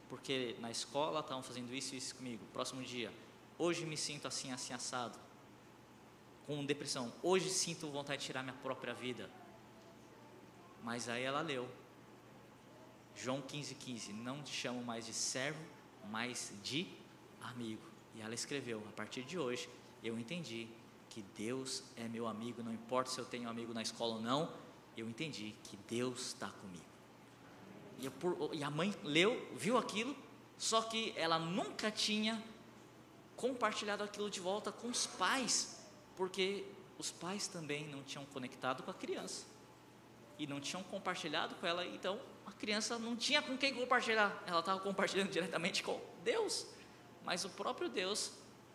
porque 0.10 0.56
na 0.60 0.72
escola 0.72 1.19
estavam 1.19 1.43
fazendo 1.43 1.74
isso 1.74 1.96
e 1.96 1.98
isso 1.98 2.15
comigo. 2.15 2.46
Próximo 2.54 2.82
dia, 2.82 3.12
hoje 3.58 3.86
me 3.86 3.98
sinto 3.98 4.28
assim, 4.28 4.52
assim, 4.52 4.74
assado, 4.74 5.17
com 6.46 6.65
depressão. 6.65 7.12
Hoje 7.22 7.50
sinto 7.50 7.89
vontade 7.89 8.22
de 8.22 8.26
tirar 8.28 8.43
minha 8.43 8.56
própria 8.56 8.93
vida. 8.93 9.30
Mas 10.82 11.08
aí 11.08 11.24
ela 11.24 11.41
leu, 11.41 11.69
João 13.15 13.41
15,15: 13.41 13.76
15, 13.76 14.13
Não 14.13 14.41
te 14.41 14.54
chamo 14.54 14.84
mais 14.84 15.06
de 15.06 15.13
servo, 15.13 15.63
mas 16.10 16.54
de 16.63 16.88
amigo. 17.41 17.84
E 18.15 18.22
ela 18.22 18.34
escreveu: 18.34 18.84
A 18.89 18.91
partir 18.91 19.24
de 19.24 19.38
hoje, 19.38 19.69
eu 20.04 20.17
entendi 20.17 20.67
que 21.13 21.21
Deus 21.38 21.84
é 21.95 22.08
meu 22.08 22.28
amigo, 22.28 22.63
não 22.63 22.73
importa 22.73 23.12
se 23.12 23.19
eu 23.19 23.25
tenho 23.25 23.48
amigo 23.48 23.71
na 23.71 23.83
escola 23.83 24.15
ou 24.15 24.21
não, 24.21 24.52
eu 24.98 25.08
entendi 25.08 25.54
que 25.63 25.77
Deus 25.88 26.27
está 26.27 26.50
comigo. 26.50 26.83
E, 28.00 28.10
por, 28.10 28.50
e, 28.52 28.63
a 28.63 28.71
mãe 28.71 28.94
leu, 29.04 29.48
viu 29.56 29.77
aquilo, 29.77 30.15
só 30.58 30.81
que 30.81 31.13
ela 31.15 31.38
nunca 31.38 31.92
tinha 31.92 32.44
compartilhado 33.35 34.04
aquilo 34.04 34.27
de 34.27 34.40
volta 34.40 34.71
com 34.71 34.88
os 34.88 35.06
pais, 35.06 35.79
porque 36.15 36.65
os 36.98 37.12
pais 37.12 37.48
também 37.48 37.88
não 37.88 38.02
tinham 38.02 38.25
conectado 38.25 38.81
com 38.81 38.90
a 38.90 38.94
criança 38.94 39.46
e 40.40 40.48
não 40.48 40.60
tinham 40.60 40.81
compartilhado 40.83 41.54
com 41.56 41.67
ela, 41.67 41.85
então 41.85 42.19
a 42.44 42.52
criança 42.52 42.98
não 42.98 43.15
tinha 43.15 43.40
com 43.40 43.56
quem 43.56 43.73
compartilhar, 43.75 44.44
ela 44.48 44.62
estava 44.62 44.79
compartilhando 44.79 45.29
diretamente 45.29 45.83
com 45.83 46.02
Deus, 46.23 46.65
mas 47.23 47.46
o 47.46 47.50
próprio 47.50 47.88
Deus, 47.88 48.33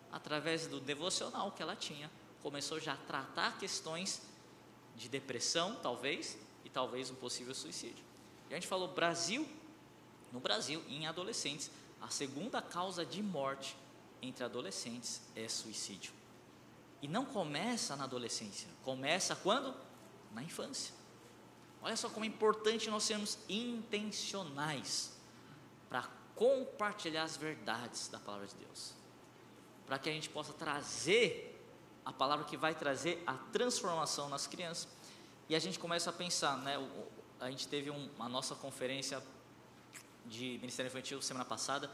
através 0.09 0.67
do 0.67 0.79
devocional 0.79 1.51
que 1.51 1.61
ela 1.61 1.75
tinha, 1.75 2.09
começou 2.41 2.79
já 2.79 2.93
a 2.93 2.97
tratar 2.97 3.57
questões 3.57 4.21
de 4.95 5.07
depressão, 5.09 5.75
talvez, 5.81 6.37
e 6.63 6.69
talvez 6.69 7.09
um 7.09 7.15
possível 7.15 7.53
suicídio. 7.55 8.03
E 8.49 8.53
a 8.53 8.57
gente 8.57 8.67
falou 8.67 8.87
Brasil, 8.87 9.47
no 10.31 10.39
Brasil, 10.39 10.83
em 10.87 11.07
adolescentes, 11.07 11.71
a 12.01 12.09
segunda 12.09 12.61
causa 12.61 13.05
de 13.05 13.21
morte 13.21 13.75
entre 14.21 14.43
adolescentes 14.43 15.21
é 15.35 15.47
suicídio. 15.47 16.13
E 17.01 17.07
não 17.07 17.25
começa 17.25 17.95
na 17.95 18.03
adolescência, 18.03 18.67
começa 18.83 19.35
quando? 19.35 19.73
Na 20.33 20.43
infância. 20.43 20.93
Olha 21.81 21.95
só 21.95 22.09
como 22.09 22.25
é 22.25 22.27
importante 22.27 22.89
nós 22.89 23.03
sermos 23.03 23.37
intencionais 23.47 25.13
para 25.89 26.03
compartilhar 26.35 27.23
as 27.23 27.37
verdades 27.37 28.09
da 28.09 28.19
palavra 28.19 28.47
de 28.47 28.55
Deus, 28.55 28.93
para 29.85 29.97
que 29.97 30.09
a 30.09 30.13
gente 30.13 30.29
possa 30.29 30.51
trazer 30.53 31.58
a 32.09 32.11
palavra 32.11 32.43
que 32.43 32.57
vai 32.57 32.73
trazer 32.73 33.21
a 33.27 33.33
transformação 33.33 34.29
nas 34.29 34.47
crianças. 34.47 34.87
E 35.47 35.55
a 35.55 35.59
gente 35.59 35.77
começa 35.77 36.09
a 36.09 36.13
pensar, 36.13 36.57
né? 36.57 36.75
A 37.39 37.51
gente 37.51 37.67
teve 37.67 37.91
um, 37.91 38.09
a 38.17 38.27
nossa 38.27 38.55
conferência 38.55 39.23
de 40.25 40.57
Ministério 40.57 40.89
Infantil 40.89 41.21
semana 41.21 41.45
passada 41.45 41.89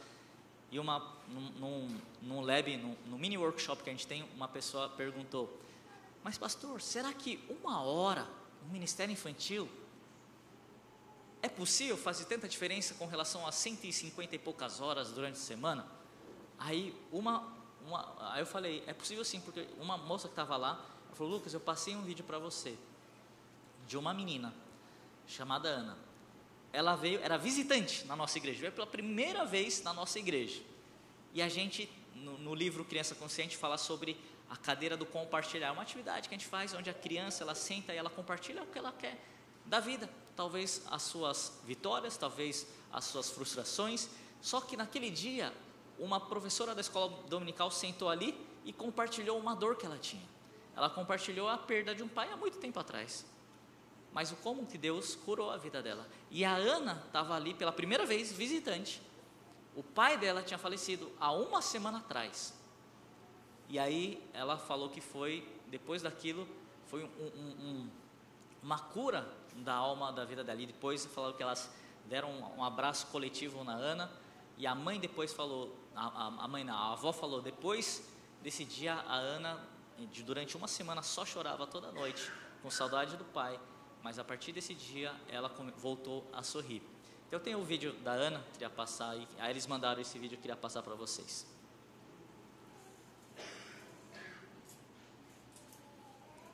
e 0.72 0.80
uma 0.80 1.00
num, 1.28 1.50
num, 1.60 2.02
num 2.22 2.42
lab, 2.42 2.78
num, 2.78 2.96
num 3.08 3.18
mini 3.18 3.38
workshop 3.38 3.84
que 3.84 3.90
a 3.90 3.94
gente 3.94 4.08
tem, 4.08 4.24
uma 4.36 4.48
pessoa 4.48 4.88
perguntou: 4.88 5.54
Mas 6.24 6.38
pastor, 6.38 6.82
será 6.82 7.12
que 7.12 7.44
uma 7.50 7.82
hora 7.82 8.26
no 8.64 8.72
Ministério 8.72 9.12
Infantil 9.12 9.70
é 11.42 11.50
possível 11.50 11.98
fazer 11.98 12.24
tanta 12.24 12.48
diferença 12.48 12.94
com 12.94 13.06
relação 13.06 13.46
a 13.46 13.52
150 13.52 14.34
e 14.34 14.40
poucas 14.40 14.80
horas 14.80 15.12
durante 15.12 15.36
a 15.36 15.42
semana? 15.42 15.86
Aí 16.58 16.96
uma, 17.12 17.55
uma 17.86 18.16
aí 18.32 18.42
eu 18.42 18.46
falei, 18.46 18.84
é 18.88 18.94
possível 18.94 19.24
sim, 19.24 19.40
porque 19.40 19.68
uma 19.80 19.98
moça 19.98 20.28
que 20.28 20.34
estava 20.34 20.58
lá, 20.58 20.84
falou, 21.14 21.34
Lucas, 21.34 21.54
eu 21.54 21.60
passei 21.60 21.96
um 21.96 22.02
vídeo 22.02 22.24
para 22.26 22.38
você 22.38 22.78
de 23.88 23.98
uma 23.98 24.14
menina 24.14 24.54
chamada 25.28 25.70
Ana. 25.70 25.98
Ela 26.74 26.96
veio, 26.96 27.22
era 27.22 27.38
visitante 27.38 28.06
na 28.06 28.16
nossa 28.16 28.38
igreja, 28.38 28.60
veio 28.60 28.74
pela 28.74 28.88
primeira 28.88 29.46
vez 29.46 29.82
na 29.84 29.94
nossa 29.94 30.20
igreja. 30.20 30.62
E 31.34 31.42
a 31.42 31.48
gente, 31.48 31.90
no, 32.14 32.38
no 32.38 32.54
livro 32.54 32.84
Criança 32.84 33.16
Consciente, 33.16 33.56
fala 33.56 33.78
sobre 33.78 34.18
a 34.50 34.58
cadeira 34.58 34.98
do 34.98 35.06
compartilhar, 35.06 35.72
uma 35.72 35.82
atividade 35.82 36.28
que 36.28 36.36
a 36.36 36.38
gente 36.38 36.48
faz 36.48 36.74
onde 36.74 36.90
a 36.90 36.94
criança 36.94 37.44
ela 37.44 37.56
senta 37.56 37.94
e 37.94 37.98
ela 37.98 38.10
compartilha 38.10 38.62
o 38.64 38.68
que 38.68 38.78
ela 38.78 38.92
quer 38.92 39.18
da 39.66 39.80
vida 39.80 40.10
talvez 40.36 40.82
as 40.92 41.02
suas 41.02 41.60
vitórias, 41.66 42.18
talvez 42.18 42.68
as 42.92 43.06
suas 43.06 43.30
frustrações. 43.30 44.10
Só 44.42 44.62
que 44.62 44.76
naquele 44.76 45.10
dia, 45.10 45.54
uma 45.98 46.20
professora 46.20 46.76
da 46.76 46.82
escola 46.82 47.24
dominical 47.30 47.72
sentou 47.72 48.10
ali 48.10 48.38
e 48.64 48.74
compartilhou 48.74 49.40
uma 49.40 49.56
dor 49.56 49.76
que 49.76 49.86
ela 49.86 49.98
tinha. 49.98 50.24
Ela 50.76 50.90
compartilhou 50.90 51.48
a 51.48 51.58
perda 51.58 51.96
de 51.96 52.04
um 52.04 52.08
pai 52.08 52.30
há 52.32 52.36
muito 52.36 52.58
tempo 52.58 52.80
atrás. 52.80 53.26
Mas 54.12 54.32
o 54.32 54.36
como 54.38 54.66
que 54.66 54.78
Deus 54.78 55.16
curou 55.16 55.50
a 55.50 55.58
vida 55.58 55.82
dela. 55.82 56.08
E 56.30 56.44
a 56.44 56.56
Ana 56.56 57.04
estava 57.06 57.36
ali 57.36 57.54
pela 57.54 57.72
primeira 57.72 58.06
vez, 58.06 58.32
visitante. 58.32 59.02
O 59.76 59.84
pai 59.84 60.18
dela 60.18 60.42
tinha 60.42 60.58
falecido 60.58 61.12
há 61.20 61.32
uma 61.32 61.62
semana 61.62 62.00
atrás. 62.00 62.54
E 63.70 63.80
aí 63.80 64.22
ela 64.34 64.58
falou 64.58 64.90
que 64.90 65.02
foi, 65.02 65.48
depois 65.68 66.02
daquilo, 66.02 66.48
foi 66.86 67.04
um, 67.04 67.08
um, 67.08 67.68
um, 67.68 67.90
uma 68.64 68.80
cura 68.80 69.28
da 69.56 69.74
alma 69.74 70.12
da 70.12 70.26
vida 70.26 70.44
dela. 70.44 70.62
E 70.62 70.66
depois 70.66 71.06
falaram 71.06 71.36
que 71.36 71.44
elas 71.44 71.70
deram 72.06 72.32
um, 72.32 72.60
um 72.60 72.64
abraço 72.64 73.08
coletivo 73.08 73.64
na 73.64 73.74
Ana. 73.74 74.12
E 74.58 74.66
a 74.66 74.74
mãe 74.74 75.00
depois 75.00 75.34
falou, 75.34 75.76
a, 75.96 76.28
a, 76.44 76.48
mãe 76.48 76.64
não, 76.64 76.76
a 76.76 76.94
avó 76.94 77.12
falou, 77.14 77.42
depois 77.42 78.04
desse 78.42 78.66
dia 78.66 78.94
a 78.94 79.16
Ana, 79.16 79.60
durante 80.26 80.58
uma 80.58 80.68
semana, 80.68 81.02
só 81.02 81.26
chorava 81.26 81.66
toda 81.66 81.92
noite, 81.92 82.32
com 82.62 82.70
saudade 82.70 83.16
do 83.18 83.26
pai. 83.26 83.60
Mas 84.04 84.20
a 84.20 84.24
partir 84.24 84.52
desse 84.52 84.74
dia 84.74 85.12
ela 85.30 85.52
voltou 85.78 86.30
a 86.32 86.44
sorrir. 86.44 86.84
Então 87.28 87.40
eu 87.40 87.44
tenho 87.44 87.60
o 87.60 87.64
vídeo 87.64 87.94
da 88.04 88.12
Ana, 88.12 88.44
queria 88.54 88.70
passar 88.70 89.12
aí. 89.12 89.28
Aí 89.40 89.50
eles 89.50 89.66
mandaram 89.66 90.00
esse 90.00 90.20
vídeo, 90.20 90.38
queria 90.38 90.56
passar 90.56 90.84
para 90.84 90.94
vocês. 90.94 91.48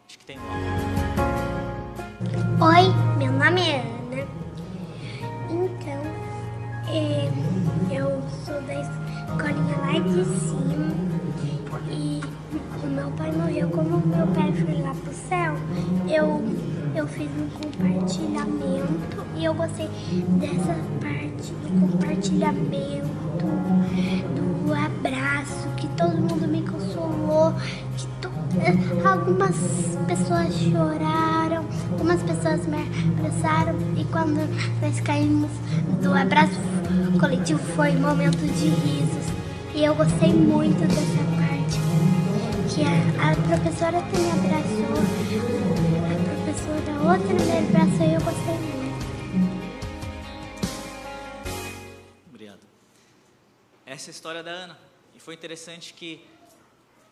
Acho 0.07 0.17
que 0.17 0.25
tem 0.25 0.39
um. 0.39 0.43
Oi, 2.63 3.17
meu 3.17 3.33
nome 3.33 3.61
é 3.61 3.81
Ana. 3.81 4.27
Então, 5.49 6.01
é, 6.87 7.27
eu 7.93 8.21
sou 8.45 8.61
da 8.61 9.00
escolinha 9.31 9.77
lá 9.77 9.93
de 9.93 10.25
cima 10.25 10.91
e 11.89 12.21
o 12.83 12.87
meu 12.87 13.11
pai 13.11 13.31
morreu. 13.31 13.69
Como 13.69 13.97
o 13.97 14.07
meu 14.07 14.27
pai 14.27 14.51
foi 14.53 14.81
lá 14.81 14.93
pro 14.93 15.13
céu, 15.13 15.55
eu, 16.07 16.43
eu 16.95 17.07
fiz 17.07 17.29
um 17.31 17.49
compartilhamento 17.49 19.25
e 19.35 19.45
eu 19.45 19.53
gostei 19.53 19.89
dessa 20.39 20.75
parte 21.01 21.51
do 21.51 21.91
compartilhamento, 21.91 23.07
do 24.35 24.73
abraço, 24.73 25.67
que 25.77 25.87
todo 25.89 26.17
mundo 26.17 26.47
me 26.47 26.61
consolou, 26.63 27.53
que 27.97 28.07
to, 28.21 28.29
algumas 29.07 29.55
pessoas 30.07 30.53
choraram 30.53 31.65
Algumas 31.91 32.23
pessoas 32.23 32.65
me 32.67 32.77
abraçaram 33.19 33.75
e 33.97 34.03
quando 34.05 34.39
nós 34.81 34.99
caímos 35.01 35.51
do 36.01 36.13
abraço 36.13 36.59
coletivo 37.19 37.59
foi 37.75 37.91
momento 37.91 38.37
de 38.37 38.69
risos. 38.69 39.10
E 39.73 39.85
eu 39.85 39.95
gostei 39.95 40.33
muito 40.33 40.79
dessa 40.81 41.23
parte. 41.39 41.79
Que 42.73 42.83
a, 42.83 43.31
a 43.31 43.35
professora 43.35 44.01
que 44.03 44.17
me 44.17 44.31
abraçou, 44.31 44.95
a 46.07 46.15
professora 46.43 46.91
outra 47.09 47.33
me 47.33 47.57
abraçou 47.67 48.05
e 48.05 48.13
eu 48.13 48.21
gostei 48.21 48.57
muito. 48.57 48.81
Obrigado. 52.27 52.59
Essa 53.85 54.09
é 54.09 54.11
a 54.11 54.11
história 54.11 54.43
da 54.43 54.51
Ana. 54.51 54.77
E 55.15 55.19
foi 55.19 55.35
interessante 55.35 55.93
que 55.93 56.27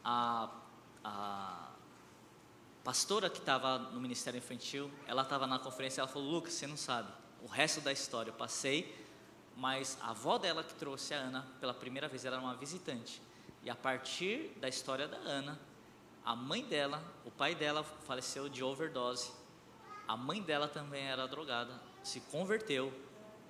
a, 0.04 0.50
a 1.02 1.70
pastora 2.84 3.30
que 3.30 3.40
estava 3.40 3.78
no 3.78 4.02
Ministério 4.02 4.38
Infantil, 4.38 4.92
ela 5.08 5.22
estava 5.22 5.48
na 5.48 5.60
conferência, 5.60 6.02
ela 6.02 6.10
falou, 6.10 6.30
Lucas, 6.30 6.54
você 6.54 6.68
não 6.68 6.76
sabe, 6.76 7.10
o 7.42 7.48
resto 7.48 7.80
da 7.80 7.94
história 7.94 8.32
eu 8.32 8.36
passei, 8.36 8.99
mas 9.60 9.98
a 10.02 10.12
avó 10.12 10.38
dela 10.38 10.64
que 10.64 10.74
trouxe 10.74 11.14
a 11.14 11.18
Ana 11.18 11.46
pela 11.60 11.74
primeira 11.74 12.08
vez, 12.08 12.24
ela 12.24 12.38
era 12.38 12.46
uma 12.46 12.56
visitante. 12.56 13.22
E 13.62 13.70
a 13.70 13.76
partir 13.76 14.56
da 14.62 14.70
história 14.70 15.06
da 15.06 15.18
Ana, 15.18 15.60
a 16.26 16.34
mãe 16.34 16.64
dela, 16.64 17.04
o 17.26 17.32
pai 17.32 17.54
dela 17.54 17.84
faleceu 17.84 18.48
de 18.48 18.64
overdose. 18.64 19.32
A 20.08 20.16
mãe 20.16 20.42
dela 20.42 20.68
também 20.68 21.04
era 21.04 21.28
drogada, 21.28 21.74
se 22.02 22.22
converteu 22.22 22.92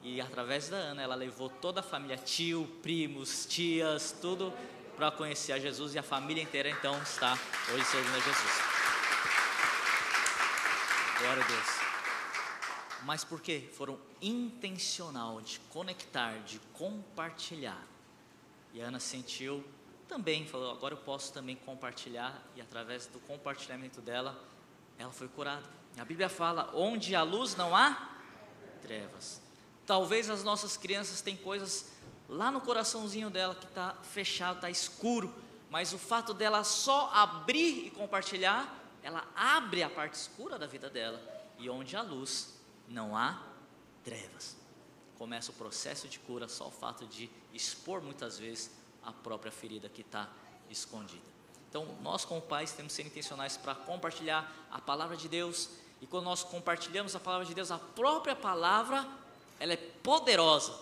e 0.01 0.20
através 0.20 0.68
da 0.68 0.78
Ana 0.78 1.01
ela 1.01 1.16
levou 1.16 1.49
toda 1.49 1.82
a 1.82 1.84
família, 1.84 2.18
tio, 2.18 2.68
primos, 2.82 3.45
tias, 3.45 4.12
tudo 4.20 4.51
para 4.95 5.12
conhecer 5.12 5.53
a 5.53 5.60
Jesus 5.60 5.93
e 5.93 5.99
a 5.99 6.03
família 6.03 6.41
inteira 6.41 6.70
então 6.70 6.99
está 7.03 7.38
hoje 7.72 7.86
servindo 7.86 8.16
a 8.16 8.20
Jesus. 8.20 8.51
Glória 11.20 11.43
a 11.43 11.47
Deus. 11.47 11.79
Mas 13.04 13.24
por 13.24 13.41
quê? 13.41 13.70
Foram 13.74 14.00
intencional 14.22 15.41
de 15.41 15.60
conectar, 15.62 16.39
de 16.43 16.60
compartilhar. 16.74 17.86
E 18.74 18.82
a 18.82 18.88
Ana 18.88 19.00
sentiu 19.00 19.64
também, 20.08 20.45
falou, 20.45 20.72
agora 20.72 20.93
eu 20.93 20.97
posso 21.00 21.32
também 21.32 21.56
compartilhar 21.56 22.43
e 22.56 22.62
através 22.62 23.06
do 23.08 23.20
compartilhamento 23.20 24.02
dela, 24.02 24.39
ela 24.97 25.12
foi 25.12 25.28
curada. 25.28 25.66
A 25.97 26.06
Bíblia 26.06 26.30
fala, 26.30 26.72
onde 26.74 27.16
a 27.16 27.24
luz 27.24 27.56
não 27.56 27.76
há 27.76 28.18
trevas. 28.82 29.41
Talvez 29.86 30.30
as 30.30 30.43
nossas 30.43 30.78
crianças 30.78 31.22
têm 31.22 31.36
coisas 31.36 31.91
lá 32.28 32.52
no 32.52 32.62
coraçãozinho 32.62 33.30
dela 33.30 33.56
que 33.56 33.66
está 33.66 33.95
fechado, 34.04 34.58
está 34.58 34.70
escuro, 34.70 35.34
mas 35.70 35.93
o 35.93 35.97
fato 35.97 36.34
dela 36.34 36.64
só 36.64 37.10
abrir 37.14 37.88
e 37.88 37.91
compartilhar 37.91 38.80
ela 39.02 39.26
abre 39.36 39.84
a 39.84 39.89
parte 39.89 40.16
escura 40.16 40.58
da 40.58 40.68
vida 40.68 40.89
dela 40.89 41.22
e 41.58 41.70
onde 41.70 41.95
há 41.95 42.02
luz 42.02 42.59
não 42.90 43.16
há 43.16 43.42
trevas. 44.04 44.58
Começa 45.18 45.52
o 45.52 45.54
processo 45.54 46.08
de 46.08 46.20
cura 46.20 46.48
só 46.48 46.68
o 46.68 46.72
fato 46.72 47.06
de 47.06 47.30
expor 47.54 48.02
muitas 48.02 48.38
vezes 48.40 48.72
a 49.04 49.12
própria 49.12 49.52
ferida 49.52 49.88
que 49.88 50.02
está 50.02 50.30
escondida. 50.70 51.30
Então, 51.70 51.86
nós 52.02 52.26
como 52.26 52.42
pais 52.42 52.72
temos 52.72 52.94
que 52.94 53.04
ser 53.04 53.08
intencionais 53.08 53.56
para 53.56 53.76
compartilhar 53.76 54.52
a 54.72 54.82
palavra 54.82 55.16
de 55.16 55.28
Deus 55.28 55.70
e 56.02 56.08
quando 56.08 56.26
nós 56.26 56.44
compartilhamos 56.44 57.16
a 57.16 57.20
palavra 57.20 57.46
de 57.46 57.54
Deus, 57.54 57.72
a 57.72 57.78
própria 57.78 58.36
palavra, 58.36 59.08
ela 59.60 59.74
é 59.74 59.78
poderosa. 59.78 60.74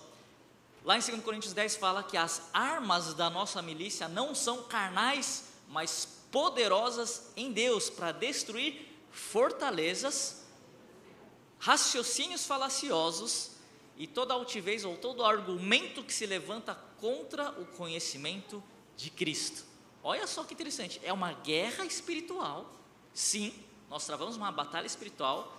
Lá 0.85 0.97
em 0.97 1.01
2 1.01 1.21
Coríntios 1.23 1.53
10 1.53 1.75
fala 1.75 2.03
que 2.03 2.15
as 2.15 2.49
armas 2.53 3.13
da 3.13 3.29
nossa 3.29 3.61
milícia 3.61 4.07
não 4.07 4.33
são 4.33 4.63
carnais, 4.63 5.45
mas 5.67 6.07
poderosas 6.31 7.31
em 7.35 7.51
Deus 7.51 7.89
para 7.89 8.11
destruir 8.11 8.87
fortalezas, 9.11 10.45
raciocínios 11.59 12.45
falaciosos 12.45 13.51
e 13.97 14.05
toda 14.05 14.33
altivez 14.33 14.85
ou 14.85 14.95
todo 14.95 15.25
argumento 15.25 16.03
que 16.03 16.13
se 16.13 16.25
levanta 16.25 16.75
contra 16.99 17.49
o 17.59 17.65
conhecimento 17.65 18.63
de 18.95 19.09
Cristo. 19.09 19.65
Olha 20.03 20.27
só 20.27 20.43
que 20.43 20.53
interessante, 20.53 20.99
é 21.03 21.11
uma 21.11 21.33
guerra 21.33 21.85
espiritual. 21.85 22.71
Sim, 23.13 23.53
nós 23.89 24.05
travamos 24.05 24.37
uma 24.37 24.51
batalha 24.51 24.85
espiritual. 24.85 25.57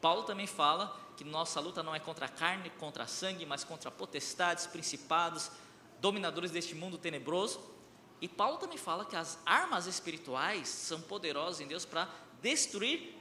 Paulo 0.00 0.22
também 0.22 0.46
fala 0.46 0.96
que 1.16 1.24
nossa 1.24 1.58
luta 1.58 1.82
não 1.82 1.94
é 1.94 1.98
contra 1.98 2.26
a 2.26 2.28
carne, 2.28 2.70
contra 2.70 3.04
a 3.04 3.06
sangue, 3.06 3.44
mas 3.44 3.64
contra 3.64 3.90
potestades, 3.90 4.66
principados, 4.66 5.50
dominadores 6.00 6.50
deste 6.50 6.74
mundo 6.74 6.96
tenebroso. 6.96 7.60
E 8.20 8.28
Paulo 8.28 8.58
também 8.58 8.78
fala 8.78 9.04
que 9.04 9.16
as 9.16 9.38
armas 9.44 9.86
espirituais 9.86 10.68
são 10.68 11.00
poderosas 11.00 11.60
em 11.60 11.66
Deus 11.66 11.84
para 11.84 12.08
destruir 12.40 13.17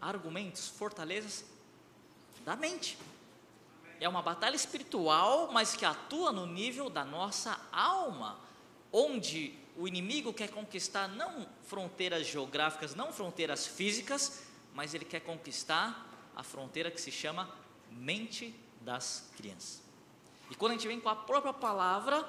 argumentos, 0.00 0.68
fortalezas 0.68 1.44
da 2.44 2.54
mente. 2.56 2.98
é 3.98 4.08
uma 4.08 4.22
batalha 4.22 4.54
espiritual, 4.54 5.50
mas 5.52 5.74
que 5.74 5.84
atua 5.84 6.30
no 6.30 6.46
nível 6.46 6.90
da 6.90 7.04
nossa 7.04 7.58
alma, 7.72 8.38
onde 8.92 9.58
o 9.76 9.88
inimigo 9.88 10.32
quer 10.32 10.50
conquistar 10.50 11.08
não 11.08 11.46
fronteiras 11.66 12.26
geográficas, 12.26 12.94
não 12.94 13.12
fronteiras 13.12 13.66
físicas, 13.66 14.42
mas 14.74 14.94
ele 14.94 15.04
quer 15.04 15.20
conquistar 15.20 16.06
a 16.34 16.42
fronteira 16.42 16.90
que 16.90 17.00
se 17.00 17.10
chama 17.10 17.50
mente 17.90 18.54
das 18.82 19.30
crianças. 19.36 19.82
E 20.50 20.54
quando 20.54 20.72
a 20.72 20.74
gente 20.74 20.86
vem 20.86 21.00
com 21.00 21.08
a 21.08 21.16
própria 21.16 21.52
palavra 21.52 22.26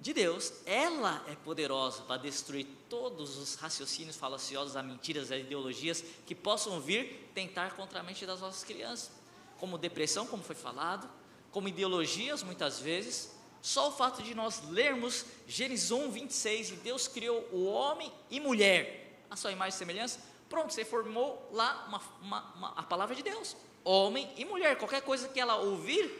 de 0.00 0.12
Deus, 0.12 0.52
ela 0.66 1.24
é 1.28 1.34
poderosa 1.34 2.02
para 2.02 2.20
destruir 2.20 2.66
todos 2.88 3.38
os 3.38 3.54
raciocínios 3.54 4.16
falaciosos, 4.16 4.76
as 4.76 4.84
mentiras, 4.84 5.32
as 5.32 5.40
ideologias 5.40 6.04
que 6.26 6.34
possam 6.34 6.80
vir 6.80 7.30
tentar 7.34 7.74
contra 7.74 8.00
a 8.00 8.02
mente 8.02 8.26
das 8.26 8.40
nossas 8.40 8.62
crianças, 8.64 9.10
como 9.58 9.78
depressão, 9.78 10.26
como 10.26 10.42
foi 10.42 10.54
falado, 10.54 11.08
como 11.50 11.68
ideologias 11.68 12.42
muitas 12.42 12.80
vezes, 12.80 13.34
só 13.62 13.88
o 13.88 13.92
fato 13.92 14.22
de 14.22 14.34
nós 14.34 14.62
lermos 14.68 15.24
Gênesis 15.48 15.90
1, 15.90 16.10
26, 16.10 16.70
e 16.70 16.76
Deus 16.76 17.08
criou 17.08 17.48
o 17.50 17.64
homem 17.64 18.12
e 18.30 18.38
mulher, 18.38 19.24
a 19.30 19.36
sua 19.36 19.52
imagem 19.52 19.74
e 19.74 19.78
semelhança, 19.78 20.20
pronto, 20.50 20.74
você 20.74 20.84
formou 20.84 21.48
lá 21.50 21.86
uma, 21.88 22.02
uma, 22.20 22.54
uma, 22.54 22.68
a 22.76 22.82
palavra 22.82 23.14
de 23.14 23.22
Deus, 23.22 23.56
homem 23.82 24.30
e 24.36 24.44
mulher, 24.44 24.76
qualquer 24.76 25.00
coisa 25.00 25.28
que 25.28 25.40
ela 25.40 25.56
ouvir, 25.56 26.10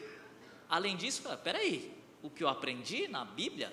além 0.70 0.96
disso, 0.96 1.22
peraí, 1.42 1.94
o 2.24 2.30
que 2.30 2.42
eu 2.42 2.48
aprendi 2.48 3.06
na 3.06 3.22
Bíblia 3.22 3.70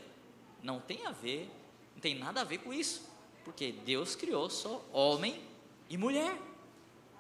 não 0.62 0.82
tem 0.82 1.06
a 1.06 1.12
ver, 1.12 1.50
não 1.94 2.02
tem 2.02 2.16
nada 2.16 2.42
a 2.42 2.44
ver 2.44 2.58
com 2.58 2.74
isso, 2.74 3.10
porque 3.46 3.72
Deus 3.72 4.14
criou 4.14 4.50
só 4.50 4.86
homem 4.92 5.42
e 5.90 5.98
mulher, 5.98 6.38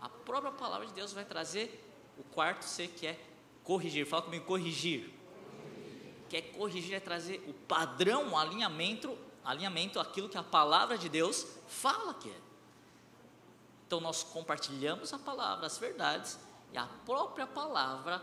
a 0.01 0.09
própria 0.09 0.51
palavra 0.51 0.85
de 0.85 0.93
Deus 0.93 1.13
vai 1.13 1.23
trazer 1.23 1.81
o 2.19 2.23
quarto 2.23 2.63
ser 2.63 2.89
que 2.89 3.07
é 3.07 3.17
corrigir, 3.63 4.05
fala 4.05 4.23
comigo, 4.23 4.45
corrigir, 4.45 5.09
quer 6.27 6.39
é 6.39 6.41
corrigir, 6.41 6.95
é 6.95 6.99
trazer 6.99 7.41
o 7.47 7.53
padrão, 7.53 8.31
o 8.31 8.37
alinhamento, 8.37 9.17
alinhamento 9.41 10.01
aquilo 10.01 10.27
que 10.27 10.37
a 10.37 10.43
palavra 10.43 10.97
de 10.97 11.07
Deus 11.07 11.47
fala 11.65 12.13
que 12.13 12.29
é. 12.29 12.41
Então 13.87 14.01
nós 14.01 14.21
compartilhamos 14.21 15.13
a 15.13 15.19
palavra, 15.19 15.65
as 15.65 15.77
verdades, 15.77 16.37
e 16.73 16.77
a 16.77 16.87
própria 17.05 17.47
palavra 17.47 18.21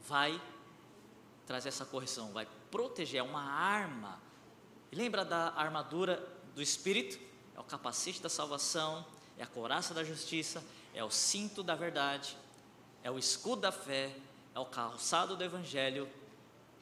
vai 0.00 0.40
trazer 1.46 1.68
essa 1.68 1.84
correção, 1.84 2.32
vai 2.32 2.46
proteger, 2.70 3.20
é 3.20 3.22
uma 3.22 3.42
arma. 3.42 4.20
lembra 4.90 5.24
da 5.24 5.52
armadura 5.54 6.26
do 6.54 6.62
Espírito? 6.62 7.18
É 7.54 7.60
o 7.60 7.64
capacete 7.64 8.22
da 8.22 8.28
salvação, 8.28 9.04
é 9.36 9.42
a 9.42 9.46
coraça 9.46 9.92
da 9.92 10.02
justiça, 10.02 10.64
é 10.94 11.04
o 11.04 11.10
cinto 11.10 11.62
da 11.62 11.74
verdade, 11.74 12.36
é 13.02 13.10
o 13.10 13.18
escudo 13.18 13.62
da 13.62 13.72
fé, 13.72 14.14
é 14.54 14.58
o 14.58 14.66
calçado 14.66 15.36
do 15.36 15.44
Evangelho, 15.44 16.08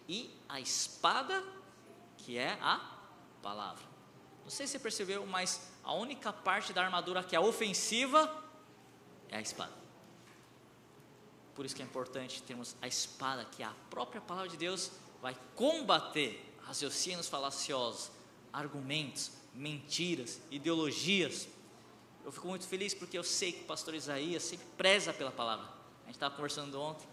e 0.08 0.30
a 0.48 0.60
espada, 0.60 1.42
que 2.18 2.36
é 2.36 2.58
a 2.60 2.80
palavra. 3.42 3.84
Não 4.42 4.50
sei 4.50 4.66
se 4.66 4.72
você 4.72 4.78
percebeu, 4.78 5.26
mas 5.26 5.70
a 5.84 5.92
única 5.92 6.32
parte 6.32 6.72
da 6.72 6.84
armadura 6.84 7.22
que 7.22 7.36
é 7.36 7.40
ofensiva 7.40 8.42
é 9.28 9.36
a 9.36 9.40
espada. 9.40 9.79
Por 11.60 11.66
isso 11.66 11.76
que 11.76 11.82
é 11.82 11.84
importante 11.84 12.42
termos 12.42 12.74
a 12.80 12.88
espada, 12.88 13.44
que 13.44 13.62
é 13.62 13.66
a 13.66 13.74
própria 13.90 14.18
palavra 14.18 14.48
de 14.48 14.56
Deus 14.56 14.90
vai 15.20 15.36
combater 15.54 16.42
raciocínios 16.62 17.28
falaciosos, 17.28 18.10
argumentos, 18.50 19.30
mentiras, 19.54 20.40
ideologias. 20.50 21.46
Eu 22.24 22.32
fico 22.32 22.48
muito 22.48 22.66
feliz 22.66 22.94
porque 22.94 23.18
eu 23.18 23.22
sei 23.22 23.52
que 23.52 23.60
o 23.60 23.64
pastor 23.64 23.94
Isaías 23.94 24.42
sempre 24.42 24.66
preza 24.78 25.12
pela 25.12 25.30
palavra. 25.30 25.66
A 26.04 26.06
gente 26.06 26.14
estava 26.14 26.34
conversando 26.34 26.80
ontem 26.80 27.06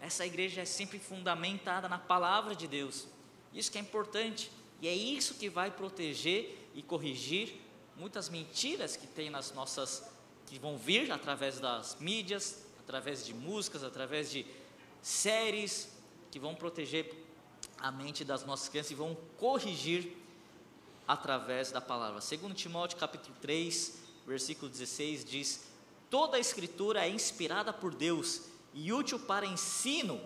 essa 0.00 0.24
igreja 0.24 0.60
é 0.60 0.64
sempre 0.64 1.00
fundamentada 1.00 1.88
na 1.88 1.98
palavra 1.98 2.54
de 2.54 2.68
Deus. 2.68 3.08
Isso 3.52 3.72
que 3.72 3.78
é 3.78 3.80
importante. 3.80 4.48
E 4.80 4.86
é 4.86 4.94
isso 4.94 5.34
que 5.34 5.50
vai 5.50 5.72
proteger 5.72 6.70
e 6.72 6.84
corrigir 6.84 7.60
muitas 7.96 8.28
mentiras 8.28 8.96
que 8.96 9.08
tem 9.08 9.28
nas 9.28 9.52
nossas 9.52 10.08
que 10.46 10.56
vão 10.56 10.78
vir 10.78 11.10
através 11.10 11.58
das 11.58 11.96
mídias, 11.98 12.67
através 12.88 13.26
de 13.26 13.34
músicas, 13.34 13.84
através 13.84 14.30
de 14.30 14.46
séries 15.02 15.90
que 16.30 16.38
vão 16.38 16.54
proteger 16.54 17.14
a 17.78 17.92
mente 17.92 18.24
das 18.24 18.46
nossas 18.46 18.70
crianças 18.70 18.92
e 18.92 18.94
vão 18.94 19.14
corrigir 19.36 20.16
através 21.06 21.70
da 21.70 21.82
palavra. 21.82 22.22
Segundo 22.22 22.54
Timóteo 22.54 22.96
capítulo 22.96 23.36
3, 23.42 23.98
versículo 24.26 24.70
16 24.70 25.22
diz: 25.26 25.64
Toda 26.08 26.38
a 26.38 26.40
escritura 26.40 27.06
é 27.06 27.10
inspirada 27.10 27.74
por 27.74 27.94
Deus 27.94 28.44
e 28.72 28.90
útil 28.90 29.18
para 29.18 29.44
ensino, 29.44 30.18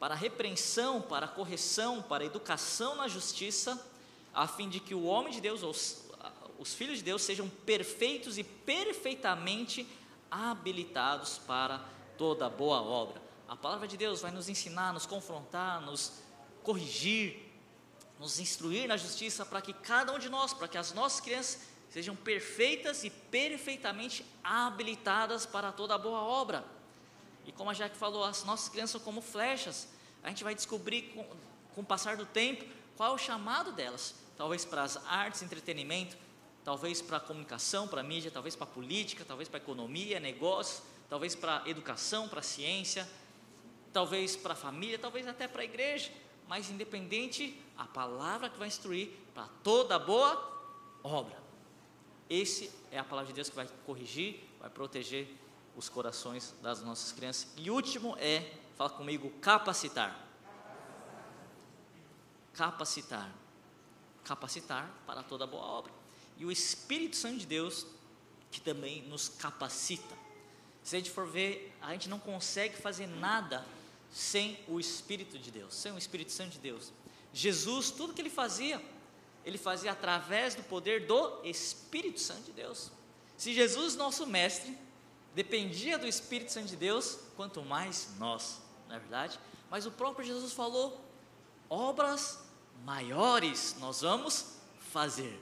para 0.00 0.16
repreensão, 0.16 1.00
para 1.00 1.28
correção, 1.28 2.02
para 2.02 2.24
educação 2.24 2.96
na 2.96 3.06
justiça, 3.06 3.88
a 4.34 4.48
fim 4.48 4.68
de 4.68 4.80
que 4.80 4.96
o 4.96 5.04
homem 5.04 5.32
de 5.32 5.40
Deus, 5.40 5.62
os, 5.62 6.10
os 6.58 6.74
filhos 6.74 6.98
de 6.98 7.04
Deus, 7.04 7.22
sejam 7.22 7.48
perfeitos 7.48 8.36
e 8.36 8.42
perfeitamente 8.42 9.86
habilitados 10.28 11.38
para 11.38 11.80
toda 12.20 12.50
boa 12.50 12.82
obra. 12.82 13.18
A 13.48 13.56
palavra 13.56 13.88
de 13.88 13.96
Deus 13.96 14.20
vai 14.20 14.30
nos 14.30 14.46
ensinar, 14.46 14.92
nos 14.92 15.06
confrontar, 15.06 15.80
nos 15.80 16.20
corrigir, 16.62 17.50
nos 18.18 18.38
instruir 18.38 18.86
na 18.86 18.98
justiça 18.98 19.46
para 19.46 19.62
que 19.62 19.72
cada 19.72 20.12
um 20.12 20.18
de 20.18 20.28
nós, 20.28 20.52
para 20.52 20.68
que 20.68 20.76
as 20.76 20.92
nossas 20.92 21.18
crianças 21.18 21.62
sejam 21.88 22.14
perfeitas 22.14 23.04
e 23.04 23.08
perfeitamente 23.08 24.22
habilitadas 24.44 25.46
para 25.46 25.72
toda 25.72 25.96
boa 25.96 26.20
obra. 26.20 26.62
E 27.46 27.52
como 27.52 27.70
a 27.70 27.72
Jaque 27.72 27.96
falou, 27.96 28.22
as 28.22 28.44
nossas 28.44 28.68
crianças 28.68 28.90
são 28.90 29.00
como 29.00 29.22
flechas. 29.22 29.88
A 30.22 30.28
gente 30.28 30.44
vai 30.44 30.54
descobrir 30.54 31.14
com, 31.14 31.24
com 31.74 31.80
o 31.80 31.84
passar 31.84 32.18
do 32.18 32.26
tempo 32.26 32.66
qual 32.98 33.12
é 33.12 33.14
o 33.14 33.18
chamado 33.18 33.72
delas. 33.72 34.14
Talvez 34.36 34.66
para 34.66 34.82
as 34.82 34.98
artes, 35.06 35.40
entretenimento, 35.40 36.18
talvez 36.66 37.00
para 37.00 37.16
a 37.16 37.20
comunicação, 37.20 37.88
para 37.88 38.02
a 38.02 38.04
mídia, 38.04 38.30
talvez 38.30 38.54
para 38.54 38.66
a 38.66 38.70
política, 38.70 39.24
talvez 39.26 39.48
para 39.48 39.58
a 39.58 39.62
economia, 39.62 40.20
negócios, 40.20 40.82
talvez 41.10 41.34
para 41.34 41.62
educação, 41.66 42.28
para 42.28 42.40
ciência, 42.40 43.06
talvez 43.92 44.36
para 44.36 44.52
a 44.52 44.56
família, 44.56 44.98
talvez 44.98 45.26
até 45.26 45.48
para 45.48 45.62
a 45.62 45.64
igreja. 45.64 46.10
Mas 46.48 46.70
independente, 46.70 47.60
a 47.76 47.84
palavra 47.84 48.48
que 48.48 48.58
vai 48.58 48.68
instruir 48.68 49.10
para 49.34 49.48
toda 49.62 49.98
boa 49.98 50.48
obra. 51.02 51.38
Esse 52.28 52.70
é 52.92 52.98
a 52.98 53.04
palavra 53.04 53.28
de 53.28 53.34
Deus 53.34 53.50
que 53.50 53.56
vai 53.56 53.68
corrigir, 53.84 54.40
vai 54.60 54.70
proteger 54.70 55.28
os 55.76 55.88
corações 55.88 56.54
das 56.62 56.80
nossas 56.80 57.10
crianças. 57.10 57.52
E 57.56 57.70
último 57.70 58.16
é, 58.18 58.52
fala 58.76 58.90
comigo, 58.90 59.30
capacitar. 59.40 60.28
Capacitar. 62.52 63.32
Capacitar 64.24 64.92
para 65.06 65.24
toda 65.24 65.46
boa 65.46 65.64
obra. 65.64 65.92
E 66.36 66.44
o 66.44 66.52
Espírito 66.52 67.16
Santo 67.16 67.38
de 67.38 67.46
Deus 67.46 67.86
que 68.50 68.60
também 68.60 69.02
nos 69.02 69.28
capacita. 69.28 70.19
Se 70.82 70.96
a 70.96 70.98
gente 70.98 71.10
for 71.10 71.26
ver, 71.26 71.74
a 71.80 71.92
gente 71.92 72.08
não 72.08 72.18
consegue 72.18 72.76
fazer 72.76 73.06
nada 73.06 73.64
sem 74.10 74.58
o 74.66 74.80
Espírito 74.80 75.38
de 75.38 75.50
Deus, 75.50 75.74
sem 75.74 75.92
o 75.92 75.98
Espírito 75.98 76.32
Santo 76.32 76.52
de 76.52 76.58
Deus. 76.58 76.92
Jesus, 77.32 77.90
tudo 77.90 78.12
que 78.12 78.20
ele 78.20 78.30
fazia, 78.30 78.82
ele 79.44 79.58
fazia 79.58 79.92
através 79.92 80.54
do 80.54 80.62
poder 80.64 81.06
do 81.06 81.40
Espírito 81.44 82.20
Santo 82.20 82.44
de 82.44 82.52
Deus. 82.52 82.90
Se 83.36 83.54
Jesus, 83.54 83.94
nosso 83.94 84.26
mestre, 84.26 84.76
dependia 85.34 85.98
do 85.98 86.06
Espírito 86.06 86.52
Santo 86.52 86.68
de 86.68 86.76
Deus, 86.76 87.18
quanto 87.36 87.62
mais 87.62 88.10
nós, 88.18 88.60
não 88.88 88.96
é 88.96 88.98
verdade? 88.98 89.38
Mas 89.70 89.86
o 89.86 89.90
próprio 89.90 90.26
Jesus 90.26 90.52
falou: 90.52 91.00
obras 91.68 92.40
maiores 92.84 93.76
nós 93.78 94.00
vamos 94.00 94.56
fazer. 94.90 95.40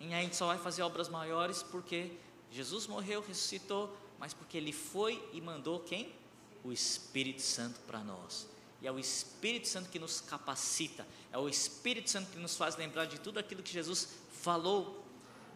E 0.00 0.12
a 0.12 0.20
gente 0.20 0.34
só 0.34 0.48
vai 0.48 0.58
fazer 0.58 0.82
obras 0.82 1.08
maiores 1.08 1.62
porque 1.62 2.12
Jesus 2.50 2.88
morreu, 2.88 3.24
ressuscitou, 3.26 3.96
mas 4.22 4.32
porque 4.32 4.56
Ele 4.56 4.70
foi 4.70 5.20
e 5.32 5.40
mandou 5.40 5.80
quem? 5.80 6.14
O 6.62 6.70
Espírito 6.70 7.42
Santo 7.42 7.80
para 7.80 8.04
nós. 8.04 8.46
E 8.80 8.86
é 8.86 8.92
o 8.92 8.96
Espírito 8.96 9.66
Santo 9.66 9.88
que 9.88 9.98
nos 9.98 10.20
capacita, 10.20 11.04
é 11.32 11.38
o 11.38 11.48
Espírito 11.48 12.08
Santo 12.08 12.30
que 12.30 12.38
nos 12.38 12.56
faz 12.56 12.76
lembrar 12.76 13.06
de 13.06 13.18
tudo 13.18 13.40
aquilo 13.40 13.64
que 13.64 13.72
Jesus 13.72 14.10
falou. 14.30 15.04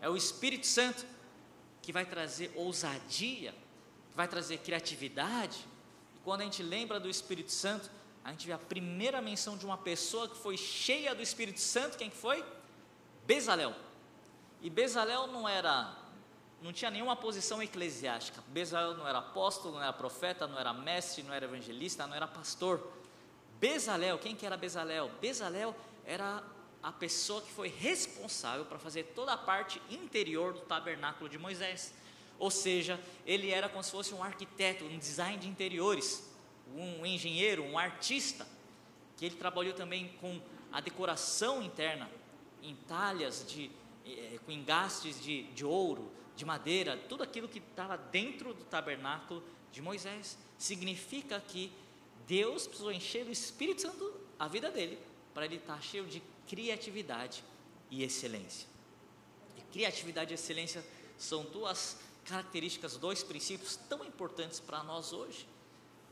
É 0.00 0.08
o 0.08 0.16
Espírito 0.16 0.66
Santo 0.66 1.06
que 1.80 1.92
vai 1.92 2.04
trazer 2.04 2.50
ousadia, 2.56 3.52
que 4.10 4.16
vai 4.16 4.26
trazer 4.26 4.58
criatividade. 4.58 5.64
E 6.16 6.18
quando 6.24 6.40
a 6.40 6.44
gente 6.44 6.60
lembra 6.60 6.98
do 6.98 7.08
Espírito 7.08 7.52
Santo, 7.52 7.88
a 8.24 8.32
gente 8.32 8.48
vê 8.48 8.52
a 8.52 8.58
primeira 8.58 9.22
menção 9.22 9.56
de 9.56 9.64
uma 9.64 9.78
pessoa 9.78 10.28
que 10.28 10.36
foi 10.36 10.56
cheia 10.56 11.14
do 11.14 11.22
Espírito 11.22 11.60
Santo, 11.60 11.96
quem 11.96 12.10
que 12.10 12.16
foi? 12.16 12.44
Bezalel. 13.24 13.76
E 14.60 14.68
Bezalel 14.68 15.28
não 15.28 15.48
era, 15.48 15.96
não 16.66 16.72
tinha 16.72 16.90
nenhuma 16.90 17.14
posição 17.14 17.62
eclesiástica. 17.62 18.42
Bezalel 18.48 18.96
não 18.96 19.06
era 19.06 19.18
apóstolo, 19.18 19.74
não 19.74 19.82
era 19.82 19.92
profeta, 19.92 20.48
não 20.48 20.58
era 20.58 20.72
mestre, 20.72 21.22
não 21.22 21.32
era 21.32 21.44
evangelista, 21.44 22.08
não 22.08 22.14
era 22.16 22.26
pastor. 22.26 22.92
Bezalel, 23.60 24.18
quem 24.18 24.34
que 24.34 24.44
era 24.44 24.56
Bezalel? 24.56 25.08
Bezalel 25.20 25.76
era 26.04 26.42
a 26.82 26.90
pessoa 26.90 27.40
que 27.40 27.52
foi 27.52 27.68
responsável 27.68 28.64
para 28.64 28.80
fazer 28.80 29.04
toda 29.14 29.32
a 29.32 29.38
parte 29.38 29.80
interior 29.88 30.54
do 30.54 30.60
tabernáculo 30.62 31.30
de 31.30 31.38
Moisés. 31.38 31.94
Ou 32.36 32.50
seja, 32.50 33.00
ele 33.24 33.52
era 33.52 33.68
como 33.68 33.84
se 33.84 33.92
fosse 33.92 34.12
um 34.12 34.22
arquiteto, 34.22 34.84
um 34.84 34.98
design 34.98 35.38
de 35.38 35.48
interiores. 35.48 36.34
um 36.74 37.06
engenheiro, 37.06 37.62
um 37.62 37.78
artista, 37.78 38.44
que 39.16 39.24
ele 39.24 39.36
trabalhou 39.36 39.72
também 39.72 40.08
com 40.20 40.40
a 40.72 40.80
decoração 40.80 41.62
interna, 41.62 42.10
em 42.60 42.74
talhas 42.74 43.46
de, 43.48 43.70
eh, 44.04 44.40
com 44.44 44.50
engastes 44.50 45.22
de, 45.22 45.44
de 45.52 45.64
ouro, 45.64 46.10
de 46.36 46.44
madeira, 46.44 46.96
tudo 47.08 47.22
aquilo 47.22 47.48
que 47.48 47.58
estava 47.58 47.96
dentro 47.96 48.52
do 48.52 48.64
tabernáculo 48.64 49.42
de 49.72 49.80
Moisés. 49.80 50.38
Significa 50.58 51.40
que 51.40 51.72
Deus 52.26 52.66
precisou 52.66 52.92
encher 52.92 53.24
do 53.24 53.32
Espírito 53.32 53.82
Santo 53.82 54.14
a 54.38 54.46
vida 54.46 54.70
dele, 54.70 54.98
para 55.32 55.46
ele 55.46 55.56
estar 55.56 55.82
cheio 55.82 56.06
de 56.06 56.22
criatividade 56.46 57.42
e 57.90 58.02
excelência. 58.02 58.68
E 59.56 59.62
criatividade 59.72 60.32
e 60.32 60.34
excelência 60.34 60.84
são 61.16 61.44
duas 61.44 61.98
características, 62.24 62.96
dois 62.96 63.22
princípios 63.22 63.76
tão 63.88 64.04
importantes 64.04 64.60
para 64.60 64.82
nós 64.82 65.12
hoje, 65.12 65.46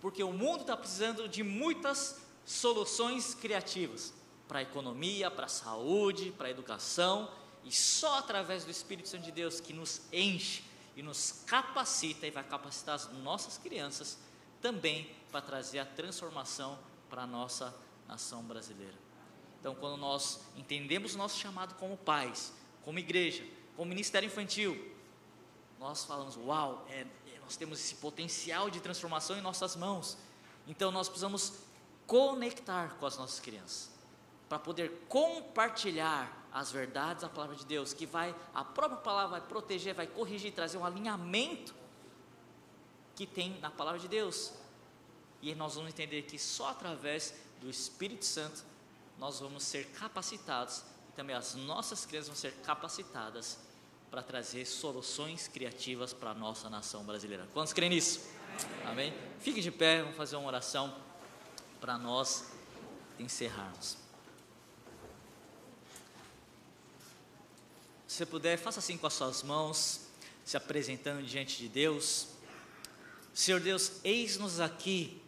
porque 0.00 0.22
o 0.22 0.32
mundo 0.32 0.62
está 0.62 0.76
precisando 0.76 1.28
de 1.28 1.42
muitas 1.42 2.20
soluções 2.44 3.34
criativas 3.34 4.14
para 4.46 4.60
a 4.60 4.62
economia, 4.62 5.30
para 5.30 5.46
a 5.46 5.48
saúde, 5.48 6.32
para 6.36 6.48
a 6.48 6.50
educação, 6.50 7.30
e 7.64 7.72
só 7.72 8.18
através 8.18 8.64
do 8.64 8.70
Espírito 8.70 9.08
Santo 9.08 9.24
de 9.24 9.32
Deus 9.32 9.60
que 9.60 9.72
nos 9.72 10.02
enche 10.12 10.62
e 10.96 11.02
nos 11.02 11.42
capacita 11.46 12.26
e 12.26 12.30
vai 12.30 12.44
capacitar 12.44 12.94
as 12.94 13.10
nossas 13.12 13.58
crianças 13.58 14.18
também 14.60 15.10
para 15.30 15.40
trazer 15.40 15.78
a 15.78 15.86
transformação 15.86 16.78
para 17.08 17.22
a 17.22 17.26
nossa 17.26 17.74
nação 18.06 18.42
brasileira. 18.42 18.94
Então, 19.60 19.74
quando 19.74 19.96
nós 19.96 20.40
entendemos 20.56 21.14
o 21.14 21.18
nosso 21.18 21.38
chamado 21.38 21.74
como 21.76 21.96
pais, 21.96 22.52
como 22.84 22.98
igreja, 22.98 23.44
como 23.76 23.88
ministério 23.88 24.26
infantil, 24.26 24.92
nós 25.80 26.04
falamos: 26.04 26.36
Uau, 26.36 26.86
é, 26.90 27.00
é, 27.00 27.38
nós 27.42 27.56
temos 27.56 27.80
esse 27.80 27.94
potencial 27.96 28.68
de 28.68 28.80
transformação 28.80 29.38
em 29.38 29.40
nossas 29.40 29.74
mãos. 29.74 30.18
Então, 30.66 30.90
nós 30.90 31.08
precisamos 31.08 31.54
conectar 32.06 32.96
com 32.98 33.06
as 33.06 33.16
nossas 33.16 33.40
crianças, 33.40 33.90
para 34.48 34.58
poder 34.58 35.06
compartilhar 35.08 36.43
as 36.54 36.70
verdades 36.70 37.22
da 37.22 37.28
palavra 37.28 37.56
de 37.56 37.66
Deus, 37.66 37.92
que 37.92 38.06
vai, 38.06 38.32
a 38.54 38.64
própria 38.64 39.00
palavra 39.00 39.40
vai 39.40 39.48
proteger, 39.48 39.92
vai 39.92 40.06
corrigir, 40.06 40.52
trazer 40.52 40.78
um 40.78 40.84
alinhamento 40.84 41.74
que 43.16 43.26
tem 43.26 43.58
na 43.58 43.72
palavra 43.72 43.98
de 43.98 44.06
Deus. 44.06 44.52
E 45.42 45.52
nós 45.56 45.74
vamos 45.74 45.90
entender 45.90 46.22
que 46.22 46.38
só 46.38 46.68
através 46.68 47.34
do 47.60 47.68
Espírito 47.68 48.24
Santo 48.24 48.64
nós 49.18 49.40
vamos 49.40 49.64
ser 49.64 49.86
capacitados 49.90 50.84
e 51.08 51.12
também 51.12 51.34
as 51.34 51.56
nossas 51.56 52.06
crianças 52.06 52.28
vão 52.28 52.36
ser 52.36 52.52
capacitadas 52.62 53.58
para 54.08 54.22
trazer 54.22 54.64
soluções 54.64 55.48
criativas 55.48 56.12
para 56.12 56.30
a 56.30 56.34
nossa 56.34 56.70
nação 56.70 57.02
brasileira. 57.02 57.48
Quantos 57.52 57.72
creem 57.72 57.90
nisso? 57.90 58.20
Amém? 58.84 59.12
Fique 59.40 59.60
de 59.60 59.72
pé, 59.72 60.02
vamos 60.02 60.16
fazer 60.16 60.36
uma 60.36 60.46
oração 60.46 60.94
para 61.80 61.98
nós 61.98 62.44
encerrarmos. 63.18 64.03
Se 68.14 68.18
você 68.18 68.26
puder, 68.26 68.56
faça 68.56 68.78
assim 68.78 68.96
com 68.96 69.08
as 69.08 69.14
suas 69.14 69.42
mãos, 69.42 70.02
se 70.44 70.56
apresentando 70.56 71.26
diante 71.26 71.58
de 71.58 71.68
Deus. 71.68 72.28
Senhor 73.34 73.58
Deus, 73.58 73.90
eis-nos 74.04 74.60
aqui 74.60 75.20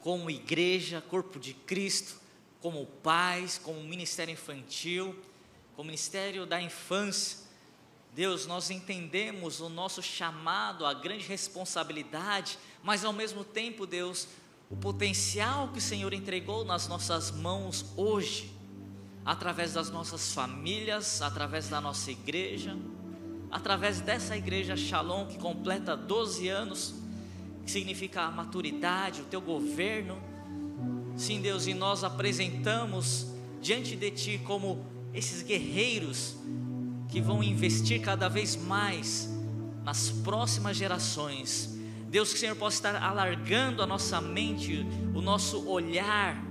como 0.00 0.30
igreja, 0.30 1.00
corpo 1.00 1.40
de 1.40 1.54
Cristo, 1.54 2.20
como 2.60 2.84
pais, 2.84 3.56
como 3.56 3.82
ministério 3.82 4.34
infantil, 4.34 5.18
como 5.74 5.86
ministério 5.86 6.44
da 6.44 6.60
infância. 6.60 7.38
Deus, 8.12 8.44
nós 8.44 8.68
entendemos 8.70 9.60
o 9.60 9.70
nosso 9.70 10.02
chamado, 10.02 10.84
a 10.84 10.92
grande 10.92 11.24
responsabilidade, 11.24 12.58
mas 12.82 13.02
ao 13.02 13.14
mesmo 13.14 13.44
tempo, 13.44 13.86
Deus, 13.86 14.28
o 14.68 14.76
potencial 14.76 15.68
que 15.68 15.78
o 15.78 15.80
Senhor 15.80 16.12
entregou 16.12 16.66
nas 16.66 16.86
nossas 16.86 17.30
mãos 17.30 17.86
hoje, 17.96 18.59
através 19.24 19.74
das 19.74 19.90
nossas 19.90 20.32
famílias, 20.32 21.22
através 21.22 21.68
da 21.68 21.80
nossa 21.80 22.10
igreja, 22.10 22.76
através 23.50 24.00
dessa 24.00 24.36
igreja 24.36 24.76
Shalom 24.76 25.26
que 25.26 25.38
completa 25.38 25.96
12 25.96 26.48
anos, 26.48 26.94
que 27.64 27.70
significa 27.70 28.22
a 28.22 28.30
maturidade, 28.30 29.20
o 29.20 29.24
teu 29.24 29.40
governo, 29.40 30.30
Sim, 31.20 31.42
Deus, 31.42 31.66
e 31.66 31.74
nós 31.74 32.02
apresentamos 32.02 33.26
diante 33.60 33.94
de 33.94 34.10
Ti 34.10 34.40
como 34.42 34.82
esses 35.12 35.42
guerreiros 35.42 36.34
que 37.10 37.20
vão 37.20 37.42
investir 37.42 38.00
cada 38.00 38.26
vez 38.26 38.56
mais 38.56 39.28
nas 39.84 40.08
próximas 40.08 40.78
gerações. 40.78 41.78
Deus, 42.08 42.30
que 42.30 42.36
o 42.36 42.38
Senhor 42.40 42.56
possa 42.56 42.76
estar 42.76 43.02
alargando 43.02 43.82
a 43.82 43.86
nossa 43.86 44.18
mente, 44.18 44.86
o 45.14 45.20
nosso 45.20 45.68
olhar, 45.68 46.42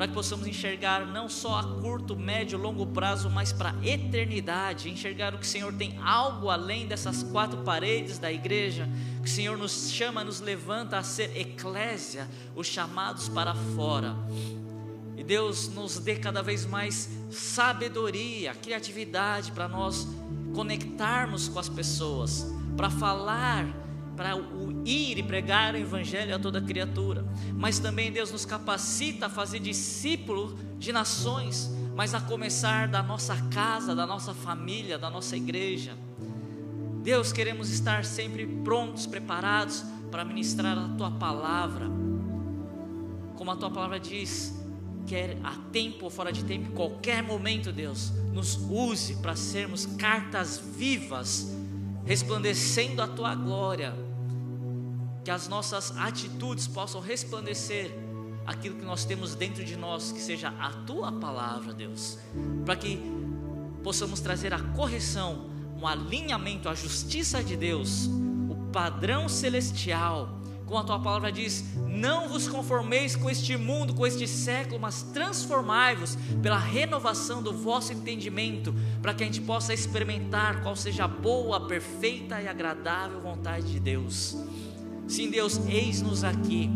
para 0.00 0.08
que 0.08 0.14
possamos 0.14 0.46
enxergar 0.46 1.04
não 1.04 1.28
só 1.28 1.58
a 1.58 1.62
curto, 1.62 2.16
médio, 2.16 2.56
longo 2.56 2.86
prazo, 2.86 3.28
mas 3.28 3.52
para 3.52 3.72
a 3.72 3.86
eternidade, 3.86 4.88
enxergar 4.88 5.34
o 5.34 5.36
que 5.38 5.44
o 5.44 5.46
Senhor 5.46 5.74
tem 5.74 5.94
algo 6.02 6.48
além 6.48 6.86
dessas 6.86 7.22
quatro 7.22 7.58
paredes 7.58 8.18
da 8.18 8.32
igreja, 8.32 8.88
que 9.22 9.28
o 9.28 9.30
Senhor 9.30 9.58
nos 9.58 9.90
chama, 9.90 10.24
nos 10.24 10.40
levanta 10.40 10.96
a 10.96 11.02
ser 11.02 11.36
eclésia, 11.36 12.26
os 12.56 12.66
chamados 12.66 13.28
para 13.28 13.54
fora. 13.76 14.16
E 15.18 15.22
Deus 15.22 15.68
nos 15.68 15.98
dê 15.98 16.16
cada 16.16 16.42
vez 16.42 16.64
mais 16.64 17.10
sabedoria, 17.30 18.54
criatividade 18.54 19.52
para 19.52 19.68
nós 19.68 20.08
conectarmos 20.54 21.46
com 21.46 21.58
as 21.58 21.68
pessoas, 21.68 22.46
para 22.74 22.88
falar, 22.88 23.66
para 24.16 24.36
ir 24.84 25.18
e 25.18 25.22
pregar 25.22 25.74
o 25.74 25.78
evangelho 25.78 26.34
a 26.34 26.38
toda 26.38 26.60
criatura. 26.60 27.24
Mas 27.54 27.78
também 27.78 28.12
Deus 28.12 28.30
nos 28.30 28.44
capacita 28.44 29.26
a 29.26 29.30
fazer 29.30 29.60
discípulos 29.60 30.54
de 30.78 30.92
nações, 30.92 31.70
mas 31.96 32.14
a 32.14 32.20
começar 32.20 32.88
da 32.88 33.02
nossa 33.02 33.36
casa, 33.50 33.94
da 33.94 34.06
nossa 34.06 34.34
família, 34.34 34.98
da 34.98 35.10
nossa 35.10 35.36
igreja. 35.36 35.96
Deus, 37.02 37.32
queremos 37.32 37.70
estar 37.70 38.04
sempre 38.04 38.46
prontos, 38.46 39.06
preparados 39.06 39.84
para 40.10 40.24
ministrar 40.24 40.76
a 40.76 40.88
tua 40.88 41.10
palavra. 41.10 41.86
Como 43.36 43.50
a 43.50 43.56
tua 43.56 43.70
palavra 43.70 43.98
diz, 43.98 44.54
quer 45.06 45.38
a 45.42 45.56
tempo 45.72 46.04
ou 46.04 46.10
fora 46.10 46.30
de 46.30 46.44
tempo, 46.44 46.70
em 46.70 46.74
qualquer 46.74 47.22
momento, 47.22 47.72
Deus, 47.72 48.12
nos 48.32 48.56
use 48.70 49.16
para 49.16 49.34
sermos 49.34 49.86
cartas 49.86 50.62
vivas, 50.76 51.56
resplandecendo 52.04 53.00
a 53.00 53.08
tua 53.08 53.34
glória. 53.34 53.94
Que 55.24 55.30
as 55.30 55.48
nossas 55.48 55.96
atitudes 55.96 56.66
possam 56.66 57.00
resplandecer 57.00 57.90
aquilo 58.46 58.76
que 58.76 58.84
nós 58.84 59.04
temos 59.04 59.34
dentro 59.34 59.64
de 59.64 59.76
nós, 59.76 60.12
que 60.12 60.20
seja 60.20 60.48
a 60.58 60.70
tua 60.86 61.12
palavra, 61.12 61.72
Deus, 61.72 62.18
para 62.64 62.74
que 62.76 63.00
possamos 63.82 64.20
trazer 64.20 64.52
a 64.52 64.60
correção 64.60 65.50
um 65.80 65.86
alinhamento 65.86 66.68
à 66.68 66.74
justiça 66.74 67.42
de 67.42 67.56
Deus, 67.56 68.06
o 68.48 68.70
padrão 68.70 69.28
celestial. 69.28 70.39
Como 70.70 70.78
a 70.78 70.84
tua 70.84 71.00
palavra 71.00 71.32
diz: 71.32 71.64
Não 71.88 72.28
vos 72.28 72.46
conformeis 72.46 73.16
com 73.16 73.28
este 73.28 73.56
mundo, 73.56 73.92
com 73.92 74.06
este 74.06 74.28
século, 74.28 74.78
mas 74.78 75.02
transformai-vos 75.02 76.16
pela 76.40 76.58
renovação 76.58 77.42
do 77.42 77.52
vosso 77.52 77.92
entendimento, 77.92 78.72
para 79.02 79.12
que 79.12 79.24
a 79.24 79.26
gente 79.26 79.40
possa 79.40 79.74
experimentar 79.74 80.62
qual 80.62 80.76
seja 80.76 81.06
a 81.06 81.08
boa, 81.08 81.66
perfeita 81.66 82.40
e 82.40 82.46
agradável 82.46 83.20
vontade 83.20 83.66
de 83.66 83.80
Deus. 83.80 84.36
Sim, 85.08 85.28
Deus, 85.28 85.58
eis-nos 85.66 86.22
aqui. 86.22 86.70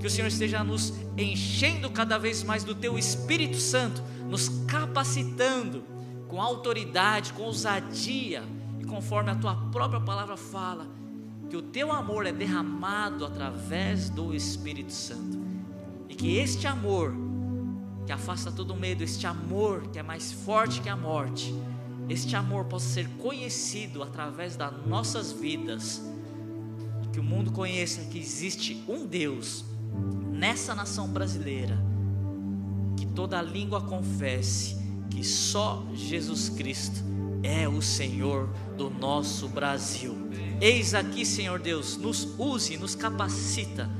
Que 0.00 0.08
o 0.08 0.10
Senhor 0.10 0.26
esteja 0.26 0.64
nos 0.64 0.92
enchendo 1.16 1.88
cada 1.90 2.18
vez 2.18 2.42
mais 2.42 2.64
do 2.64 2.74
Teu 2.74 2.98
Espírito 2.98 3.58
Santo, 3.58 4.02
nos 4.28 4.48
capacitando 4.66 5.84
com 6.26 6.42
autoridade, 6.42 7.32
com 7.34 7.44
ousadia, 7.44 8.42
e 8.80 8.84
conforme 8.84 9.30
a 9.30 9.36
tua 9.36 9.54
própria 9.70 10.00
palavra 10.00 10.36
fala, 10.36 10.95
que 11.56 11.60
o 11.60 11.62
teu 11.62 11.90
amor 11.90 12.26
é 12.26 12.32
derramado 12.32 13.24
através 13.24 14.10
do 14.10 14.34
Espírito 14.34 14.92
Santo, 14.92 15.38
e 16.06 16.14
que 16.14 16.36
este 16.36 16.66
amor, 16.66 17.14
que 18.04 18.12
afasta 18.12 18.52
todo 18.52 18.76
medo, 18.76 19.02
este 19.02 19.26
amor 19.26 19.88
que 19.88 19.98
é 19.98 20.02
mais 20.02 20.30
forte 20.30 20.82
que 20.82 20.88
a 20.90 20.96
morte, 20.96 21.54
este 22.10 22.36
amor 22.36 22.66
possa 22.66 22.90
ser 22.90 23.08
conhecido 23.16 24.02
através 24.02 24.54
das 24.54 24.70
nossas 24.86 25.32
vidas, 25.32 26.02
que 27.10 27.18
o 27.18 27.22
mundo 27.22 27.50
conheça 27.50 28.02
que 28.10 28.18
existe 28.18 28.84
um 28.86 29.06
Deus 29.06 29.64
nessa 30.30 30.74
nação 30.74 31.08
brasileira, 31.08 31.78
que 32.98 33.06
toda 33.06 33.40
língua 33.40 33.80
confesse 33.80 34.76
que 35.10 35.24
só 35.24 35.86
Jesus 35.94 36.50
Cristo 36.50 37.02
é 37.42 37.66
o 37.66 37.80
Senhor 37.80 38.50
do 38.76 38.90
nosso 38.90 39.48
Brasil. 39.48 40.25
Eis 40.60 40.94
aqui, 40.94 41.24
Senhor 41.26 41.58
Deus, 41.58 41.96
nos 41.96 42.28
use, 42.38 42.78
nos 42.78 42.94
capacita. 42.94 43.90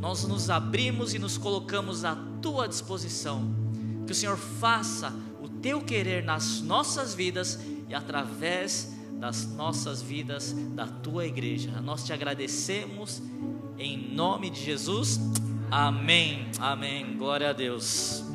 Nós 0.00 0.24
nos 0.24 0.50
abrimos 0.50 1.14
e 1.14 1.18
nos 1.18 1.38
colocamos 1.38 2.04
à 2.04 2.16
tua 2.42 2.68
disposição. 2.68 3.54
Que 4.06 4.12
o 4.12 4.14
Senhor 4.14 4.36
faça 4.36 5.12
o 5.40 5.48
teu 5.48 5.80
querer 5.80 6.24
nas 6.24 6.60
nossas 6.60 7.14
vidas 7.14 7.58
e 7.88 7.94
através 7.94 8.92
das 9.18 9.46
nossas 9.46 10.02
vidas, 10.02 10.52
da 10.74 10.86
tua 10.86 11.24
igreja. 11.24 11.80
Nós 11.80 12.04
te 12.04 12.12
agradecemos 12.12 13.22
Em 13.78 14.14
nome 14.14 14.50
de 14.50 14.62
Jesus, 14.62 15.18
amém. 15.70 16.46
Amém. 16.58 17.16
Glória 17.16 17.50
a 17.50 17.52
Deus. 17.52 18.31